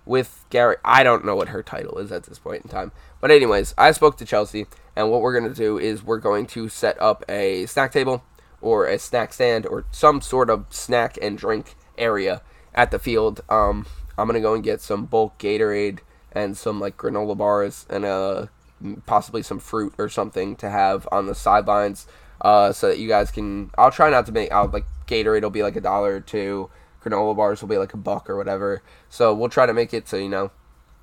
with 0.06 0.41
Gary. 0.52 0.76
I 0.86 1.04
don't 1.04 1.26
know 1.26 1.36
what 1.36 1.50
her 1.50 1.64
title 1.64 1.98
is 1.98 2.12
at 2.12 2.24
this 2.24 2.40
point 2.40 2.64
in 2.64 2.70
time. 2.70 2.92
But 3.20 3.32
anyways, 3.32 3.74
I 3.78 3.92
spoke 3.92 4.18
to 4.18 4.26
Chelsea, 4.26 4.68
and 4.96 5.10
what 5.10 5.22
we're 5.22 5.40
to 5.40 5.54
do 5.54 5.80
is 5.80 6.04
we're 6.04 6.20
going 6.20 6.46
to 6.48 6.70
set 6.70 7.02
up 7.02 7.24
a 7.28 7.66
snack 7.66 7.92
table 7.92 8.24
or 8.62 8.86
a 8.86 9.00
snack 9.00 9.34
stand 9.34 9.66
or 9.66 9.86
some 9.92 10.22
sort 10.22 10.50
of 10.50 10.66
snack 10.70 11.18
and 11.22 11.38
drink 11.38 11.76
area 11.98 12.42
at 12.76 12.92
the 12.92 13.00
field. 13.00 13.42
Um, 13.50 13.86
I'm 14.18 14.28
gonna 14.28 14.40
go 14.40 14.54
and 14.54 14.64
get 14.64 14.82
some 14.82 15.06
bulk 15.06 15.40
Gatorade 15.40 16.00
and 16.32 16.56
some 16.56 16.80
like 16.80 16.98
granola 16.98 17.38
bars 17.38 17.86
and 17.90 18.06
uh 18.06 18.46
possibly 19.06 19.42
some 19.42 19.60
fruit 19.60 19.94
or 19.98 20.10
something 20.10 20.56
to 20.58 20.70
have 20.70 21.08
on 21.12 21.28
the 21.28 21.36
sidelines, 21.36 22.08
uh, 22.42 22.72
so 22.72 22.90
that 22.90 23.00
you 23.00 23.08
guys 23.08 23.32
can. 23.32 23.72
I'll 23.78 23.92
try 23.92 24.10
not 24.10 24.26
to 24.28 24.32
make. 24.32 24.52
I'll 24.52 24.68
like 24.68 24.86
Gatorade 25.08 25.44
will 25.44 25.50
be 25.50 25.64
like 25.64 25.76
a 25.76 25.82
dollar 25.82 26.16
or 26.16 26.20
two. 26.22 26.70
Granola 27.04 27.36
bars 27.36 27.62
will 27.62 27.70
be 27.70 27.78
like 27.78 27.94
a 27.94 27.98
buck 27.98 28.30
or 28.30 28.38
whatever. 28.38 28.82
So 29.10 29.34
we'll 29.34 29.50
try 29.50 29.66
to 29.66 29.74
make 29.74 29.94
it 29.94 30.08
so 30.08 30.18
you 30.18 30.30
know 30.30 30.52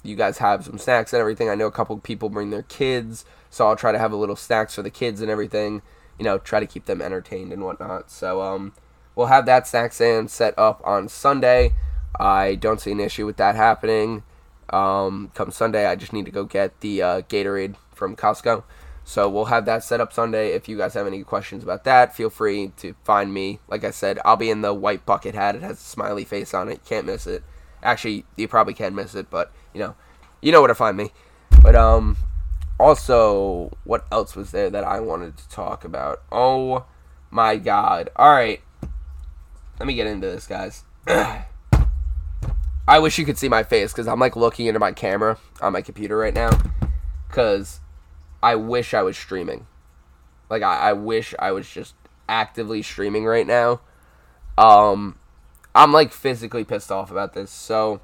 you 0.03 0.17
guys 0.17 0.39
have 0.39 0.65
some 0.65 0.79
snacks 0.79 1.13
and 1.13 1.21
everything. 1.21 1.49
I 1.49 1.55
know 1.55 1.67
a 1.67 1.73
couple 1.73 1.99
people 1.99 2.29
bring 2.29 2.51
their 2.51 2.63
kids, 2.63 3.25
so 3.51 3.67
I'll 3.67 3.77
try 3.77 3.93
to 3.93 3.99
have 3.99 4.13
a 4.13 4.17
little 4.17 4.37
snacks 4.37 4.75
for 4.75 4.83
the 4.83 4.91
kids 4.91 5.21
and 5.21 5.31
everything. 5.31 5.83
You 6.19 6.25
know, 6.25 6.39
try 6.39 6.61
to 6.61 6.67
keep 6.67 6.87
them 6.87 7.01
entertained 7.03 7.53
and 7.53 7.65
whatnot. 7.65 8.11
So 8.11 8.43
um, 8.43 8.73
we'll 9.15 9.27
have 9.27 9.47
that 9.47 9.67
snack 9.67 9.93
stand 9.93 10.31
set 10.31 10.55
up 10.59 10.81
on 10.85 11.09
Sunday. 11.09 11.75
I 12.19 12.55
don't 12.55 12.81
see 12.81 12.93
an 12.93 13.01
issue 13.01 13.27
with 13.27 13.37
that 13.37 13.55
happening. 13.55 14.23
Um, 14.71 15.31
come 15.35 15.51
Sunday, 15.51 15.87
I 15.87 15.97
just 15.97 16.13
need 16.13 16.27
to 16.27 16.31
go 16.31 16.45
get 16.45 16.81
the 16.81 17.03
uh, 17.03 17.21
Gatorade 17.23 17.77
from 17.95 18.17
Costco. 18.17 18.65
So 19.09 19.27
we'll 19.27 19.47
have 19.47 19.65
that 19.65 19.83
set 19.85 20.03
up 20.03 20.13
Sunday. 20.13 20.51
If 20.53 20.69
you 20.69 20.77
guys 20.77 20.93
have 20.93 21.07
any 21.07 21.25
questions 21.25 21.63
about 21.63 21.85
that, 21.85 22.15
feel 22.15 22.29
free 22.29 22.73
to 22.77 22.95
find 23.05 23.33
me. 23.33 23.59
Like 23.67 23.83
I 23.83 23.91
said, 23.91 24.19
I'll 24.23 24.37
be 24.37 24.51
in 24.51 24.61
the 24.61 24.75
white 24.75 25.07
bucket 25.07 25.35
hat. 25.35 25.57
It 25.57 25.63
has 25.63 25.79
a 25.79 25.83
smiley 25.83 26.27
face 26.27 26.53
on 26.53 26.69
it. 26.69 26.85
Can't 26.85 27.07
miss 27.07 27.27
it. 27.27 27.43
Actually, 27.83 28.27
you 28.37 28.47
probably 28.49 28.75
can 28.75 28.95
miss 28.95 29.15
it, 29.15 29.31
but 29.31 29.51
you 29.73 29.81
know, 29.81 29.95
you 30.43 30.53
know 30.53 30.61
where 30.61 30.69
to 30.69 30.75
find 30.75 30.95
me. 30.95 31.11
But 31.63 31.75
um, 31.75 32.19
also, 32.79 33.75
what 33.85 34.05
else 34.13 34.37
was 34.37 34.51
there 34.51 34.69
that 34.69 34.85
I 34.85 35.01
wanted 35.01 35.39
to 35.39 35.49
talk 35.49 35.87
about? 35.87 36.21
Oh 36.31 36.85
my 37.31 37.57
God! 37.57 38.11
All 38.15 38.31
right, 38.31 38.61
let 39.81 39.87
me 39.87 39.95
get 39.95 40.07
into 40.07 40.27
this, 40.27 40.47
guys. 40.47 40.85
I 41.07 42.99
wish 42.99 43.17
you 43.17 43.25
could 43.25 43.39
see 43.39 43.49
my 43.49 43.63
face 43.63 43.91
because 43.91 44.07
I'm 44.07 44.21
like 44.21 44.37
looking 44.37 44.67
into 44.67 44.81
my 44.81 44.93
camera 44.93 45.39
on 45.63 45.73
my 45.73 45.81
computer 45.81 46.19
right 46.19 46.35
now 46.35 46.51
because 47.27 47.81
I 48.43 48.55
wish 48.55 48.95
I 48.95 49.03
was 49.03 49.17
streaming. 49.17 49.67
Like 50.51 50.63
I, 50.63 50.91
I 50.91 50.93
wish 50.93 51.35
I 51.39 51.53
was 51.53 51.69
just 51.69 51.95
actively 52.29 52.83
streaming 52.83 53.25
right 53.25 53.47
now. 53.47 53.81
Um, 54.57 55.19
I'm 55.75 55.93
like 55.93 56.13
physically 56.13 56.65
pissed 56.65 56.91
off 56.91 57.11
about 57.11 57.35
this. 57.35 57.51
So, 57.51 58.01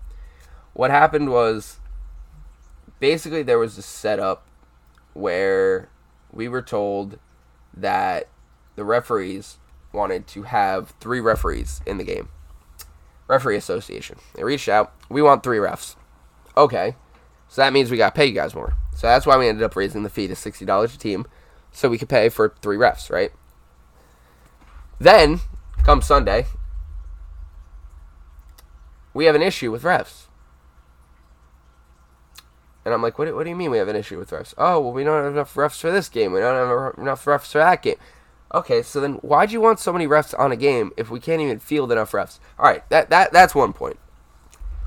what 0.72 0.90
happened 0.90 1.30
was 1.30 1.78
basically 3.00 3.42
there 3.42 3.58
was 3.58 3.78
a 3.78 3.82
setup 3.82 4.46
where 5.12 5.88
we 6.32 6.48
were 6.48 6.62
told 6.62 7.18
that 7.76 8.28
the 8.76 8.84
referees 8.84 9.58
wanted 9.92 10.26
to 10.26 10.42
have 10.42 10.94
three 11.00 11.20
referees 11.20 11.80
in 11.86 11.98
the 11.98 12.04
game. 12.04 12.28
Referee 13.28 13.56
Association. 13.56 14.18
They 14.34 14.44
reached 14.44 14.68
out. 14.68 14.92
We 15.08 15.22
want 15.22 15.42
three 15.42 15.58
refs. 15.58 15.96
Okay. 16.56 16.96
So 17.48 17.62
that 17.62 17.72
means 17.72 17.90
we 17.90 17.96
got 17.96 18.14
to 18.14 18.18
pay 18.18 18.26
you 18.26 18.34
guys 18.34 18.54
more. 18.54 18.74
So 18.94 19.08
that's 19.08 19.26
why 19.26 19.36
we 19.36 19.48
ended 19.48 19.64
up 19.64 19.76
raising 19.76 20.02
the 20.02 20.08
fee 20.08 20.28
to 20.28 20.34
$60 20.34 20.94
a 20.94 20.98
team 20.98 21.26
so 21.72 21.88
we 21.88 21.98
could 21.98 22.08
pay 22.08 22.28
for 22.28 22.54
three 22.62 22.76
refs, 22.76 23.10
right? 23.10 23.32
Then, 24.98 25.40
come 25.82 26.00
Sunday, 26.00 26.46
we 29.12 29.24
have 29.24 29.34
an 29.34 29.42
issue 29.42 29.72
with 29.72 29.82
refs. 29.82 30.26
And 32.84 32.92
I'm 32.92 33.02
like, 33.02 33.18
what, 33.18 33.34
what 33.34 33.44
do 33.44 33.50
you 33.50 33.56
mean 33.56 33.70
we 33.70 33.78
have 33.78 33.88
an 33.88 33.96
issue 33.96 34.18
with 34.18 34.30
refs? 34.30 34.54
Oh, 34.58 34.78
well, 34.78 34.92
we 34.92 35.04
don't 35.04 35.24
have 35.24 35.32
enough 35.32 35.54
refs 35.54 35.80
for 35.80 35.90
this 35.90 36.08
game. 36.08 36.32
We 36.32 36.40
don't 36.40 36.54
have 36.54 36.98
enough 36.98 37.24
refs 37.24 37.50
for 37.50 37.58
that 37.58 37.82
game. 37.82 37.96
Okay, 38.52 38.82
so 38.82 39.00
then 39.00 39.14
why'd 39.14 39.50
you 39.50 39.60
want 39.60 39.80
so 39.80 39.92
many 39.92 40.06
refs 40.06 40.38
on 40.38 40.52
a 40.52 40.56
game 40.56 40.92
if 40.96 41.10
we 41.10 41.18
can't 41.18 41.42
even 41.42 41.58
field 41.58 41.90
enough 41.90 42.12
refs? 42.12 42.38
All 42.58 42.66
right, 42.66 42.88
that, 42.90 43.10
that 43.10 43.32
that's 43.32 43.54
one 43.54 43.72
point. 43.72 43.98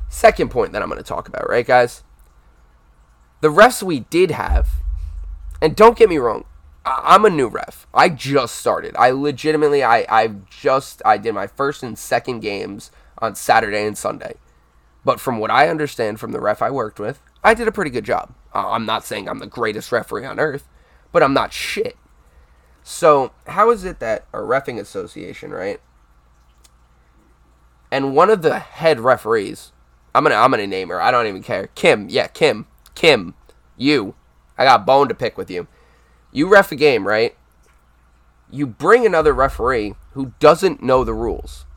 Second 0.10 0.52
point 0.52 0.72
that 0.72 0.82
I'm 0.82 0.89
going 0.89 1.02
to 1.02 1.08
talk 1.08 1.28
about, 1.28 1.50
right, 1.50 1.65
guys? 1.65 2.04
The 3.41 3.50
refs 3.50 3.84
we 3.84 4.02
did 4.02 4.32
have, 4.32 4.69
and 5.62 5.76
don't 5.76 5.97
get 5.97 6.10
me 6.10 6.17
wrong, 6.17 6.45
I, 6.86 7.15
am 7.15 7.26
a 7.26 7.30
new 7.30 7.47
ref. 7.47 7.86
I 7.93 8.10
just 8.10 8.56
started. 8.56 8.95
I 8.97 9.12
legitimately, 9.12 9.84
I, 9.84 10.06
I 10.10 10.28
just, 10.50 11.02
I 11.06 11.17
did 11.17 11.34
my 11.34 11.47
first 11.47 11.84
and 11.84 11.97
second 11.97 12.39
games 12.39 12.91
on 13.19 13.36
Saturday 13.36 13.86
and 13.86 13.97
Sunday. 13.97 14.36
But 15.04 15.19
from 15.19 15.39
what 15.39 15.52
I 15.52 15.69
understand 15.69 16.19
from 16.19 16.32
the 16.32 16.39
ref 16.39 16.62
I 16.62 16.71
worked 16.71 17.00
with, 17.00 17.21
I 17.43 17.54
did 17.54 17.67
a 17.67 17.71
pretty 17.71 17.91
good 17.91 18.06
job. 18.06 18.34
Uh, 18.54 18.71
I'm 18.71 18.86
not 18.86 19.06
saying 19.06 19.30
I'm 19.30 19.39
the 19.39 19.47
greatest 19.47 19.91
referee 19.91 20.26
on 20.26 20.39
earth, 20.39 20.67
but 21.12 21.21
I'm 21.21 21.34
not 21.34 21.54
shit. 21.54 21.95
So, 22.84 23.34
how 23.47 23.69
is 23.69 23.84
it 23.84 24.00
that 24.00 24.26
a 24.34 24.38
refing 24.38 24.80
association, 24.80 25.52
right? 25.52 25.82
And 27.91 28.15
one 28.15 28.30
of 28.30 28.41
the 28.41 28.60
head 28.60 29.00
referees, 29.00 29.71
I'm 30.15 30.23
gonna 30.23 30.36
I'm 30.36 30.52
gonna 30.52 30.67
name 30.67 30.89
her. 30.89 31.02
I 31.02 31.12
don't 31.12 31.28
even 31.28 31.43
care. 31.43 31.67
Kim, 31.76 32.10
yeah, 32.10 32.28
Kim, 32.28 32.65
Kim, 32.98 33.36
you. 33.78 34.16
I 34.58 34.66
got 34.66 34.84
bone 34.84 35.08
to 35.08 35.14
pick 35.14 35.38
with 35.38 35.52
you. 35.52 35.68
You 36.32 36.50
ref 36.50 36.72
a 36.72 36.76
game, 36.76 37.08
right? 37.08 37.38
You 38.50 38.66
bring 38.66 39.06
another 39.06 39.34
referee 39.34 39.94
who 40.14 40.34
doesn't 40.40 40.82
know 40.82 41.04
the 41.04 41.14
rules. 41.14 41.68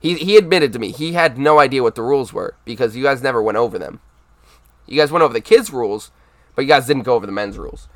He 0.00 0.14
he 0.14 0.36
admitted 0.36 0.72
to 0.72 0.80
me 0.80 0.90
he 0.90 1.12
had 1.12 1.38
no 1.38 1.60
idea 1.60 1.84
what 1.84 1.94
the 1.94 2.02
rules 2.02 2.32
were 2.32 2.56
because 2.64 2.96
you 2.96 3.04
guys 3.04 3.22
never 3.22 3.40
went 3.40 3.56
over 3.56 3.78
them. 3.78 4.00
You 4.88 4.96
guys 4.96 5.12
went 5.12 5.22
over 5.22 5.32
the 5.32 5.40
kids' 5.40 5.72
rules, 5.72 6.10
but 6.56 6.62
you 6.62 6.68
guys 6.68 6.88
didn't 6.88 7.04
go 7.04 7.14
over 7.14 7.26
the 7.26 7.30
men's 7.30 7.56
rules. 7.56 7.88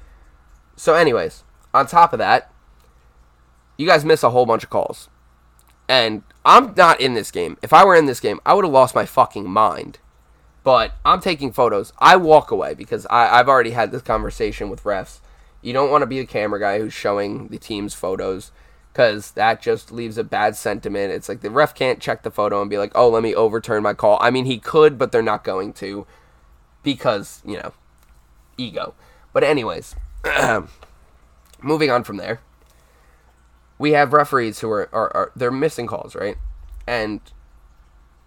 So, 0.77 0.95
anyways, 0.95 1.43
on 1.75 1.89
top 1.89 2.13
of 2.13 2.21
that, 2.21 2.53
you 3.77 3.89
guys 3.89 4.05
miss 4.05 4.23
a 4.23 4.31
whole 4.31 4.47
bunch 4.47 4.63
of 4.63 4.71
calls. 4.71 5.09
And 5.89 6.23
I'm 6.45 6.75
not 6.77 7.01
in 7.01 7.15
this 7.15 7.33
game. 7.33 7.59
If 7.61 7.73
I 7.73 7.85
were 7.85 7.97
in 7.97 8.07
this 8.07 8.21
game, 8.21 8.39
I 8.47 8.55
would 8.55 8.65
have 8.65 8.73
lost 8.73 8.95
my 8.95 9.05
fucking 9.05 9.51
mind. 9.51 9.99
But 10.63 10.95
I'm 11.05 11.21
taking 11.21 11.53
photos. 11.53 11.93
I 11.99 12.17
walk 12.17 12.51
away 12.51 12.75
because 12.75 13.07
I, 13.09 13.39
have 13.39 13.49
already 13.49 13.71
had 13.71 13.93
this 13.93 14.03
conversation 14.03 14.69
with 14.69 14.85
refs. 14.85 15.21
You 15.63 15.73
don't 15.73 15.91
want 15.91 16.03
to 16.03 16.07
be 16.07 16.19
a 16.21 16.27
camera 16.27 16.61
guy 16.61 16.79
who's 16.79 16.93
showing 16.93 17.49
the 17.49 17.59
team's 17.59 17.95
photos 17.95 18.53
because 18.93 19.31
that 19.33 19.63
just 19.63 19.91
leaves 19.91 20.19
a 20.19 20.25
bad 20.25 20.57
sentiment. 20.57 21.13
It's 21.13 21.29
like 21.29 21.41
the 21.41 21.51
ref 21.51 21.75
can't 21.75 22.01
check 22.01 22.23
the 22.23 22.31
photo 22.31 22.61
and 22.61 22.69
be 22.69 22.79
like, 22.79 22.93
oh, 22.95 23.09
let 23.09 23.23
me 23.23 23.35
overturn 23.35 23.83
my 23.83 23.95
call. 23.95 24.19
I 24.21 24.31
mean, 24.31 24.45
he 24.45 24.59
could, 24.59 24.99
but 24.99 25.13
they're 25.13 25.23
not 25.23 25.45
going 25.45 25.73
to 25.75 26.07
because, 26.83 27.43
you 27.45 27.57
know, 27.57 27.73
ego. 28.59 28.95
But, 29.33 29.45
anyways. 29.45 29.97
moving 31.63 31.91
on 31.91 32.05
from 32.05 32.17
there, 32.17 32.41
we 33.79 33.93
have 33.93 34.13
referees 34.13 34.61
who 34.61 34.71
are, 34.71 34.89
are, 34.93 35.17
are 35.17 35.33
they're 35.35 35.51
missing 35.51 35.87
calls, 35.87 36.15
right? 36.15 36.37
And 36.87 37.21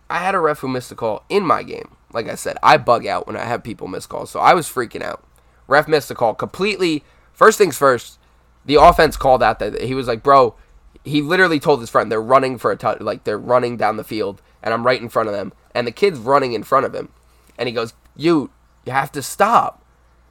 I 0.10 0.20
had 0.20 0.36
a 0.36 0.40
ref 0.40 0.60
who 0.60 0.68
missed 0.68 0.92
a 0.92 0.96
call 0.96 1.24
in 1.30 1.46
my 1.46 1.64
game. 1.64 1.96
Like 2.14 2.30
I 2.30 2.36
said, 2.36 2.58
I 2.62 2.78
bug 2.78 3.06
out 3.06 3.28
when 3.28 3.36
I 3.36 3.44
have 3.44 3.64
people 3.64 3.88
miss 3.88 4.06
calls, 4.06 4.30
so 4.30 4.40
I 4.40 4.54
was 4.54 4.68
freaking 4.68 5.02
out. 5.02 5.24
Ref 5.68 5.88
missed 5.88 6.10
the 6.10 6.16
call 6.16 6.36
completely. 6.36 7.04
First 7.34 7.58
things 7.58 7.78
first, 7.78 8.20
the 8.66 8.76
offense 8.76 9.18
called 9.18 9.42
out 9.42 9.60
that 9.60 9.82
he 9.82 9.96
was 9.96 10.08
like, 10.08 10.24
"Bro, 10.24 10.56
he 11.04 11.22
literally 11.22 11.60
told 11.60 11.80
his 11.80 11.90
friend 11.90 12.12
they're 12.12 12.22
running 12.22 12.58
for 12.58 12.72
a 12.72 12.78
touch, 12.78 13.02
like 13.02 13.24
they're 13.24 13.38
running 13.38 13.78
down 13.78 13.98
the 13.98 14.04
field, 14.04 14.42
and 14.62 14.74
I'm 14.74 14.86
right 14.86 15.02
in 15.02 15.10
front 15.10 15.30
of 15.30 15.36
them, 15.36 15.54
and 15.74 15.88
the 15.88 15.92
kid's 15.92 16.20
running 16.20 16.54
in 16.54 16.64
front 16.64 16.86
of 16.86 16.94
him, 16.94 17.10
and 17.58 17.68
he 17.68 17.74
goes, 17.74 17.94
"You, 18.16 18.52
you 18.86 18.94
have 18.94 19.12
to 19.14 19.22
stop." 19.22 19.84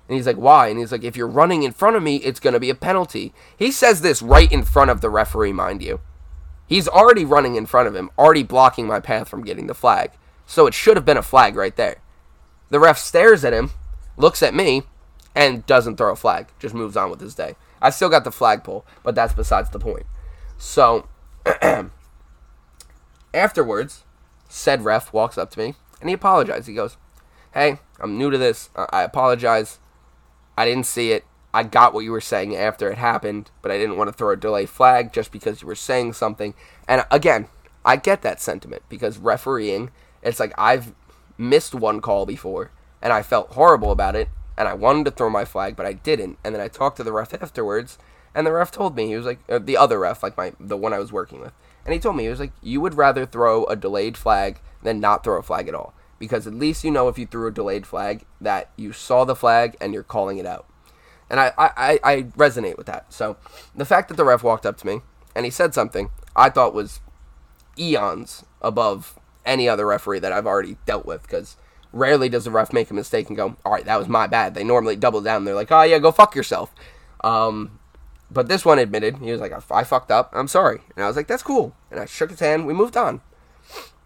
And 0.09 0.17
he's 0.17 0.27
like, 0.27 0.37
"Why?" 0.37 0.69
And 0.69 0.79
he's 0.79 0.93
like, 0.93 1.05
"If 1.05 1.17
you're 1.17 1.27
running 1.27 1.63
in 1.63 1.73
front 1.73 1.97
of 1.97 2.03
me, 2.03 2.17
it's 2.17 2.41
gonna 2.41 2.61
be 2.61 2.71
a 2.71 2.75
penalty." 2.75 3.35
He 3.57 3.73
says 3.73 4.01
this 4.01 4.23
right 4.23 4.51
in 4.51 4.63
front 4.63 4.91
of 4.91 5.01
the 5.01 5.11
referee, 5.11 5.53
mind 5.53 5.83
you. 5.83 6.01
He's 6.67 6.89
already 6.89 7.25
running 7.25 7.57
in 7.57 7.67
front 7.67 7.89
of 7.89 7.97
him, 7.97 8.11
already 8.19 8.43
blocking 8.43 8.87
my 8.87 9.01
path 9.01 9.29
from 9.29 9.45
getting 9.45 9.67
the 9.67 9.75
flag. 9.75 10.13
So 10.53 10.67
it 10.67 10.75
should 10.75 10.99
have 10.99 11.07
been 11.07 11.17
a 11.17 11.23
flag 11.23 11.57
right 11.57 11.75
there. 11.77 12.03
The 12.69 12.79
ref 12.79 12.99
stares 12.99 13.43
at 13.43 13.55
him, 13.55 13.71
looks 14.19 14.43
at 14.43 14.53
me, 14.53 14.83
and 15.35 15.65
doesn't 15.65 15.97
throw 15.97 16.13
a 16.13 16.17
flag. 16.17 16.49
Just 16.59 16.75
moves 16.75 16.95
on 16.95 17.09
with 17.09 17.23
his 17.23 17.35
day. 17.35 17.57
I 17.81 17.89
still 17.89 18.11
got 18.11 18.25
the 18.25 18.31
flag 18.31 18.63
pull, 18.63 18.85
but 19.03 19.15
that's 19.15 19.33
besides 19.33 19.71
the 19.71 19.79
point. 19.79 20.05
So 20.59 21.09
afterwards, 23.33 24.05
said 24.47 24.85
ref 24.85 25.11
walks 25.11 25.39
up 25.39 25.51
to 25.53 25.59
me 25.59 25.75
and 26.03 26.11
he 26.11 26.15
apologized. 26.15 26.69
He 26.69 26.75
goes, 26.75 26.99
"Hey, 27.55 27.79
I'm 27.99 28.19
new 28.19 28.31
to 28.31 28.37
this. 28.37 28.69
I 28.77 29.05
apologize. 29.05 29.79
I 30.59 30.67
didn't 30.67 30.85
see 30.85 31.13
it. 31.13 31.25
I 31.55 31.63
got 31.63 31.95
what 31.95 32.05
you 32.05 32.13
were 32.13 32.21
saying 32.21 32.55
after 32.55 32.93
it 32.93 32.99
happened, 32.99 33.51
but 33.63 33.73
I 33.73 33.79
didn't 33.79 33.97
want 33.97 34.09
to 34.09 34.13
throw 34.13 34.33
a 34.33 34.37
delay 34.37 34.67
flag 34.67 35.15
just 35.15 35.33
because 35.33 35.63
you 35.63 35.67
were 35.67 35.75
saying 35.75 36.13
something." 36.13 36.53
And 36.87 37.07
again, 37.11 37.49
I 37.87 37.97
get 37.97 38.21
that 38.21 38.39
sentiment 38.43 38.83
because 38.91 39.17
refereeing, 39.17 39.91
it's 40.23 40.41
like 40.41 40.53
I've 40.57 40.95
missed 41.39 41.75
one 41.75 42.01
call 42.01 42.27
before 42.27 42.71
and 43.01 43.13
I 43.13 43.23
felt 43.23 43.53
horrible 43.53 43.91
about 43.91 44.17
it 44.17 44.29
and 44.57 44.69
I 44.69 44.75
wanted 44.75 45.05
to 45.07 45.11
throw 45.11 45.31
my 45.31 45.45
flag, 45.45 45.77
but 45.77 45.87
I 45.87 45.93
didn't. 45.95 46.39
And 46.45 46.55
then 46.55 46.63
I 46.63 46.69
talked 46.69 46.99
to 46.99 47.05
the 47.05 47.13
ref 47.13 47.35
afterwards 47.35 47.99
and 48.35 48.47
the 48.47 48.53
ref 48.53 48.71
told 48.71 48.97
me 48.97 49.09
he 49.09 49.17
was 49.17 49.27
like 49.27 49.41
uh, 49.49 49.59
the 49.59 49.77
other 49.77 49.99
ref, 49.99 50.23
like 50.23 50.37
my 50.37 50.53
the 50.59 50.77
one 50.77 50.93
I 50.93 50.99
was 50.99 51.13
working 51.13 51.41
with, 51.41 51.53
and 51.85 51.93
he 51.93 52.01
told 52.01 52.17
me 52.17 52.25
he 52.25 52.29
was 52.29 52.41
like, 52.41 52.53
you 52.63 52.81
would 52.81 52.95
rather 52.95 53.27
throw 53.27 53.65
a 53.65 53.77
delayed 53.77 54.17
flag 54.17 54.61
than 54.83 55.01
not 55.01 55.23
throw 55.23 55.39
a 55.39 55.43
flag 55.43 55.69
at 55.69 55.75
all, 55.75 55.93
because 56.19 56.47
at 56.47 56.55
least 56.55 56.85
you 56.85 56.91
know 56.91 57.09
if 57.09 57.19
you 57.19 57.27
threw 57.27 57.49
a 57.49 57.53
delayed 57.53 57.87
flag 57.87 58.25
that 58.41 58.71
you 58.77 58.93
saw 58.93 59.25
the 59.25 59.37
flag 59.37 59.77
and 59.81 59.93
you're 59.93 60.03
calling 60.03 60.39
it 60.39 60.47
out. 60.47 60.67
And 61.29 61.41
I, 61.41 61.53
I, 61.57 61.99
I 62.05 62.23
resonate 62.37 62.77
with 62.77 62.87
that. 62.87 63.11
So 63.11 63.39
the 63.75 63.87
fact 63.87 64.09
that 64.09 64.17
the 64.17 64.25
ref 64.25 64.43
walked 64.43 64.67
up 64.67 64.77
to 64.79 64.87
me 64.87 65.01
and 65.35 65.47
he 65.47 65.51
said 65.51 65.73
something 65.73 66.11
I 66.37 66.51
thought 66.51 66.75
was 66.75 67.01
eons 67.79 68.45
above 68.61 69.19
any 69.45 69.69
other 69.69 69.87
referee 69.87 70.21
that 70.21 70.33
I've 70.33 70.47
already 70.47 70.77
dealt 70.87 71.07
with 71.07 71.23
because 71.23 71.57
rarely 71.93 72.29
does 72.29 72.45
the 72.45 72.51
ref 72.51 72.73
make 72.73 72.91
a 72.91 72.95
mistake 72.95 73.29
and 73.29 73.37
go, 73.37 73.57
all 73.65 73.73
right, 73.73 73.85
that 73.85 73.99
was 73.99 74.09
my 74.09 74.27
bad. 74.27 74.55
They 74.55 74.65
normally 74.65 74.97
double 74.97 75.21
down. 75.21 75.45
They're 75.45 75.55
like, 75.55 75.71
oh, 75.71 75.83
yeah, 75.83 75.99
go 75.99 76.11
fuck 76.11 76.35
yourself. 76.35 76.75
Um, 77.23 77.79
but 78.31 78.49
this 78.49 78.65
one 78.65 78.79
admitted 78.79 79.19
he 79.19 79.31
was 79.31 79.41
like, 79.41 79.53
I 79.71 79.85
fucked 79.85 80.11
up. 80.11 80.31
I'm 80.33 80.49
sorry. 80.49 80.81
And 80.97 81.05
I 81.05 81.09
was 81.09 81.17
like, 81.17 81.27
that's 81.27 81.43
cool. 81.43 81.77
And 81.91 82.01
I 82.01 82.07
shook 82.07 82.31
his 82.31 82.41
hand. 82.41 82.67
We 82.67 82.73
moved 82.73 82.97
on. 82.97 83.21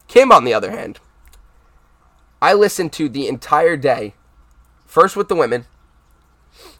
Kim, 0.09 0.33
on 0.33 0.45
the 0.45 0.55
other 0.55 0.71
hand, 0.71 0.99
I 2.41 2.53
listened 2.53 2.93
to 2.95 3.09
the 3.09 3.29
entire 3.29 3.77
day, 3.77 4.15
first 4.85 5.17
with 5.17 5.29
the 5.29 5.35
women, 5.35 5.67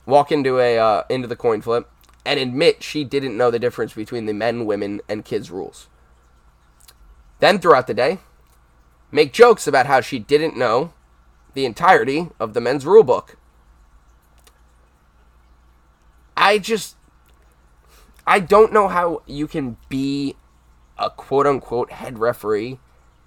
walk 0.05 0.31
into 0.31 0.59
a 0.61 0.79
uh, 0.79 1.03
into 1.09 1.27
the 1.27 1.37
coin 1.37 1.61
flip, 1.61 1.89
and 2.25 2.39
admit 2.39 2.83
she 2.83 3.05
didn't 3.05 3.37
know 3.37 3.51
the 3.51 3.59
difference 3.59 3.95
between 3.95 4.27
the 4.27 4.35
men, 4.35 4.67
women, 4.67 5.01
and 5.09 5.25
kids 5.25 5.51
rules. 5.51 5.89
Then 7.41 7.59
throughout 7.59 7.87
the 7.87 7.95
day, 7.95 8.19
make 9.17 9.33
jokes 9.33 9.67
about 9.67 9.87
how 9.87 10.03
she 10.03 10.19
didn't 10.19 10.59
know 10.59 10.93
the 11.55 11.65
entirety 11.65 12.29
of 12.39 12.53
the 12.53 12.61
men's 12.61 12.85
rule 12.85 13.03
book. 13.03 13.39
I 16.37 16.59
just 16.59 16.97
I 18.27 18.41
don't 18.41 18.75
know 18.75 18.89
how 18.89 19.23
you 19.27 19.47
can 19.47 19.79
be 19.89 20.37
a 20.99 21.09
quote 21.09 21.47
unquote 21.47 21.93
head 21.93 22.19
referee 22.19 22.79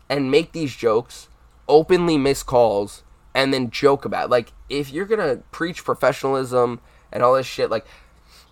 and 0.07 0.29
make 0.29 0.51
these 0.51 0.75
jokes, 0.75 1.27
openly 1.67 2.19
miss 2.19 2.43
calls, 2.43 3.03
and 3.33 3.51
then 3.51 3.71
joke 3.71 4.05
about 4.05 4.25
it. 4.25 4.29
like 4.29 4.53
if 4.69 4.91
you're 4.93 5.07
gonna 5.07 5.37
preach 5.51 5.83
professionalism 5.83 6.81
and 7.11 7.23
all 7.23 7.33
this 7.33 7.47
shit, 7.47 7.71
like 7.71 7.87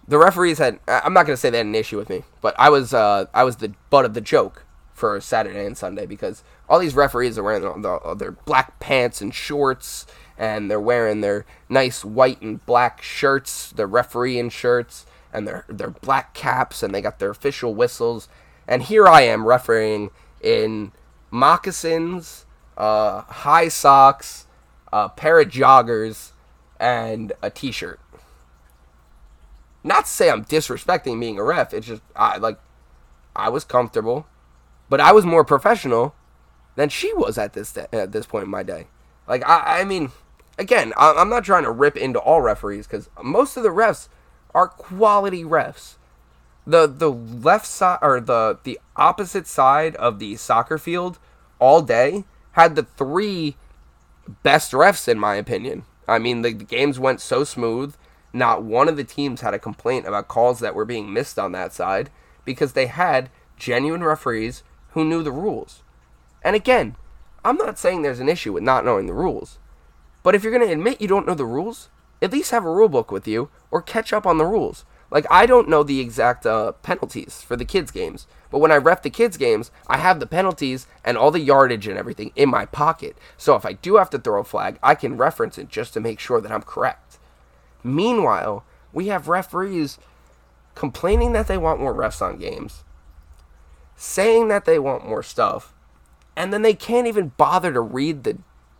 the 0.07 0.17
referees 0.17 0.57
had 0.57 0.79
I'm 0.88 1.13
not 1.13 1.27
gonna 1.27 1.38
say 1.38 1.51
they 1.51 1.59
had 1.59 1.67
an 1.67 1.75
issue 1.75 1.97
with 1.97 2.09
me, 2.09 2.23
but 2.41 2.55
I 2.57 2.71
was 2.71 2.95
uh, 2.95 3.25
I 3.31 3.43
was 3.43 3.57
the 3.57 3.75
butt 3.91 4.05
of 4.05 4.15
the 4.15 4.21
joke 4.21 4.65
for 4.95 5.21
Saturday 5.21 5.63
and 5.63 5.77
Sunday 5.77 6.07
because 6.07 6.43
all 6.70 6.80
these 6.80 6.95
referees 6.95 7.38
are 7.38 7.43
wearing 7.43 7.82
their, 7.82 7.99
their 8.15 8.32
black 8.32 8.80
pants 8.80 9.22
and 9.22 9.34
shorts 9.34 10.05
and 10.38 10.70
they're 10.70 10.80
wearing 10.80 11.22
their 11.22 11.45
nice 11.68 12.05
white 12.05 12.41
and 12.41 12.63
black 12.65 13.01
shirts, 13.01 13.72
their 13.72 13.88
refereeing 13.88 14.49
shirts, 14.49 15.05
and 15.34 15.47
their 15.47 15.65
their 15.68 15.89
black 15.89 16.34
caps 16.34 16.84
and 16.84 16.93
they 16.93 17.01
got 17.01 17.20
their 17.20 17.32
official 17.32 17.74
whistles. 17.74 18.30
And 18.68 18.84
here 18.84 19.07
I 19.07 19.22
am 19.22 19.47
refereeing 19.47 20.11
in 20.41 20.91
moccasins, 21.32 22.45
uh, 22.78 23.22
high 23.22 23.70
socks, 23.70 24.45
a 24.93 25.09
pair 25.09 25.39
of 25.39 25.49
joggers, 25.49 26.32
and 26.80 27.34
a 27.41 27.49
t-shirt. 27.49 27.99
Not 29.84 30.05
to 30.05 30.11
say 30.11 30.30
I'm 30.30 30.45
disrespecting 30.45 31.20
being 31.20 31.39
a 31.39 31.43
ref. 31.43 31.74
It's 31.74 31.88
just 31.88 32.01
I 32.15 32.38
like 32.38 32.59
I 33.36 33.49
was 33.49 33.63
comfortable, 33.63 34.28
but 34.89 34.99
I 34.99 35.11
was 35.13 35.26
more 35.26 35.43
professional 35.43 36.13
than 36.78 36.89
she 36.89 37.11
was 37.13 37.38
at 37.38 37.53
this 37.53 37.73
day, 37.73 37.88
at 37.91 38.13
this 38.13 38.28
point 38.28 38.45
in 38.45 38.51
my 38.51 38.63
day. 38.63 38.88
Like 39.28 39.43
I, 39.45 39.82
I 39.82 39.84
mean, 39.84 40.11
again, 40.57 40.93
I'm 40.95 41.28
not 41.28 41.43
trying 41.43 41.63
to 41.63 41.71
rip 41.71 41.97
into 41.97 42.19
all 42.19 42.39
referees 42.39 42.88
because 42.88 43.09
most 43.21 43.57
of 43.57 43.63
the 43.63 43.69
refs 43.69 44.07
are 44.53 44.69
quality 44.69 45.43
refs. 45.43 45.95
The 46.65 46.88
the 46.88 47.11
left 47.11 47.65
side 47.65 47.99
or 48.01 48.21
the 48.21 48.59
the 48.63 48.80
opposite 48.95 49.47
side 49.47 49.95
of 49.97 50.19
the 50.19 50.36
soccer 50.36 50.78
field 50.78 51.17
all 51.59 51.82
day 51.82 52.25
had 52.51 52.75
the 52.75 52.84
three 52.84 53.57
best 54.43 54.71
refs 54.71 55.07
in 55.07 55.19
my 55.19 55.36
opinion. 55.36 55.84
I 56.07 56.19
mean 56.19 56.43
the, 56.43 56.53
the 56.53 56.63
games 56.63 56.99
went 56.99 57.21
so 57.21 57.43
smooth. 57.43 57.95
Not 58.34 58.61
one 58.61 58.88
of 58.88 58.97
the 58.97 59.03
teams 59.03 59.41
had 59.41 59.55
a 59.55 59.59
complaint 59.59 60.05
about 60.05 60.28
calls 60.28 60.59
that 60.59 60.75
were 60.75 60.86
being 60.86 61.11
missed 61.11 61.39
on 61.39 61.53
that 61.53 61.73
side 61.73 62.11
because 62.45 62.73
they 62.73 62.86
had 62.86 63.32
genuine 63.57 64.03
referees 64.03 64.61
who 64.91 65.03
knew 65.03 65.23
the 65.23 65.32
rules. 65.32 65.82
And 66.43 66.55
again, 66.55 66.95
I'm 67.43 67.57
not 67.57 67.79
saying 67.79 68.01
there's 68.01 68.19
an 68.19 68.29
issue 68.29 68.53
with 68.53 68.63
not 68.63 68.85
knowing 68.85 69.07
the 69.07 69.13
rules. 69.13 69.59
But 70.23 70.35
if 70.35 70.43
you're 70.43 70.51
going 70.51 70.65
to 70.65 70.73
admit 70.73 71.01
you 71.01 71.07
don't 71.07 71.27
know 71.27 71.33
the 71.33 71.45
rules, 71.45 71.89
at 72.21 72.31
least 72.31 72.51
have 72.51 72.65
a 72.65 72.71
rule 72.71 72.89
book 72.89 73.11
with 73.11 73.27
you 73.27 73.49
or 73.71 73.81
catch 73.81 74.11
up 74.11 74.25
on 74.25 74.38
the 74.38 74.45
rules. 74.45 74.85
Like 75.09 75.25
I 75.31 75.45
don't 75.45 75.69
know 75.69 75.83
the 75.83 75.99
exact 75.99 76.45
uh, 76.45 76.73
penalties 76.73 77.41
for 77.41 77.55
the 77.55 77.65
kids 77.65 77.91
games, 77.91 78.27
but 78.51 78.59
when 78.59 78.71
I 78.71 78.77
ref 78.77 79.01
the 79.01 79.09
kids 79.09 79.38
games, 79.38 79.71
I 79.88 79.97
have 79.97 80.19
the 80.19 80.27
penalties 80.27 80.88
and 81.05 81.17
all 81.17 81.31
the 81.31 81.39
yardage 81.39 81.88
and 81.88 81.97
everything 81.97 82.31
in 82.35 82.49
my 82.49 82.65
pocket. 82.65 83.17
So 83.38 83.55
if 83.55 83.65
I 83.65 83.73
do 83.73 83.95
have 83.95 84.09
to 84.11 84.19
throw 84.19 84.41
a 84.41 84.43
flag, 84.43 84.79
I 84.83 84.95
can 84.95 85.17
reference 85.17 85.57
it 85.57 85.69
just 85.69 85.93
to 85.93 86.01
make 86.01 86.19
sure 86.19 86.41
that 86.41 86.51
I'm 86.51 86.63
correct. 86.63 87.19
Meanwhile, 87.83 88.65
we 88.91 89.07
have 89.07 89.29
referees 89.29 89.97
complaining 90.75 91.31
that 91.33 91.47
they 91.47 91.57
want 91.57 91.79
more 91.79 91.93
refs 91.93 92.21
on 92.21 92.38
games, 92.38 92.83
saying 93.95 94.49
that 94.49 94.65
they 94.65 94.77
want 94.77 95.07
more 95.07 95.23
stuff, 95.23 95.73
and 96.38 96.53
then 96.53 96.61
they 96.61 96.73
can't 96.73 97.07
even 97.07 97.33
bother 97.35 97.73
to 97.73 97.81
read 97.81 98.23
the 98.23 98.38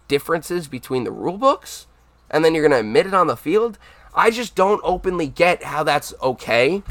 differences 0.08 0.70
between 0.70 1.04
the 1.04 1.12
rule 1.12 1.38
books 1.38 1.88
and 2.30 2.44
then 2.44 2.54
you're 2.54 2.68
going 2.68 2.80
to 2.80 2.88
admit 2.88 3.08
it 3.08 3.14
on 3.14 3.28
the 3.28 3.38
field. 3.38 3.78
I 4.14 4.32
just 4.32 4.56
don't 4.56 4.82
openly 4.84 5.28
get 5.28 5.64
how 5.64 5.84
that's 5.84 6.14
okay. 6.22 6.84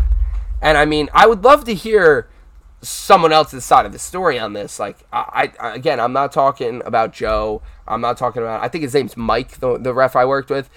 And 0.62 0.78
I 0.78 0.84
mean, 0.84 1.08
I 1.12 1.26
would 1.26 1.44
love 1.44 1.64
to 1.64 1.74
hear 1.74 2.28
someone 2.82 3.32
else's 3.32 3.64
side 3.64 3.86
of 3.86 3.92
the 3.92 3.98
story 3.98 4.38
on 4.38 4.52
this. 4.52 4.78
Like, 4.78 4.98
I, 5.12 5.52
I 5.58 5.74
again, 5.74 6.00
I'm 6.00 6.12
not 6.12 6.32
talking 6.32 6.82
about 6.84 7.12
Joe. 7.12 7.62
I'm 7.86 8.00
not 8.00 8.16
talking 8.16 8.42
about. 8.42 8.62
I 8.62 8.68
think 8.68 8.82
his 8.82 8.94
name's 8.94 9.16
Mike, 9.16 9.58
the, 9.58 9.78
the 9.78 9.92
ref 9.92 10.16
I 10.16 10.24
worked 10.24 10.50
with. 10.50 10.70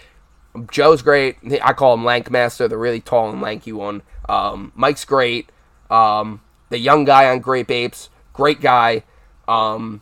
Joe's 0.72 1.02
great. 1.02 1.38
I 1.62 1.74
call 1.74 1.94
him 1.94 2.02
Lankmaster, 2.02 2.68
the 2.68 2.78
really 2.78 3.00
tall 3.00 3.30
and 3.30 3.42
lanky 3.42 3.72
one. 3.72 4.02
Um, 4.28 4.72
Mike's 4.76 5.06
great. 5.06 5.52
Um, 5.90 6.42
the 6.70 6.80
young 6.80 7.06
guy 7.06 7.30
on 7.30 7.40
Grape 7.40 7.72
Apes, 7.72 8.10
great 8.34 8.60
guy. 8.60 9.04
Um, 9.50 10.02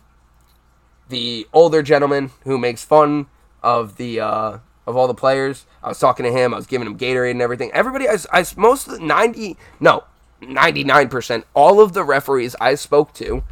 the 1.08 1.48
older 1.52 1.82
gentleman 1.82 2.30
who 2.44 2.58
makes 2.58 2.84
fun 2.84 3.26
of 3.62 3.96
the 3.96 4.20
uh, 4.20 4.58
of 4.86 4.96
all 4.96 5.06
the 5.06 5.14
players. 5.14 5.66
I 5.82 5.88
was 5.88 5.98
talking 5.98 6.24
to 6.24 6.32
him. 6.32 6.52
I 6.52 6.56
was 6.56 6.66
giving 6.66 6.86
him 6.86 6.98
Gatorade 6.98 7.32
and 7.32 7.42
everything. 7.42 7.70
Everybody, 7.72 8.08
I, 8.08 8.16
I 8.32 8.44
most 8.56 8.86
of 8.86 8.94
the 8.94 9.00
ninety, 9.00 9.56
no, 9.80 10.04
ninety 10.40 10.84
nine 10.84 11.08
percent, 11.08 11.46
all 11.54 11.80
of 11.80 11.92
the 11.92 12.04
referees 12.04 12.54
I 12.60 12.74
spoke 12.74 13.14
to 13.14 13.42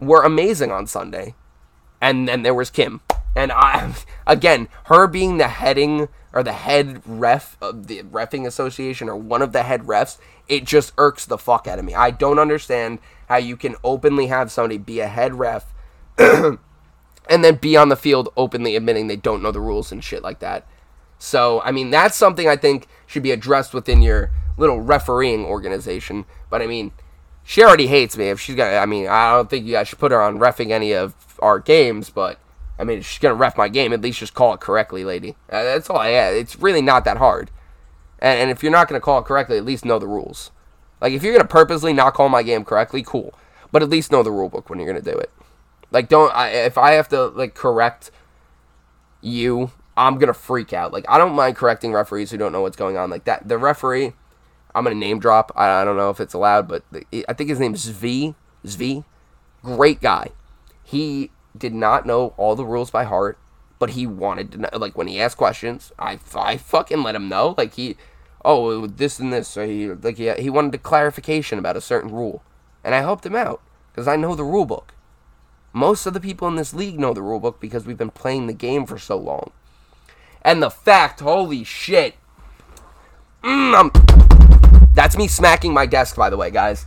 were 0.00 0.22
amazing 0.22 0.70
on 0.70 0.86
Sunday, 0.86 1.34
and 2.00 2.28
then 2.28 2.42
there 2.42 2.54
was 2.54 2.70
Kim, 2.70 3.00
and 3.34 3.52
I, 3.52 3.94
again, 4.26 4.68
her 4.84 5.06
being 5.06 5.38
the 5.38 5.48
heading 5.48 6.08
or 6.32 6.42
the 6.42 6.52
head 6.52 7.00
ref 7.06 7.56
of 7.62 7.86
the 7.86 8.02
refing 8.02 8.46
association 8.46 9.08
or 9.08 9.16
one 9.16 9.40
of 9.40 9.52
the 9.52 9.62
head 9.62 9.82
refs, 9.82 10.18
it 10.48 10.64
just 10.64 10.92
irks 10.98 11.24
the 11.24 11.38
fuck 11.38 11.66
out 11.66 11.78
of 11.78 11.84
me. 11.84 11.94
I 11.94 12.10
don't 12.10 12.38
understand 12.38 12.98
how 13.28 13.36
you 13.36 13.56
can 13.56 13.76
openly 13.84 14.26
have 14.26 14.50
somebody 14.50 14.78
be 14.78 15.00
a 15.00 15.08
head 15.08 15.34
ref 15.34 15.72
and 16.18 16.58
then 17.28 17.56
be 17.56 17.76
on 17.76 17.88
the 17.88 17.96
field 17.96 18.28
openly 18.36 18.76
admitting 18.76 19.06
they 19.06 19.16
don't 19.16 19.42
know 19.42 19.52
the 19.52 19.60
rules 19.60 19.92
and 19.92 20.02
shit 20.02 20.22
like 20.22 20.38
that. 20.40 20.66
So, 21.18 21.60
I 21.62 21.72
mean, 21.72 21.90
that's 21.90 22.16
something 22.16 22.48
I 22.48 22.56
think 22.56 22.86
should 23.06 23.22
be 23.22 23.32
addressed 23.32 23.72
within 23.72 24.02
your 24.02 24.30
little 24.56 24.80
refereeing 24.80 25.44
organization. 25.44 26.24
But 26.50 26.62
I 26.62 26.66
mean, 26.66 26.92
she 27.42 27.62
already 27.62 27.86
hates 27.86 28.16
me. 28.16 28.28
If 28.28 28.40
she's 28.40 28.56
gonna, 28.56 28.76
I 28.76 28.86
mean, 28.86 29.06
I 29.06 29.32
don't 29.32 29.48
think 29.48 29.66
you 29.66 29.72
guys 29.72 29.88
should 29.88 29.98
put 29.98 30.12
her 30.12 30.20
on 30.20 30.38
refing 30.38 30.70
any 30.70 30.92
of 30.92 31.14
our 31.40 31.58
games, 31.58 32.10
but 32.10 32.38
I 32.78 32.84
mean, 32.84 32.98
if 32.98 33.06
she's 33.06 33.18
gonna 33.18 33.34
ref 33.34 33.56
my 33.56 33.68
game, 33.68 33.92
at 33.92 34.02
least 34.02 34.18
just 34.18 34.34
call 34.34 34.54
it 34.54 34.60
correctly, 34.60 35.04
lady. 35.04 35.36
Uh, 35.50 35.62
that's 35.62 35.88
all 35.88 35.98
I 35.98 36.10
ask. 36.10 36.36
It's 36.36 36.56
really 36.56 36.82
not 36.82 37.04
that 37.04 37.16
hard. 37.16 37.50
And, 38.18 38.40
and 38.40 38.50
if 38.50 38.62
you're 38.62 38.72
not 38.72 38.88
gonna 38.88 39.00
call 39.00 39.20
it 39.20 39.24
correctly, 39.24 39.56
at 39.56 39.64
least 39.64 39.84
know 39.84 39.98
the 39.98 40.06
rules. 40.06 40.50
Like 41.00 41.12
if 41.12 41.22
you're 41.22 41.32
gonna 41.32 41.48
purposely 41.48 41.92
not 41.92 42.14
call 42.14 42.28
my 42.28 42.42
game 42.42 42.64
correctly, 42.64 43.02
cool. 43.02 43.34
But 43.72 43.82
at 43.82 43.90
least 43.90 44.12
know 44.12 44.22
the 44.22 44.30
rule 44.30 44.48
book 44.48 44.70
when 44.70 44.78
you're 44.78 44.88
gonna 44.88 45.02
do 45.02 45.18
it. 45.18 45.30
Like 45.90 46.08
don't 46.08 46.34
I, 46.34 46.48
if 46.48 46.78
I 46.78 46.92
have 46.92 47.08
to 47.10 47.26
like 47.26 47.54
correct 47.54 48.10
you, 49.20 49.70
I'm 49.96 50.18
gonna 50.18 50.34
freak 50.34 50.72
out. 50.72 50.92
Like 50.92 51.04
I 51.08 51.18
don't 51.18 51.34
mind 51.34 51.56
correcting 51.56 51.92
referees 51.92 52.30
who 52.30 52.36
don't 52.36 52.52
know 52.52 52.62
what's 52.62 52.76
going 52.76 52.96
on. 52.96 53.10
Like 53.10 53.24
that, 53.24 53.48
the 53.48 53.58
referee, 53.58 54.12
I'm 54.74 54.84
gonna 54.84 54.96
name 54.96 55.18
drop. 55.18 55.52
I, 55.56 55.82
I 55.82 55.84
don't 55.84 55.96
know 55.96 56.10
if 56.10 56.20
it's 56.20 56.34
allowed, 56.34 56.68
but 56.68 56.84
the, 56.90 57.04
I 57.28 57.32
think 57.32 57.50
his 57.50 57.60
name 57.60 57.74
is 57.74 57.86
Zvi. 57.86 58.34
Zvi, 58.64 59.04
great 59.62 60.00
guy. 60.00 60.30
He 60.82 61.30
did 61.56 61.74
not 61.74 62.06
know 62.06 62.34
all 62.36 62.54
the 62.54 62.64
rules 62.64 62.90
by 62.90 63.04
heart, 63.04 63.38
but 63.78 63.90
he 63.90 64.06
wanted 64.06 64.52
to 64.52 64.58
know. 64.58 64.68
Like 64.72 64.96
when 64.96 65.08
he 65.08 65.20
asked 65.20 65.36
questions, 65.36 65.92
I 65.98 66.18
I 66.34 66.56
fucking 66.56 67.02
let 67.02 67.14
him 67.14 67.28
know. 67.28 67.54
Like 67.56 67.74
he, 67.74 67.96
oh 68.46 68.86
this 68.86 69.18
and 69.18 69.32
this. 69.32 69.48
So 69.48 69.66
he 69.66 69.90
like 69.90 70.16
he 70.16 70.32
he 70.32 70.48
wanted 70.48 70.74
a 70.74 70.78
clarification 70.78 71.58
about 71.58 71.76
a 71.76 71.82
certain 71.82 72.10
rule, 72.10 72.42
and 72.82 72.94
I 72.94 73.00
helped 73.00 73.26
him 73.26 73.36
out 73.36 73.60
because 73.92 74.08
I 74.08 74.16
know 74.16 74.34
the 74.34 74.44
rule 74.44 74.64
book. 74.64 74.94
Most 75.72 76.06
of 76.06 76.14
the 76.14 76.20
people 76.20 76.48
in 76.48 76.54
this 76.54 76.72
league 76.72 76.98
know 76.98 77.12
the 77.12 77.20
rulebook 77.20 77.60
because 77.60 77.84
we've 77.84 77.98
been 77.98 78.10
playing 78.10 78.46
the 78.46 78.54
game 78.54 78.86
for 78.86 78.98
so 78.98 79.18
long. 79.18 79.50
And 80.40 80.62
the 80.62 80.70
fact, 80.70 81.20
holy 81.20 81.64
shit. 81.64 82.14
Mm, 83.44 84.94
that's 84.94 85.18
me 85.18 85.28
smacking 85.28 85.74
my 85.74 85.84
desk, 85.84 86.16
by 86.16 86.30
the 86.30 86.36
way, 86.38 86.50
guys. 86.50 86.86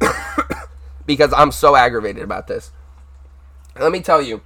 because 1.06 1.30
I'm 1.34 1.52
so 1.52 1.76
aggravated 1.76 2.22
about 2.22 2.46
this. 2.46 2.72
Let 3.78 3.92
me 3.92 4.00
tell 4.00 4.22
you, 4.22 4.40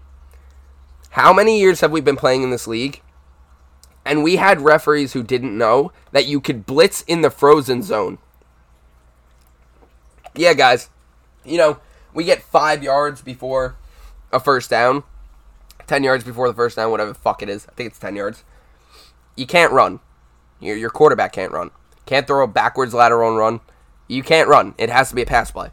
how 1.10 1.32
many 1.32 1.60
years 1.60 1.80
have 1.80 1.92
we 1.92 2.00
been 2.00 2.16
playing 2.16 2.42
in 2.42 2.50
this 2.50 2.66
league? 2.66 3.02
And 4.04 4.22
we 4.22 4.36
had 4.36 4.60
referees 4.60 5.12
who 5.12 5.22
didn't 5.22 5.56
know 5.56 5.92
that 6.12 6.26
you 6.26 6.40
could 6.40 6.66
blitz 6.66 7.02
in 7.02 7.20
the 7.20 7.30
frozen 7.30 7.82
zone. 7.82 8.18
Yeah, 10.34 10.54
guys. 10.54 10.88
You 11.44 11.58
know, 11.58 11.78
we 12.14 12.24
get 12.24 12.42
five 12.42 12.82
yards 12.82 13.22
before 13.22 13.76
a 14.32 14.40
first 14.40 14.70
down, 14.70 15.02
10 15.86 16.04
yards 16.04 16.24
before 16.24 16.48
the 16.48 16.54
first 16.54 16.76
down, 16.76 16.90
whatever 16.90 17.12
the 17.12 17.18
fuck 17.18 17.42
it 17.42 17.48
is. 17.48 17.66
I 17.68 17.72
think 17.72 17.88
it's 17.88 17.98
10 17.98 18.16
yards. 18.16 18.44
You 19.36 19.46
can't 19.46 19.72
run. 19.72 20.00
Your, 20.60 20.76
your 20.76 20.90
quarterback 20.90 21.32
can't 21.32 21.52
run. 21.52 21.70
Can't 22.06 22.26
throw 22.26 22.44
a 22.44 22.48
backwards 22.48 22.94
lateral 22.94 23.28
and 23.28 23.38
run. 23.38 23.60
You 24.08 24.22
can't 24.22 24.48
run. 24.48 24.74
It 24.78 24.90
has 24.90 25.10
to 25.10 25.14
be 25.14 25.22
a 25.22 25.26
pass 25.26 25.50
play. 25.50 25.70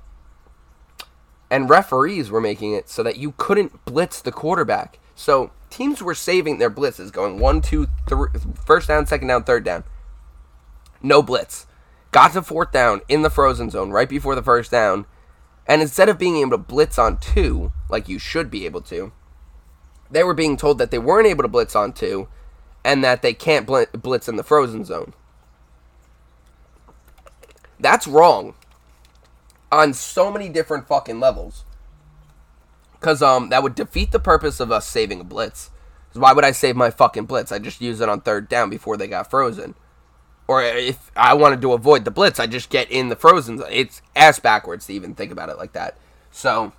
And 1.50 1.70
referees 1.70 2.30
were 2.30 2.42
making 2.42 2.74
it 2.74 2.90
so 2.90 3.04
that 3.04 3.18
you 3.18 3.34
couldn't 3.38 3.86
blitz 3.86 4.22
the 4.22 4.32
quarterback. 4.32 5.00
So 5.16 5.52
teams 5.70 6.02
were 6.02 6.16
saving 6.16 6.58
their 6.58 6.72
blitzes, 6.72 7.12
going 7.12 7.40
one, 7.40 7.62
two, 7.62 7.88
three, 8.08 8.30
first 8.66 8.88
down, 8.88 9.06
second 9.06 9.28
down, 9.28 9.44
third 9.44 9.64
down. 9.64 9.84
No 11.02 11.22
blitz. 11.22 11.68
Got 12.12 12.34
to 12.34 12.42
fourth 12.42 12.72
down 12.72 13.02
in 13.08 13.22
the 13.22 13.30
frozen 13.30 13.70
zone 13.70 13.92
right 13.92 14.10
before 14.10 14.36
the 14.36 14.44
first 14.44 14.72
down 14.72 15.06
and 15.68 15.82
instead 15.82 16.10
of 16.10 16.18
being 16.18 16.38
able 16.38 16.52
to 16.52 16.58
blitz 16.58 16.98
on 16.98 17.20
two, 17.20 17.74
like 17.90 18.08
you 18.08 18.18
should 18.18 18.50
be 18.50 18.66
able 18.66 18.82
to, 18.84 19.12
they 20.10 20.24
were 20.24 20.34
being 20.34 20.56
told 20.56 20.78
that 20.78 20.92
they 20.92 21.00
weren't 21.00 21.28
able 21.28 21.44
to 21.44 21.50
blitz 21.50 21.76
on 21.76 21.92
two 21.92 22.30
and 22.86 23.04
that 23.04 23.22
they 23.22 23.34
can't 23.34 23.68
blitz 23.68 24.30
in 24.30 24.38
the 24.38 24.44
frozen 24.44 24.86
zone. 24.86 25.14
That's 27.80 28.08
wrong 28.08 28.56
on 29.72 29.94
so 29.94 30.32
many 30.32 30.48
different 30.48 30.88
fucking 30.88 31.20
levels. 31.20 31.66
Cause 33.00 33.22
um 33.22 33.50
that 33.50 33.64
would 33.64 33.76
defeat 33.76 34.12
the 34.12 34.20
purpose 34.20 34.60
of 34.60 34.72
us 34.72 34.88
saving 34.88 35.22
a 35.22 35.24
blitz. 35.24 35.72
Why 36.14 36.34
would 36.34 36.46
I 36.46 36.52
save 36.52 36.76
my 36.76 36.90
fucking 36.90 37.26
blitz? 37.26 37.52
I 37.52 37.60
just 37.60 37.80
use 37.80 38.02
it 38.02 38.10
on 38.10 38.22
third 38.22 38.50
down 38.50 38.70
before 38.70 38.98
they 38.98 39.08
got 39.08 39.30
frozen 39.30 39.76
or 40.48 40.64
if 40.64 41.12
I 41.16 41.34
wanted 41.34 41.62
to 41.62 41.74
avoid 41.74 42.06
the 42.06 42.12
blitz, 42.12 42.40
I 42.40 42.48
just 42.48 42.70
get 42.70 42.90
in 42.90 43.10
the 43.10 43.16
frozen. 43.16 43.62
It's 43.70 44.02
ass 44.16 44.40
backwards 44.40 44.88
to 44.88 44.94
even 44.94 45.14
think 45.14 45.32
about 45.32 45.50
it 45.50 45.58
like 45.58 45.74
that. 45.74 45.98
So 46.32 46.72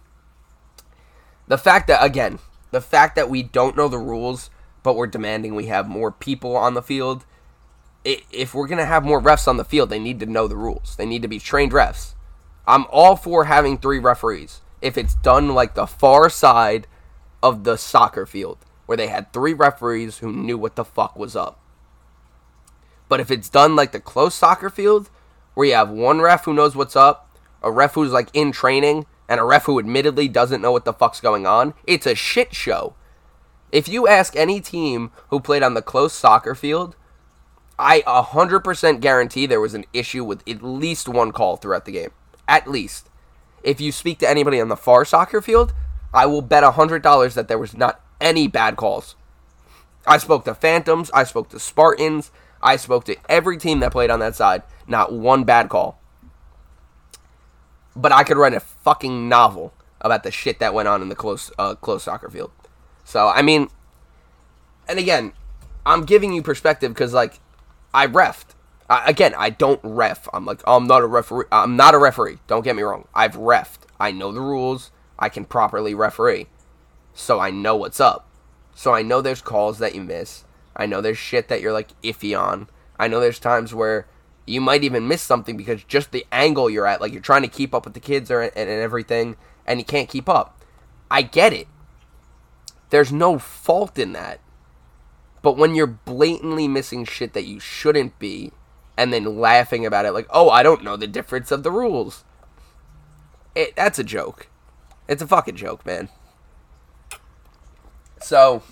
the 1.47 1.59
fact 1.59 1.87
that 1.89 2.03
again, 2.03 2.39
the 2.71 2.81
fact 2.81 3.15
that 3.17 3.31
we 3.31 3.43
don't 3.43 3.77
know 3.77 3.89
the 3.89 3.99
rules, 3.99 4.51
but 4.83 4.97
we're 4.97 5.07
demanding 5.07 5.55
we 5.55 5.67
have 5.67 5.87
more 5.87 6.11
people 6.11 6.57
on 6.57 6.75
the 6.75 6.83
field. 6.83 7.27
If 8.05 8.55
we're 8.55 8.69
gonna 8.69 8.87
have 8.87 9.05
more 9.05 9.21
refs 9.21 9.47
on 9.47 9.59
the 9.59 9.65
field, 9.65 9.91
they 9.91 9.99
need 9.99 10.21
to 10.21 10.27
know 10.27 10.49
the 10.49 10.57
rules. 10.57 10.97
They 10.97 11.07
need 11.07 11.23
to 11.23 11.29
be 11.29 11.39
trained 11.39 11.73
refs. 11.73 12.15
I'm 12.67 12.87
all 12.91 13.17
for 13.17 13.45
having 13.45 13.77
three 13.77 13.99
referees 13.99 14.63
if 14.81 14.97
it's 14.97 15.15
done 15.17 15.55
like 15.55 15.75
the 15.75 15.87
far 15.87 16.31
side 16.31 16.87
of 17.43 17.65
the 17.65 17.77
soccer 17.77 18.27
field, 18.27 18.59
where 18.87 18.97
they 18.97 19.09
had 19.09 19.33
three 19.33 19.53
referees 19.53 20.19
who 20.19 20.33
knew 20.33 20.59
what 20.59 20.77
the 20.77 20.85
fuck 20.85 21.17
was 21.17 21.37
up. 21.37 21.61
But 23.09 23.21
if 23.21 23.31
it's 23.31 23.49
done 23.49 23.77
like 23.77 23.93
the 23.93 24.01
close 24.01 24.35
soccer 24.35 24.71
field, 24.71 25.11
where 25.55 25.67
you 25.67 25.75
have 25.75 25.91
one 25.91 26.21
ref 26.21 26.45
who 26.45 26.55
knows 26.55 26.77
what's 26.77 26.97
up, 26.97 27.37
a 27.63 27.71
ref 27.71 27.95
who's 27.95 28.13
like 28.13 28.29
in 28.33 28.53
training, 28.53 29.07
and 29.29 29.41
a 29.41 29.45
ref 29.45 29.65
who 29.65 29.79
admittedly 29.79 30.29
doesn't 30.29 30.63
know 30.63 30.73
what 30.73 30.85
the 30.85 30.93
fuck's 30.93 31.21
going 31.21 31.47
on, 31.47 31.75
it's 31.87 32.07
a 32.07 32.15
shit 32.15 32.55
show. 32.55 32.95
If 33.71 33.89
you 33.89 34.09
ask 34.09 34.35
any 34.37 34.61
team 34.61 35.11
who 35.29 35.41
played 35.41 35.63
on 35.63 35.75
the 35.75 35.83
close 35.83 36.13
soccer 36.13 36.55
field, 36.55 36.97
I 37.79 38.01
100% 38.03 39.01
guarantee 39.01 39.47
there 39.47 39.61
was 39.61 39.75
an 39.75 39.85
issue 39.93 40.25
with 40.25 40.43
at 40.49 40.63
least 40.63 41.09
one 41.09 41.33
call 41.33 41.57
throughout 41.57 41.85
the 41.85 41.93
game. 41.93 42.11
At 42.49 42.67
least. 42.67 43.09
If 43.63 43.81
you 43.81 43.93
speak 43.93 44.19
to 44.19 44.29
anybody 44.29 44.61
on 44.61 44.69
the 44.69 44.77
far 44.77 45.05
soccer 45.05 45.41
field, 45.41 45.73
I 46.13 46.27
will 46.27 46.43
bet 46.43 46.65
$100 46.65 47.35
that 47.35 47.49
there 47.49 47.59
was 47.59 47.77
not 47.77 48.01
any 48.21 48.49
bad 48.49 48.77
calls. 48.77 49.17
I 50.07 50.19
spoke 50.19 50.45
to 50.45 50.55
Phantoms, 50.55 51.11
I 51.13 51.25
spoke 51.25 51.51
to 51.51 51.59
Spartans, 51.59 52.31
I 52.63 52.77
spoke 52.77 53.05
to 53.05 53.17
every 53.29 53.57
team 53.57 53.81
that 53.81 53.93
played 53.93 54.11
on 54.11 54.21
that 54.21 54.35
side. 54.35 54.63
Not 54.87 55.13
one 55.13 55.45
bad 55.45 55.69
call. 55.69 56.01
But 57.95 58.13
I 58.13 58.25
could 58.25 58.37
write 58.37 58.55
a 58.55 58.61
fucking 58.61 59.29
novel 59.29 59.73
about 60.01 60.23
the 60.23 60.31
shit 60.31 60.59
that 60.61 60.75
went 60.75 60.89
on 60.89 61.03
in 61.03 61.09
the 61.09 61.15
close 61.15 61.51
uh, 61.59 61.75
close 61.75 62.05
soccer 62.05 62.31
field. 62.31 62.51
So 63.05 63.29
I 63.29 63.43
mean, 63.43 63.69
and 64.89 64.99
again, 64.99 65.33
I'm 65.85 66.05
giving 66.05 66.33
you 66.33 66.43
perspective 66.43 66.93
because 66.93 67.13
like 67.13 67.41
I 67.93 68.07
refed. 68.07 68.55
I, 68.89 69.11
again, 69.11 69.35
I 69.37 69.51
don't 69.51 69.81
ref. 69.83 70.29
I'm 70.33 70.45
like 70.45 70.63
oh, 70.67 70.77
I'm 70.77 70.87
not 70.87 71.03
a 71.03 71.07
referee. 71.07 71.47
I'm 71.53 71.77
not 71.77 71.95
a 71.95 71.99
referee. 71.99 72.39
Don't 72.47 72.65
get 72.65 72.77
me 72.77 72.83
wrong. 72.83 73.07
I've 73.15 73.35
refed. 73.35 73.81
I 74.01 74.13
know 74.13 74.33
the 74.33 74.41
rules. 74.41 74.91
I 75.19 75.29
can 75.29 75.45
properly 75.45 75.95
referee. 75.95 76.47
So 77.13 77.41
I 77.41 77.51
know 77.51 77.77
what's 77.77 78.01
up. 78.01 78.29
So 78.75 78.95
I 78.95 79.03
know 79.03 79.21
there's 79.21 79.43
calls 79.43 79.79
that 79.79 79.95
you 79.95 80.03
miss. 80.03 80.45
I 80.77 80.87
know 80.87 81.01
there's 81.01 81.19
shit 81.19 81.49
that 81.49 81.61
you're 81.61 81.73
like 81.73 82.01
iffy 82.03 82.39
on. 82.39 82.69
I 82.99 83.09
know 83.09 83.21
there's 83.21 83.41
times 83.41 83.75
where 83.75 84.07
you 84.47 84.61
might 84.61 84.85
even 84.85 85.09
miss 85.09 85.23
something 85.23 85.57
because 85.57 85.83
just 85.85 86.13
the 86.13 86.25
angle 86.33 86.71
you're 86.71 86.87
at, 86.87 87.01
like 87.01 87.13
you're 87.13 87.21
trying 87.21 87.43
to 87.43 87.49
keep 87.49 87.75
up 87.75 87.85
with 87.85 87.95
the 87.95 88.01
kids 88.01 88.31
or, 88.31 88.41
and, 88.41 88.53
and 88.57 88.71
everything, 88.71 89.37
and 89.67 89.79
you 89.79 89.85
can't 89.85 90.09
keep 90.09 90.29
up. 90.29 90.63
I 91.11 91.23
get 91.23 91.53
it. 91.53 91.69
There's 92.91 93.13
no 93.13 93.39
fault 93.39 93.99
in 93.99 94.13
that. 94.13 94.41
But 95.43 95.57
when 95.57 95.75
you're 95.75 95.87
blatantly 95.87 96.69
missing 96.69 97.05
shit 97.05 97.33
that 97.35 97.45
you 97.45 97.61
shouldn't 97.61 98.19
be, 98.19 98.53
and 98.99 99.13
then 99.13 99.39
laughing 99.39 99.87
about 99.87 100.05
it 100.05 100.11
like, 100.11 100.27
oh, 100.29 100.51
I 100.51 100.65
don't 100.65 100.83
know 100.83 100.97
the 100.97 101.07
difference 101.07 101.53
of 101.53 101.63
the 101.63 101.71
rules. 101.71 102.25
It, 103.55 103.77
that's 103.77 104.01
a 104.01 104.05
joke. 104.05 104.49
It's 105.07 105.23
a 105.23 105.27
fucking 105.27 105.55
joke, 105.55 105.87
man. 105.87 106.09
So, 108.21 108.65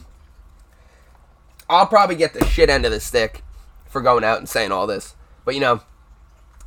I'll 1.70 1.86
probably 1.86 2.16
get 2.16 2.34
the 2.34 2.44
shit 2.44 2.68
end 2.68 2.84
of 2.84 2.90
the 2.90 2.98
stick 2.98 3.44
for 3.86 4.00
going 4.00 4.24
out 4.24 4.38
and 4.38 4.48
saying 4.48 4.72
all 4.72 4.88
this. 4.88 5.14
But 5.44 5.54
you 5.54 5.60
know, 5.60 5.82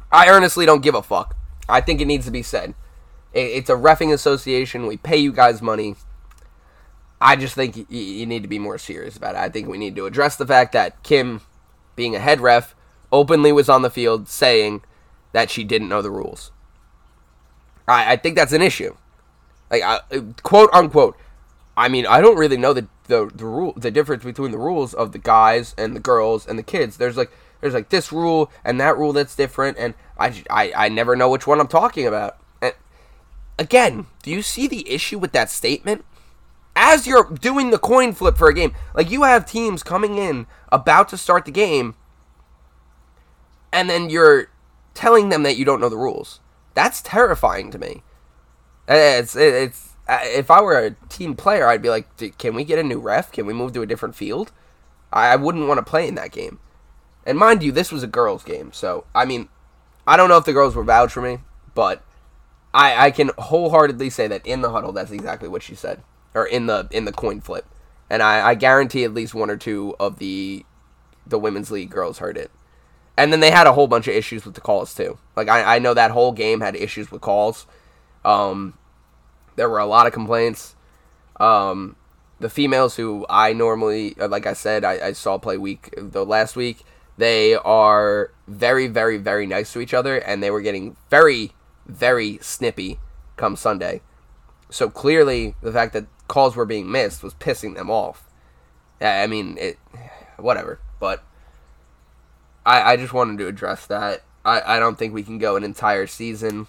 I 0.10 0.30
earnestly 0.30 0.66
don't 0.66 0.82
give 0.82 0.96
a 0.96 1.04
fuck. 1.04 1.36
I 1.68 1.82
think 1.82 2.00
it 2.00 2.06
needs 2.06 2.26
to 2.26 2.32
be 2.32 2.42
said. 2.42 2.74
It's 3.34 3.70
a 3.70 3.76
refing 3.76 4.14
association. 4.14 4.88
We 4.88 4.96
pay 4.96 5.18
you 5.18 5.34
guys 5.34 5.62
money. 5.62 5.98
I 7.20 7.36
just 7.36 7.56
think 7.56 7.76
you 7.76 8.26
need 8.26 8.42
to 8.44 8.48
be 8.48 8.58
more 8.58 8.78
serious 8.78 9.18
about 9.18 9.36
it. 9.36 9.40
I 9.40 9.50
think 9.50 9.68
we 9.68 9.78
need 9.78 9.98
to 9.98 10.06
address 10.06 10.38
the 10.38 10.48
fact 10.48 10.72
that 10.72 11.04
Kim, 11.04 11.42
being 11.98 12.16
a 12.16 12.20
head 12.20 12.40
ref, 12.40 12.74
openly 13.12 13.52
was 13.52 13.70
on 13.70 13.82
the 13.82 13.90
field 13.90 14.28
saying 14.28 14.84
that 15.32 15.50
she 15.50 15.64
didn't 15.64 15.90
know 15.90 16.02
the 16.02 16.12
rules. 16.12 16.52
I, 17.88 18.14
I 18.14 18.16
think 18.18 18.36
that's 18.36 18.54
an 18.54 18.62
issue. 18.62 18.96
Like, 19.70 19.84
I, 19.84 20.00
quote 20.44 20.70
unquote. 20.74 21.18
I 21.78 21.88
mean, 21.88 22.06
I 22.06 22.22
don't 22.22 22.38
really 22.38 22.58
know 22.58 22.74
the 22.74 22.88
the 23.08 23.30
the 23.34 23.46
rule 23.46 23.74
the 23.76 23.92
difference 23.92 24.24
between 24.24 24.52
the 24.52 24.58
rules 24.58 24.94
of 24.94 25.12
the 25.12 25.18
guys 25.18 25.74
and 25.78 25.96
the 25.96 26.00
girls 26.00 26.48
and 26.48 26.58
the 26.58 26.64
kids. 26.64 26.98
There's 26.98 27.18
like 27.18 27.32
there's 27.62 27.74
like 27.74 27.90
this 27.90 28.12
rule 28.12 28.52
and 28.64 28.80
that 28.80 28.98
rule 28.98 29.14
that's 29.14 29.36
different, 29.36 29.78
and 29.78 29.94
I 30.18 30.44
I, 30.50 30.74
I 30.76 30.90
never 30.90 31.16
know 31.16 31.30
which 31.30 31.48
one 31.48 31.60
I'm 31.60 31.68
talking 31.68 32.06
about. 32.08 32.38
And 32.62 32.74
again, 33.58 34.08
do 34.24 34.32
you 34.32 34.42
see 34.42 34.68
the 34.68 34.90
issue 34.90 35.20
with 35.20 35.32
that 35.34 35.50
statement? 35.50 36.06
As 36.76 37.08
you're 37.08 37.26
doing 37.26 37.72
the 37.72 37.78
coin 37.80 38.14
flip 38.14 38.38
for 38.38 38.48
a 38.48 38.54
game, 38.54 38.74
like 38.94 39.12
you 39.12 39.24
have 39.24 39.46
teams 39.46 39.84
coming 39.84 40.18
in 40.18 40.48
about 40.72 41.10
to 41.10 41.18
start 41.18 41.46
the 41.46 41.52
game, 41.52 41.96
and 43.72 43.90
then 43.90 44.10
you're 44.10 44.50
telling 44.94 45.30
them 45.30 45.44
that 45.44 45.58
you 45.58 45.66
don't 45.66 45.80
know 45.80 45.90
the 45.90 45.98
rules. 45.98 46.40
That's 46.74 47.02
terrifying 47.02 47.72
to 47.72 47.78
me. 47.78 48.04
Eh, 48.88 49.20
it's 49.20 49.36
eh, 49.36 49.64
it's 49.64 49.96
eh, 50.08 50.24
if 50.26 50.50
I 50.52 50.62
were 50.62 50.78
a 50.80 50.92
team 51.10 51.36
player, 51.36 51.68
I'd 51.68 51.82
be 51.82 51.90
like, 51.90 52.38
can 52.38 52.56
we 52.56 52.64
get 52.64 52.80
a 52.80 52.84
new 52.84 53.00
ref? 53.00 53.32
Can 53.32 53.46
we 53.46 53.54
move 53.54 53.74
to 53.74 53.82
a 53.82 53.86
different 53.86 54.16
field? 54.16 54.52
I 55.12 55.36
wouldn't 55.36 55.68
want 55.68 55.80
to 55.80 55.90
play 55.90 56.08
in 56.08 56.16
that 56.16 56.32
game. 56.32 56.60
And 57.26 57.38
mind 57.38 57.64
you, 57.64 57.72
this 57.72 57.92
was 57.92 58.04
a 58.04 58.08
girls' 58.08 58.44
game, 58.44 58.72
so 58.72 59.06
I 59.14 59.26
mean, 59.26 59.50
I 60.08 60.18
don't 60.18 60.30
know 60.30 60.38
if 60.38 60.46
the 60.46 60.54
girls 60.54 60.76
were 60.76 60.84
vouch 60.84 61.12
for 61.12 61.22
me, 61.22 61.40
but 61.76 62.04
I 62.74 63.08
I 63.08 63.12
can 63.12 63.32
wholeheartedly 63.38 64.10
say 64.10 64.28
that 64.28 64.46
in 64.46 64.62
the 64.62 64.72
huddle, 64.72 64.92
that's 64.92 65.12
exactly 65.12 65.50
what 65.50 65.64
she 65.64 65.76
said, 65.76 66.02
or 66.34 66.46
in 66.46 66.66
the 66.66 66.88
in 66.92 67.06
the 67.06 67.12
coin 67.12 67.42
flip, 67.42 67.66
and 68.10 68.24
I, 68.24 68.50
I 68.50 68.56
guarantee 68.56 69.04
at 69.04 69.14
least 69.14 69.36
one 69.36 69.50
or 69.50 69.58
two 69.58 69.96
of 70.00 70.20
the 70.20 70.66
the 71.28 71.40
women's 71.40 71.72
league 71.72 71.92
girls 71.92 72.20
heard 72.20 72.38
it. 72.38 72.52
And 73.20 73.34
then 73.34 73.42
they 73.42 73.52
had 73.52 73.68
a 73.68 73.74
whole 73.74 73.88
bunch 73.88 74.08
of 74.08 74.16
issues 74.16 74.46
with 74.46 74.56
the 74.56 74.62
calls 74.62 74.96
too. 74.96 75.18
Like 75.36 75.50
I, 75.50 75.76
I 75.76 75.80
know 75.80 75.94
that 75.94 76.12
whole 76.12 76.32
game 76.32 76.62
had 76.62 76.78
issues 76.78 77.12
with 77.12 77.20
calls. 77.20 77.68
Um, 78.24 78.78
there 79.58 79.70
were 79.70 79.80
a 79.80 79.86
lot 79.86 80.08
of 80.08 80.14
complaints. 80.14 80.78
Um, 81.38 81.98
the 82.40 82.50
females 82.50 82.96
who 82.96 83.26
I 83.30 83.52
normally, 83.52 84.16
uh, 84.18 84.30
like 84.30 84.48
I 84.48 84.54
said, 84.54 84.86
I, 84.86 85.08
I 85.08 85.12
saw 85.12 85.38
play 85.38 85.58
week 85.58 85.94
the 85.98 86.26
last 86.26 86.56
week. 86.56 86.86
They 87.18 87.56
are 87.56 88.32
very, 88.48 88.88
very, 88.88 89.18
very 89.18 89.46
nice 89.46 89.74
to 89.74 89.82
each 89.82 89.94
other, 89.94 90.18
and 90.20 90.42
they 90.42 90.50
were 90.50 90.62
getting 90.62 90.96
very, 91.10 91.52
very 91.86 92.40
snippy 92.42 93.00
come 93.36 93.58
Sunday. 93.58 94.00
So 94.70 94.90
clearly, 94.90 95.56
the 95.62 95.74
fact 95.74 95.92
that 95.92 96.06
calls 96.30 96.56
were 96.56 96.66
being 96.66 96.90
missed 96.90 97.22
was 97.22 97.34
pissing 97.34 97.76
them 97.76 97.92
off. 97.92 98.30
I 99.02 99.28
mean, 99.28 99.58
it, 99.60 99.78
whatever. 100.38 100.80
But 101.02 101.22
I, 102.70 102.92
I 102.92 102.98
just 102.98 103.14
wanted 103.14 103.40
to 103.40 103.48
address 103.48 103.88
that. 103.88 104.22
I, 104.46 104.76
I 104.76 104.80
don't 104.80 104.96
think 104.96 105.12
we 105.12 105.24
can 105.24 105.40
go 105.40 105.56
an 105.56 105.64
entire 105.64 106.06
season 106.06 106.68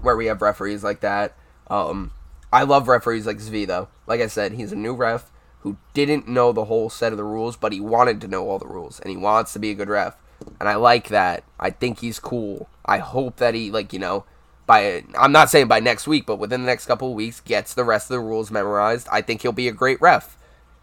where 0.00 0.16
we 0.16 0.24
have 0.26 0.40
referees 0.40 0.82
like 0.82 1.00
that. 1.00 1.36
Um, 1.68 2.12
I 2.50 2.62
love 2.62 2.88
referees 2.88 3.26
like 3.26 3.36
Zvi 3.36 3.66
though. 3.66 3.88
Like 4.06 4.22
I 4.22 4.26
said, 4.26 4.52
he's 4.52 4.72
a 4.72 4.76
new 4.76 4.94
ref 4.94 5.30
who 5.60 5.76
didn't 5.92 6.28
know 6.28 6.50
the 6.50 6.64
whole 6.64 6.88
set 6.88 7.12
of 7.12 7.18
the 7.18 7.24
rules, 7.24 7.56
but 7.58 7.74
he 7.74 7.80
wanted 7.80 8.22
to 8.22 8.28
know 8.28 8.48
all 8.48 8.58
the 8.58 8.66
rules 8.66 9.00
and 9.00 9.10
he 9.10 9.16
wants 9.18 9.52
to 9.52 9.58
be 9.58 9.70
a 9.70 9.74
good 9.74 9.90
ref. 9.90 10.16
And 10.58 10.66
I 10.66 10.76
like 10.76 11.08
that. 11.08 11.44
I 11.60 11.68
think 11.68 12.00
he's 12.00 12.18
cool. 12.18 12.70
I 12.86 12.96
hope 12.96 13.36
that 13.36 13.54
he 13.54 13.70
like, 13.70 13.92
you 13.92 13.98
know, 13.98 14.24
by 14.66 15.04
I'm 15.18 15.32
not 15.32 15.50
saying 15.50 15.68
by 15.68 15.80
next 15.80 16.06
week, 16.06 16.24
but 16.24 16.38
within 16.38 16.62
the 16.62 16.66
next 16.66 16.86
couple 16.86 17.10
of 17.10 17.14
weeks 17.14 17.40
gets 17.40 17.74
the 17.74 17.84
rest 17.84 18.10
of 18.10 18.14
the 18.14 18.20
rules 18.20 18.50
memorized. 18.50 19.08
I 19.12 19.20
think 19.20 19.42
he'll 19.42 19.52
be 19.52 19.68
a 19.68 19.72
great 19.72 20.00
ref. 20.00 20.38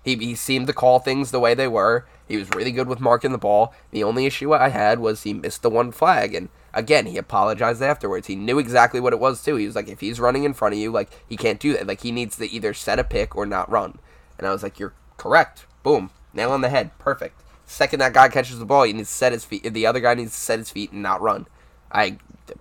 He, 0.09 0.15
he 0.15 0.35
seemed 0.35 0.65
to 0.67 0.73
call 0.73 0.99
things 0.99 1.29
the 1.29 1.39
way 1.39 1.53
they 1.53 1.67
were. 1.67 2.05
He 2.27 2.37
was 2.37 2.49
really 2.49 2.71
good 2.71 2.87
with 2.87 2.99
marking 2.99 3.31
the 3.31 3.37
ball. 3.37 3.73
The 3.91 4.03
only 4.03 4.25
issue 4.25 4.53
I 4.53 4.69
had 4.69 4.99
was 4.99 5.23
he 5.23 5.33
missed 5.33 5.61
the 5.61 5.69
one 5.69 5.91
flag, 5.91 6.33
and 6.33 6.49
again, 6.73 7.05
he 7.05 7.17
apologized 7.17 7.81
afterwards. 7.81 8.27
He 8.27 8.35
knew 8.35 8.57
exactly 8.59 8.99
what 8.99 9.13
it 9.13 9.19
was 9.19 9.43
too. 9.43 9.55
He 9.55 9.65
was 9.65 9.75
like, 9.75 9.87
if 9.87 9.99
he's 9.99 10.19
running 10.19 10.43
in 10.43 10.53
front 10.53 10.73
of 10.73 10.79
you, 10.79 10.91
like 10.91 11.09
he 11.27 11.37
can't 11.37 11.59
do 11.59 11.73
that. 11.73 11.87
Like 11.87 12.01
he 12.01 12.11
needs 12.11 12.37
to 12.37 12.49
either 12.49 12.73
set 12.73 12.99
a 12.99 13.03
pick 13.03 13.35
or 13.35 13.45
not 13.45 13.69
run. 13.69 13.99
And 14.37 14.47
I 14.47 14.51
was 14.51 14.63
like, 14.63 14.79
you're 14.79 14.93
correct. 15.17 15.65
Boom, 15.83 16.09
nail 16.33 16.51
on 16.51 16.61
the 16.61 16.69
head. 16.69 16.97
Perfect. 16.97 17.41
Second 17.65 17.99
that 17.99 18.13
guy 18.13 18.29
catches 18.29 18.57
the 18.57 18.65
ball, 18.65 18.83
he 18.83 18.93
needs 18.93 19.09
to 19.09 19.15
set 19.15 19.31
his 19.31 19.45
feet. 19.45 19.71
The 19.73 19.85
other 19.85 19.99
guy 19.99 20.15
needs 20.15 20.31
to 20.31 20.39
set 20.39 20.57
his 20.57 20.71
feet 20.71 20.91
and 20.91 21.03
not 21.03 21.21
run. 21.21 21.45
I 21.91 22.17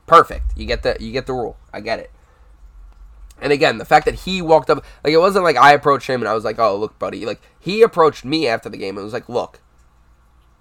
perfect. 0.06 0.56
You 0.56 0.66
get 0.66 0.82
the 0.82 0.96
you 1.00 1.12
get 1.12 1.26
the 1.26 1.32
rule. 1.32 1.56
I 1.72 1.80
get 1.80 1.98
it. 1.98 2.10
And 3.40 3.52
again, 3.52 3.78
the 3.78 3.84
fact 3.84 4.04
that 4.06 4.14
he 4.14 4.42
walked 4.42 4.70
up, 4.70 4.84
like 5.04 5.12
it 5.12 5.18
wasn't 5.18 5.44
like 5.44 5.56
I 5.56 5.72
approached 5.72 6.08
him 6.08 6.20
and 6.20 6.28
I 6.28 6.34
was 6.34 6.44
like, 6.44 6.58
"Oh, 6.58 6.76
look, 6.76 6.98
buddy." 6.98 7.24
Like 7.24 7.40
he 7.58 7.82
approached 7.82 8.24
me 8.24 8.48
after 8.48 8.68
the 8.68 8.76
game 8.76 8.96
and 8.96 9.04
was 9.04 9.12
like, 9.12 9.28
"Look, 9.28 9.60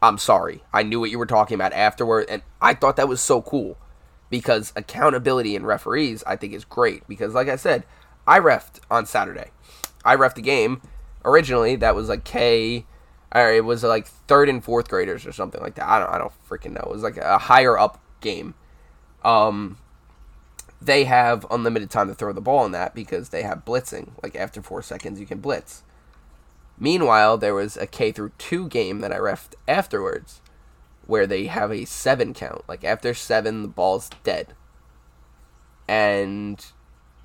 I'm 0.01 0.17
sorry. 0.17 0.63
I 0.71 0.83
knew 0.83 0.99
what 0.99 1.09
you 1.09 1.17
were 1.17 1.25
talking 1.25 1.55
about 1.55 1.73
afterward, 1.73 2.27
and 2.29 2.43
I 2.61 2.73
thought 2.73 2.97
that 2.97 3.07
was 3.07 3.21
so 3.21 3.41
cool 3.41 3.77
because 4.29 4.73
accountability 4.75 5.55
in 5.55 5.65
referees, 5.65 6.23
I 6.25 6.35
think, 6.35 6.53
is 6.53 6.65
great. 6.65 7.07
Because, 7.07 7.33
like 7.33 7.47
I 7.47 7.55
said, 7.55 7.83
I 8.27 8.39
refed 8.39 8.79
on 8.91 9.05
Saturday. 9.05 9.51
I 10.05 10.15
refed 10.15 10.37
a 10.37 10.41
game 10.41 10.81
originally 11.25 11.75
that 11.77 11.95
was 11.95 12.09
like 12.09 12.23
K, 12.23 12.85
or 13.33 13.51
it 13.51 13.65
was 13.65 13.83
like 13.83 14.07
third 14.07 14.49
and 14.49 14.63
fourth 14.63 14.87
graders 14.87 15.25
or 15.25 15.31
something 15.31 15.61
like 15.61 15.75
that. 15.75 15.87
I 15.87 15.99
don't, 15.99 16.09
I 16.09 16.17
don't 16.17 16.47
freaking 16.47 16.73
know. 16.73 16.83
It 16.85 16.91
was 16.91 17.03
like 17.03 17.17
a 17.17 17.37
higher 17.37 17.77
up 17.77 17.99
game. 18.21 18.53
Um, 19.23 19.77
they 20.81 21.05
have 21.05 21.45
unlimited 21.49 21.89
time 21.89 22.07
to 22.07 22.15
throw 22.15 22.33
the 22.33 22.41
ball 22.41 22.65
in 22.65 22.71
that 22.71 22.93
because 22.93 23.29
they 23.29 23.43
have 23.43 23.65
blitzing. 23.65 24.11
Like 24.21 24.35
after 24.35 24.61
four 24.61 24.81
seconds, 24.81 25.19
you 25.19 25.25
can 25.25 25.39
blitz. 25.39 25.83
Meanwhile, 26.79 27.39
there 27.39 27.55
was 27.55 27.75
a 27.77 27.87
K 27.87 28.11
through 28.11 28.31
two 28.37 28.67
game 28.67 28.99
that 28.99 29.11
I 29.11 29.17
refed 29.17 29.55
afterwards, 29.67 30.41
where 31.07 31.25
they 31.25 31.47
have 31.47 31.71
a 31.71 31.85
seven 31.85 32.33
count. 32.33 32.63
Like 32.67 32.83
after 32.83 33.13
seven, 33.13 33.63
the 33.63 33.67
ball's 33.67 34.09
dead, 34.23 34.53
and 35.87 36.63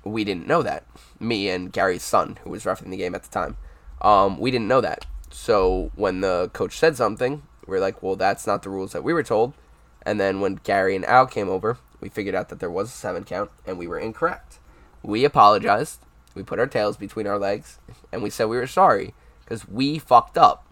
we 0.03 0.23
didn't 0.23 0.47
know 0.47 0.63
that. 0.63 0.85
Me 1.19 1.49
and 1.49 1.71
Gary's 1.71 2.03
son, 2.03 2.39
who 2.43 2.49
was 2.49 2.63
refing 2.63 2.89
the 2.89 2.97
game 2.97 3.13
at 3.13 3.23
the 3.23 3.29
time, 3.29 3.57
um, 4.01 4.39
we 4.39 4.49
didn't 4.49 4.67
know 4.67 4.81
that. 4.81 5.05
So 5.29 5.91
when 5.95 6.21
the 6.21 6.49
coach 6.53 6.77
said 6.77 6.97
something, 6.97 7.43
we 7.67 7.77
are 7.77 7.81
like, 7.81 8.01
"Well, 8.01 8.15
that's 8.15 8.47
not 8.47 8.63
the 8.63 8.69
rules 8.71 8.93
that 8.93 9.03
we 9.03 9.13
were 9.13 9.23
told." 9.23 9.53
And 10.01 10.19
then 10.19 10.41
when 10.41 10.55
Gary 10.55 10.95
and 10.95 11.05
Al 11.05 11.27
came 11.27 11.47
over, 11.47 11.77
we 12.03 12.09
figured 12.09 12.35
out 12.35 12.49
that 12.49 12.59
there 12.59 12.69
was 12.69 12.89
a 12.89 12.91
seven 12.91 13.23
count, 13.23 13.49
and 13.65 13.79
we 13.79 13.87
were 13.87 13.97
incorrect. 13.97 14.59
We 15.01 15.23
apologized. 15.23 16.01
We 16.35 16.43
put 16.43 16.59
our 16.59 16.67
tails 16.67 16.97
between 16.97 17.27
our 17.27 17.39
legs, 17.39 17.79
and 18.11 18.21
we 18.21 18.29
said 18.29 18.45
we 18.45 18.57
were 18.57 18.67
sorry 18.67 19.13
because 19.39 19.69
we 19.69 19.99
fucked 19.99 20.37
up. 20.37 20.67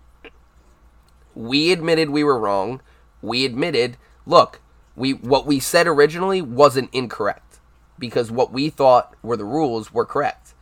We 1.34 1.72
admitted 1.72 2.10
we 2.10 2.26
were 2.26 2.38
wrong. 2.38 2.82
We 3.22 3.46
admitted, 3.46 3.96
look, 4.26 4.60
we 4.98 5.14
what 5.14 5.46
we 5.46 5.62
said 5.62 5.88
originally 5.88 6.42
wasn't 6.42 6.94
incorrect 6.94 7.62
because 7.98 8.30
what 8.30 8.52
we 8.52 8.70
thought 8.70 9.16
were 9.24 9.38
the 9.38 9.46
rules 9.46 9.94
were 9.94 10.06
correct. 10.06 10.54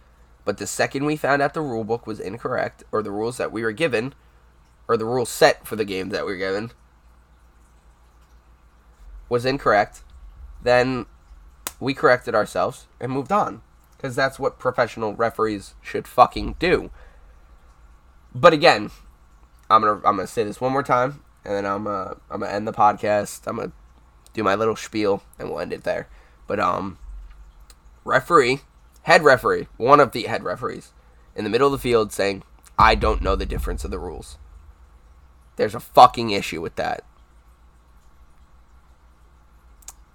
But 0.45 0.59
the 0.59 0.67
second 0.67 1.05
we 1.05 1.15
found 1.15 1.41
out 1.41 1.55
the 1.55 1.61
rule 1.61 1.83
book 1.83 2.05
was 2.05 2.19
incorrect 2.19 2.83
or 2.91 3.01
the 3.01 3.11
rules 3.11 3.37
that 3.37 3.51
we 3.51 3.63
were 3.63 3.71
given 3.71 4.13
or 4.87 4.97
the 4.97 5.05
rule 5.05 5.25
set 5.25 5.65
for 5.65 5.75
the 5.75 5.85
game 5.85 6.09
that 6.09 6.27
we 6.27 6.33
were 6.33 6.37
given 6.37 6.71
was 9.29 9.45
incorrect, 9.45 10.03
then 10.63 11.05
we 11.79 11.93
corrected 11.93 12.35
ourselves 12.35 12.87
and 12.99 13.11
moved 13.11 13.31
on 13.31 13.61
because 13.95 14.15
that's 14.15 14.39
what 14.39 14.59
professional 14.59 15.13
referees 15.13 15.75
should 15.81 16.07
fucking 16.07 16.55
do. 16.59 16.89
But 18.33 18.53
again, 18.53 18.91
I'm 19.69 19.81
gonna 19.81 19.95
I'm 20.05 20.15
gonna 20.15 20.27
say 20.27 20.43
this 20.43 20.61
one 20.61 20.71
more 20.71 20.83
time, 20.83 21.21
and 21.43 21.53
then 21.53 21.65
I'm 21.65 21.87
uh 21.87 22.13
I'm 22.29 22.41
gonna 22.41 22.51
end 22.51 22.67
the 22.67 22.73
podcast. 22.73 23.47
I'm 23.47 23.57
gonna 23.57 23.71
do 24.33 24.43
my 24.43 24.55
little 24.55 24.75
spiel, 24.75 25.23
and 25.37 25.49
we'll 25.49 25.59
end 25.59 25.73
it 25.73 25.83
there. 25.83 26.07
But 26.47 26.59
um, 26.59 26.97
referee, 28.05 28.61
head 29.03 29.23
referee, 29.23 29.67
one 29.77 29.99
of 29.99 30.11
the 30.11 30.23
head 30.23 30.43
referees, 30.43 30.93
in 31.35 31.43
the 31.43 31.49
middle 31.49 31.67
of 31.67 31.73
the 31.73 31.77
field 31.77 32.11
saying, 32.11 32.43
"I 32.77 32.95
don't 32.95 33.21
know 33.21 33.35
the 33.35 33.45
difference 33.45 33.83
of 33.83 33.91
the 33.91 33.99
rules." 33.99 34.37
There's 35.57 35.75
a 35.75 35.79
fucking 35.79 36.29
issue 36.29 36.61
with 36.61 36.75
that. 36.75 37.03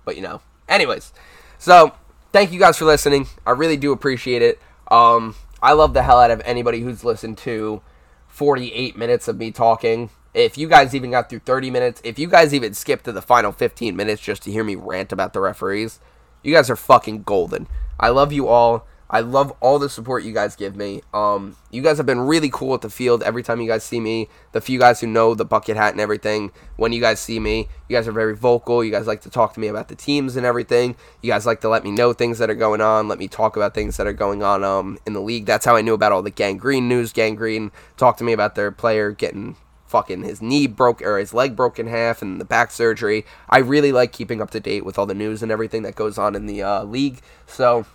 But 0.05 0.17
you 0.17 0.23
know, 0.23 0.41
anyways, 0.69 1.13
so 1.59 1.93
thank 2.33 2.53
you 2.53 2.59
guys 2.59 2.77
for 2.77 2.85
listening. 2.85 3.27
I 3.47 3.53
really 3.53 3.77
do 3.77 3.93
appreciate 3.93 4.43
it. 4.43 4.61
Um, 4.91 5.35
I 5.63 5.73
love 5.73 5.95
the 5.95 6.03
hell 6.03 6.21
out 6.21 6.31
of 6.31 6.43
anybody 6.45 6.81
who's 6.81 7.05
listened 7.05 7.39
to 7.39 7.81
48 8.29 8.97
minutes 8.97 9.29
of 9.29 9.39
me 9.39 9.51
talking. 9.51 10.11
If 10.35 10.59
you 10.59 10.69
guys 10.69 10.95
even 10.95 11.13
got 11.13 11.31
through 11.31 11.41
30 11.41 11.71
minutes, 11.71 12.01
if 12.05 12.19
you 12.19 12.27
guys 12.27 12.53
even 12.53 12.75
skipped 12.75 13.05
to 13.05 13.13
the 13.13 13.23
final 13.23 13.53
15 13.53 13.95
minutes 13.95 14.21
just 14.21 14.43
to 14.43 14.51
hear 14.51 14.65
me 14.65 14.75
rant 14.75 15.13
about 15.13 15.33
the 15.33 15.41
referees, 15.41 16.01
you 16.43 16.53
guys 16.53 16.69
are 16.69 16.77
fucking 16.77 17.23
golden. 17.23 17.69
I 17.99 18.09
love 18.09 18.33
you 18.33 18.49
all. 18.49 18.87
I 19.11 19.21
love 19.21 19.53
all 19.61 19.79
the 19.79 19.89
support 19.89 20.25
you 20.25 20.33
guys 20.33 20.57
give 20.57 20.77
me. 20.77 21.03
Um, 21.13 21.57
you 21.71 21.83
guys 21.83 21.99
have 21.99 22.07
been 22.07 22.21
really 22.21 22.49
cool 22.51 22.75
at 22.75 22.81
the 22.81 22.91
field 22.91 23.23
every 23.23 23.43
time 23.43 23.61
you 23.61 23.69
guys 23.69 23.85
see 23.85 24.01
me. 24.01 24.29
The 24.53 24.61
few 24.61 24.79
guys 24.79 25.01
who 25.01 25.07
know 25.07 25.35
the 25.35 25.45
bucket 25.45 25.77
hat 25.77 25.93
and 25.93 26.01
everything, 26.01 26.53
when 26.77 26.93
you 26.93 27.01
guys 27.01 27.21
see 27.21 27.39
me, 27.39 27.69
you 27.89 27.97
guys 27.97 28.09
are 28.09 28.13
very 28.13 28.35
vocal. 28.35 28.83
You 28.83 28.91
guys 28.91 29.07
like 29.07 29.21
to 29.23 29.31
talk 29.31 29.55
to 29.55 29.61
me 29.61 29.69
about 29.69 29.89
the 29.89 29.95
teams 29.95 30.37
and 30.37 30.47
everything. 30.47 30.97
You 31.23 31.31
guys 31.31 31.47
like 31.47 31.61
to 31.61 31.69
let 31.69 31.85
me 31.85 31.91
know 31.91 32.13
things 32.13 32.39
that 32.39 32.51
are 32.51 32.55
going 32.55 32.81
on. 32.81 33.07
Let 33.09 33.19
me 33.19 33.29
talk 33.29 33.57
about 33.57 33.75
things 33.75 33.99
that 33.99 34.07
are 34.07 34.13
going 34.13 34.43
on 34.43 34.65
um, 34.65 34.99
in 35.07 35.13
the 35.13 35.21
league. 35.21 35.47
That's 35.47 35.67
how 35.67 35.77
I 35.77 35.83
knew 35.83 35.95
about 35.95 36.13
all 36.13 36.23
the 36.23 36.31
Gang 36.31 36.57
Green 36.57 36.89
news. 36.89 37.13
Gang 37.13 37.35
Green 37.35 37.73
talked 37.97 38.19
to 38.19 38.25
me 38.25 38.33
about 38.33 38.55
their 38.55 38.73
player 38.73 39.13
getting 39.13 39.57
fucking 39.87 40.25
his 40.25 40.43
knee 40.43 40.67
broke 40.67 41.01
or 41.03 41.19
his 41.19 41.33
leg 41.33 41.55
broke 41.55 41.79
in 41.79 41.87
half 41.87 42.21
and 42.21 42.41
the 42.41 42.45
back 42.45 42.73
surgery. 42.73 43.25
I 43.49 43.59
really 43.59 43.93
like 43.93 44.13
keeping 44.13 44.43
up 44.43 44.51
to 44.51 44.59
date 44.61 44.85
with 44.85 44.99
all 44.99 45.07
the 45.07 45.15
news 45.15 45.41
and 45.41 45.53
everything 45.53 45.83
that 45.83 45.95
goes 45.95 46.19
on 46.19 46.35
in 46.35 46.47
the 46.47 46.63
uh, 46.65 46.83
league. 46.83 47.21
So 47.47 47.87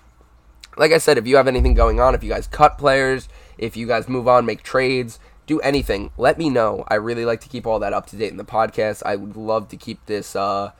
like 0.79 0.93
I 0.93 0.97
said, 0.97 1.17
if 1.17 1.27
you 1.27 1.35
have 1.35 1.47
anything 1.47 1.73
going 1.73 1.99
on, 1.99 2.15
if 2.15 2.23
you 2.23 2.29
guys 2.29 2.47
cut 2.47 2.77
players, 2.77 3.27
if 3.57 3.75
you 3.75 3.85
guys 3.85 4.07
move 4.07 4.29
on, 4.29 4.45
make 4.45 4.63
trades, 4.63 5.19
do 5.45 5.59
anything, 5.59 6.09
let 6.17 6.37
me 6.37 6.49
know. 6.49 6.85
I 6.87 6.95
really 6.95 7.25
like 7.25 7.41
to 7.41 7.49
keep 7.49 7.67
all 7.67 7.79
that 7.79 7.91
up 7.91 8.05
to 8.07 8.15
date 8.15 8.31
in 8.31 8.37
the 8.37 8.45
podcast. 8.45 9.03
I 9.05 9.17
would 9.17 9.35
love 9.35 9.67
to 9.69 9.77
keep 9.77 10.05
this 10.05 10.37
uh 10.37 10.71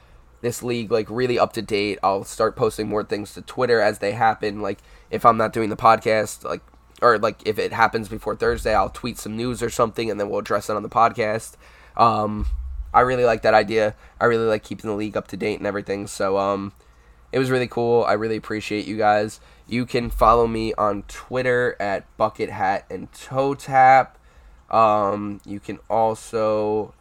this 0.41 0.63
league 0.63 0.89
like 0.89 1.07
really 1.09 1.37
up 1.37 1.51
to 1.53 1.61
date. 1.61 1.99
I'll 2.01 2.23
start 2.23 2.55
posting 2.55 2.87
more 2.87 3.03
things 3.03 3.33
to 3.33 3.41
Twitter 3.41 3.81
as 3.81 3.99
they 3.99 4.13
happen. 4.13 4.61
Like 4.61 4.79
if 5.11 5.25
I'm 5.25 5.35
not 5.35 5.51
doing 5.51 5.69
the 5.69 5.75
podcast, 5.75 6.45
like 6.45 6.61
or 7.01 7.19
like 7.19 7.45
if 7.45 7.59
it 7.59 7.73
happens 7.73 8.07
before 8.07 8.37
Thursday, 8.37 8.73
I'll 8.73 8.89
tweet 8.89 9.17
some 9.17 9.35
news 9.35 9.61
or 9.61 9.69
something 9.69 10.09
and 10.09 10.17
then 10.17 10.29
we'll 10.29 10.39
address 10.39 10.69
it 10.69 10.77
on 10.77 10.83
the 10.83 10.89
podcast. 10.89 11.55
Um 11.97 12.45
I 12.93 13.01
really 13.01 13.25
like 13.25 13.41
that 13.41 13.53
idea. 13.53 13.95
I 14.17 14.25
really 14.25 14.47
like 14.47 14.63
keeping 14.63 14.89
the 14.89 14.95
league 14.95 15.17
up 15.17 15.27
to 15.27 15.37
date 15.37 15.57
and 15.57 15.67
everything. 15.67 16.07
So 16.07 16.37
um 16.37 16.71
it 17.31 17.39
was 17.39 17.51
really 17.51 17.67
cool. 17.67 18.05
I 18.05 18.13
really 18.13 18.37
appreciate 18.37 18.87
you 18.87 18.97
guys. 18.97 19.39
You 19.69 19.85
can 19.85 20.09
follow 20.09 20.47
me 20.47 20.73
on 20.73 21.03
Twitter 21.03 21.75
at 21.79 22.05
Bucket 22.17 22.49
Hat 22.49 22.87
and 22.89 23.11
Toe 23.13 23.53
Tap. 23.53 24.17
Um, 24.71 25.41
you 25.45 25.59
can 25.59 25.77
also 25.87 26.95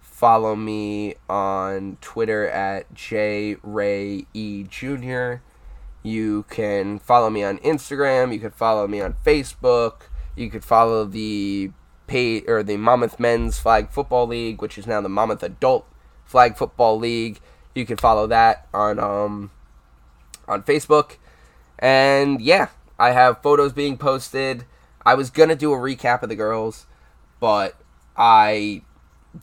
follow 0.00 0.56
me 0.56 1.16
on 1.28 1.98
Twitter 2.00 2.48
at 2.48 2.94
J 2.94 3.56
Ray 3.62 4.24
E 4.32 4.62
Jr. 4.62 5.42
You 6.02 6.46
can 6.48 6.98
follow 7.00 7.28
me 7.28 7.44
on 7.44 7.58
Instagram. 7.58 8.32
You 8.32 8.40
could 8.40 8.54
follow 8.54 8.88
me 8.88 9.02
on 9.02 9.14
Facebook. 9.22 10.08
You 10.34 10.48
could 10.48 10.64
follow 10.64 11.04
the 11.04 11.70
pay 12.06 12.40
or 12.46 12.62
the 12.62 12.78
Monmouth 12.78 13.20
Men's 13.20 13.58
Flag 13.58 13.90
Football 13.90 14.28
League, 14.28 14.62
which 14.62 14.78
is 14.78 14.86
now 14.86 15.02
the 15.02 15.10
Monmouth 15.10 15.42
Adult 15.42 15.86
Flag 16.24 16.56
Football 16.56 16.98
League. 16.98 17.40
You 17.74 17.84
can 17.84 17.98
follow 17.98 18.26
that 18.28 18.68
on 18.72 18.98
um, 18.98 19.50
on 20.48 20.62
Facebook. 20.62 21.18
And 21.78 22.40
yeah, 22.40 22.68
I 22.98 23.10
have 23.10 23.42
photos 23.42 23.72
being 23.72 23.98
posted. 23.98 24.64
I 25.04 25.14
was 25.14 25.30
gonna 25.30 25.56
do 25.56 25.72
a 25.72 25.76
recap 25.76 26.22
of 26.22 26.28
the 26.28 26.36
girls, 26.36 26.86
but 27.40 27.76
I 28.16 28.82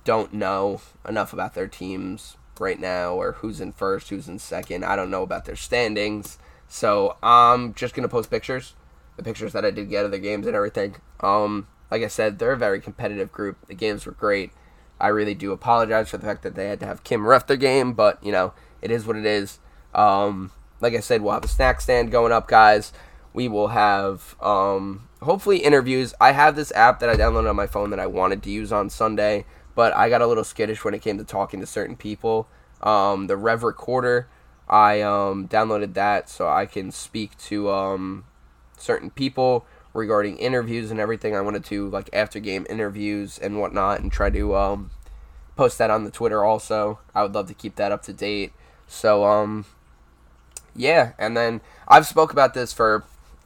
don't 0.04 0.34
know 0.34 0.82
enough 1.08 1.34
about 1.34 1.54
their 1.54 1.68
teams 1.68 2.38
right 2.60 2.80
now 2.80 3.14
or 3.14 3.34
who's 3.34 3.62
in 3.62 3.72
first, 3.72 4.10
who's 4.10 4.28
in 4.28 4.40
second. 4.40 4.84
I 4.84 4.96
don't 4.96 5.12
know 5.12 5.24
about 5.24 5.46
their 5.46 5.56
standings. 5.56 6.38
So 6.68 7.18
I'm 7.22 7.74
just 7.74 7.94
gonna 7.94 8.08
post 8.08 8.32
pictures, 8.32 8.74
the 9.16 9.24
pictures 9.24 9.54
that 9.54 9.66
I 9.66 9.72
did 9.72 9.90
get 9.90 10.06
of 10.06 10.12
the 10.12 10.20
games 10.20 10.48
and 10.48 10.56
everything. 10.56 10.96
Um, 11.20 11.68
like 11.92 12.02
I 12.02 12.08
said, 12.08 12.40
they're 12.40 12.54
a 12.54 12.58
very 12.58 12.82
competitive 12.82 13.32
group. 13.32 13.58
The 13.68 13.76
games 13.76 14.06
were 14.06 14.14
great. 14.14 14.52
I 15.00 15.08
really 15.10 15.36
do 15.36 15.52
apologize 15.52 16.10
for 16.10 16.18
the 16.18 16.26
fact 16.26 16.44
that 16.44 16.56
they 16.56 16.68
had 16.68 16.80
to 16.80 16.86
have 16.86 17.04
Kim 17.04 17.28
ref 17.28 17.46
their 17.46 17.58
game, 17.58 17.94
but 17.94 18.24
you 18.24 18.32
know 18.32 18.54
it 18.82 18.90
is 18.90 19.06
what 19.06 19.16
it 19.16 19.26
is. 19.26 19.60
Um, 19.94 20.52
like 20.84 20.94
I 20.94 21.00
said, 21.00 21.22
we'll 21.22 21.34
have 21.34 21.46
a 21.46 21.48
snack 21.48 21.80
stand 21.80 22.12
going 22.12 22.34
up, 22.34 22.48
guys. 22.48 22.92
We 23.34 23.48
will 23.48 23.70
have 23.70 24.36
um, 24.42 25.08
hopefully 25.22 25.60
interviews. 25.60 26.14
I 26.20 26.34
have 26.34 26.58
this 26.58 26.74
app 26.74 27.00
that 27.00 27.10
I 27.10 27.16
downloaded 27.16 27.50
on 27.50 27.56
my 27.56 27.68
phone 27.68 27.90
that 27.92 28.00
I 28.00 28.06
wanted 28.06 28.44
to 28.44 28.52
use 28.52 28.72
on 28.74 28.90
Sunday, 28.90 29.46
but 29.76 29.96
I 29.96 30.10
got 30.10 30.22
a 30.22 30.28
little 30.28 30.44
skittish 30.44 30.84
when 30.84 30.94
it 30.94 31.02
came 31.02 31.18
to 31.18 31.24
talking 31.24 31.62
to 31.62 31.66
certain 31.66 31.96
people. 31.96 32.48
Um, 32.82 33.28
the 33.28 33.38
Rev 33.38 33.64
Recorder, 33.64 34.28
I 34.68 35.02
um, 35.02 35.48
downloaded 35.48 35.94
that 35.94 36.30
so 36.30 36.50
I 36.50 36.66
can 36.66 36.92
speak 36.92 37.38
to 37.38 37.72
um, 37.72 38.26
certain 38.78 39.10
people 39.10 39.66
regarding 39.94 40.38
interviews 40.38 40.92
and 40.92 41.00
everything. 41.00 41.34
I 41.34 41.42
wanted 41.42 41.64
to 41.66 41.90
like 41.90 42.10
after 42.12 42.42
game 42.42 42.68
interviews 42.70 43.40
and 43.40 43.58
whatnot, 43.58 44.02
and 44.02 44.12
try 44.12 44.30
to 44.32 44.56
um, 44.58 44.92
post 45.56 45.78
that 45.78 45.90
on 45.90 46.04
the 46.04 46.12
Twitter 46.12 46.44
also. 46.44 47.00
I 47.16 47.24
would 47.24 47.34
love 47.34 47.48
to 47.48 47.54
keep 47.54 47.78
that 47.78 47.94
up 47.94 48.04
to 48.04 48.14
date. 48.14 48.52
So 48.86 49.24
um, 49.24 49.66
yeah, 50.76 51.14
and 51.18 51.36
then 51.36 51.62
I've 51.88 52.08
spoke 52.08 52.32
about 52.32 52.54
this 52.54 52.74
for 52.74 53.04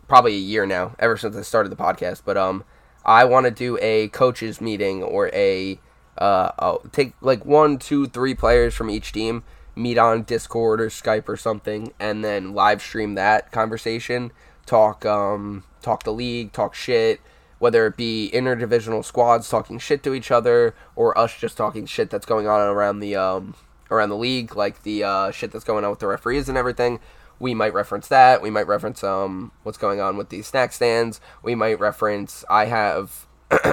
probably 0.08 0.34
a 0.34 0.40
year 0.40 0.66
now, 0.66 0.96
ever 1.00 1.18
since 1.18 1.36
I 1.36 1.42
started 1.42 1.70
the 1.70 1.76
podcast. 1.76 2.22
But 2.26 2.38
um, 2.38 2.64
I 3.06 3.26
want 3.26 3.46
to 3.46 3.52
do 3.52 3.78
a 3.82 4.10
coaches 4.10 4.62
meeting 4.62 5.04
or 5.04 5.30
a 5.34 5.80
uh, 6.18 6.52
I'll 6.58 6.80
take 6.92 7.14
like 7.22 7.46
one, 7.46 7.78
two, 7.78 8.08
three 8.08 8.34
players 8.34 8.74
from 8.74 8.90
each 8.90 9.12
team, 9.12 9.44
meet 9.76 9.98
on 9.98 10.24
Discord 10.24 10.82
or 10.82 10.88
Skype 10.88 11.30
or 11.30 11.38
something, 11.38 11.94
and 12.00 12.24
then 12.24 12.54
live 12.54 12.82
stream 12.82 13.16
that 13.16 13.52
conversation. 13.52 14.32
Talk 14.66 15.06
um, 15.06 15.64
talk 15.82 16.04
the 16.04 16.14
league, 16.14 16.52
talk 16.52 16.74
shit, 16.74 17.22
whether 17.60 17.88
it 17.88 17.98
be 17.98 18.32
interdivisional 18.34 19.06
squads 19.06 19.50
talking 19.50 19.80
shit 19.80 20.04
to 20.04 20.14
each 20.14 20.32
other 20.32 20.76
or 20.96 21.18
us 21.18 21.38
just 21.38 21.58
talking 21.58 21.86
shit 21.86 22.10
that's 22.10 22.26
going 22.26 22.48
on 22.48 22.62
around 22.62 23.00
the 23.00 23.16
um, 23.16 23.56
around 23.90 24.10
the 24.10 24.18
league, 24.18 24.56
like 24.56 24.84
the 24.84 25.04
uh, 25.04 25.32
shit 25.32 25.52
that's 25.52 25.66
going 25.66 25.84
on 25.84 25.90
with 25.90 26.00
the 26.00 26.08
referees 26.08 26.50
and 26.50 26.58
everything 26.58 27.00
we 27.40 27.54
might 27.54 27.74
reference 27.74 28.08
that. 28.08 28.42
We 28.42 28.50
might 28.50 28.68
reference 28.68 29.04
um 29.04 29.52
what's 29.64 29.78
going 29.78 30.00
on 30.00 30.18
with 30.18 30.30
these 30.30 30.48
snack 30.48 30.74
stands. 30.74 31.20
We 31.44 31.56
might 31.56 31.80
reference 31.80 32.44
I 32.50 32.66
have 32.66 33.28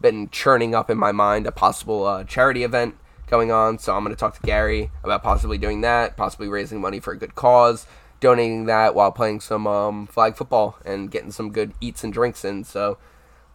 been 0.00 0.30
churning 0.30 0.74
up 0.74 0.90
in 0.90 0.98
my 0.98 1.12
mind 1.12 1.46
a 1.46 1.52
possible 1.52 2.04
uh, 2.06 2.24
charity 2.24 2.62
event 2.62 2.96
going 3.26 3.50
on, 3.50 3.78
so 3.78 3.94
I'm 3.94 4.04
going 4.04 4.14
to 4.14 4.18
talk 4.18 4.34
to 4.36 4.46
Gary 4.46 4.90
about 5.02 5.22
possibly 5.22 5.58
doing 5.58 5.82
that, 5.82 6.16
possibly 6.16 6.48
raising 6.48 6.80
money 6.80 6.98
for 6.98 7.12
a 7.12 7.18
good 7.18 7.34
cause, 7.34 7.86
donating 8.20 8.64
that 8.66 8.94
while 8.94 9.12
playing 9.12 9.40
some 9.40 9.66
um, 9.66 10.06
flag 10.06 10.36
football 10.36 10.78
and 10.84 11.10
getting 11.10 11.30
some 11.30 11.50
good 11.50 11.72
eats 11.80 12.04
and 12.04 12.12
drinks 12.12 12.44
in. 12.44 12.64
So 12.64 12.98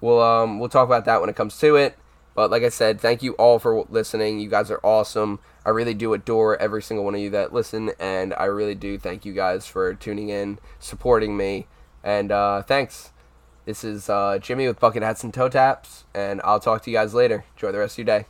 we'll 0.02 0.22
um, 0.22 0.60
we'll 0.60 0.70
talk 0.70 0.88
about 0.88 1.06
that 1.06 1.22
when 1.22 1.30
it 1.30 1.36
comes 1.36 1.58
to 1.60 1.76
it. 1.76 1.98
But 2.36 2.50
like 2.50 2.64
I 2.64 2.70
said, 2.70 3.00
thank 3.00 3.22
you 3.22 3.34
all 3.34 3.60
for 3.60 3.86
listening. 3.90 4.40
You 4.40 4.50
guys 4.50 4.72
are 4.72 4.80
awesome. 4.84 5.40
I 5.66 5.70
really 5.70 5.94
do 5.94 6.14
adore 6.14 6.58
every 6.58 6.82
single 6.82 7.06
one 7.06 7.16
of 7.16 7.22
you 7.22 7.30
that 7.32 7.54
listen, 7.54 7.92
and 8.00 8.34
I 8.34 8.46
really 8.46 8.76
do 8.76 8.98
thank 8.98 9.26
you 9.26 9.34
guys 9.34 9.66
for 9.66 9.94
tuning 9.94 10.30
in, 10.30 10.60
supporting 10.80 11.38
me, 11.38 11.68
and 12.04 12.32
uh, 12.32 12.64
thanks. 12.64 13.12
This 13.66 13.86
is 13.86 14.10
uh, 14.10 14.40
Jimmy 14.40 14.68
with 14.68 14.80
Bucket 14.80 15.04
Hats 15.04 15.24
and 15.24 15.34
Toe 15.34 15.48
Taps, 15.48 16.04
and 16.14 16.42
I'll 16.44 16.60
talk 16.60 16.82
to 16.84 16.92
you 16.92 16.98
guys 16.98 17.14
later. 17.14 17.46
Enjoy 17.56 17.72
the 17.72 17.80
rest 17.80 17.94
of 17.94 18.00
your 18.00 18.20
day. 18.20 18.26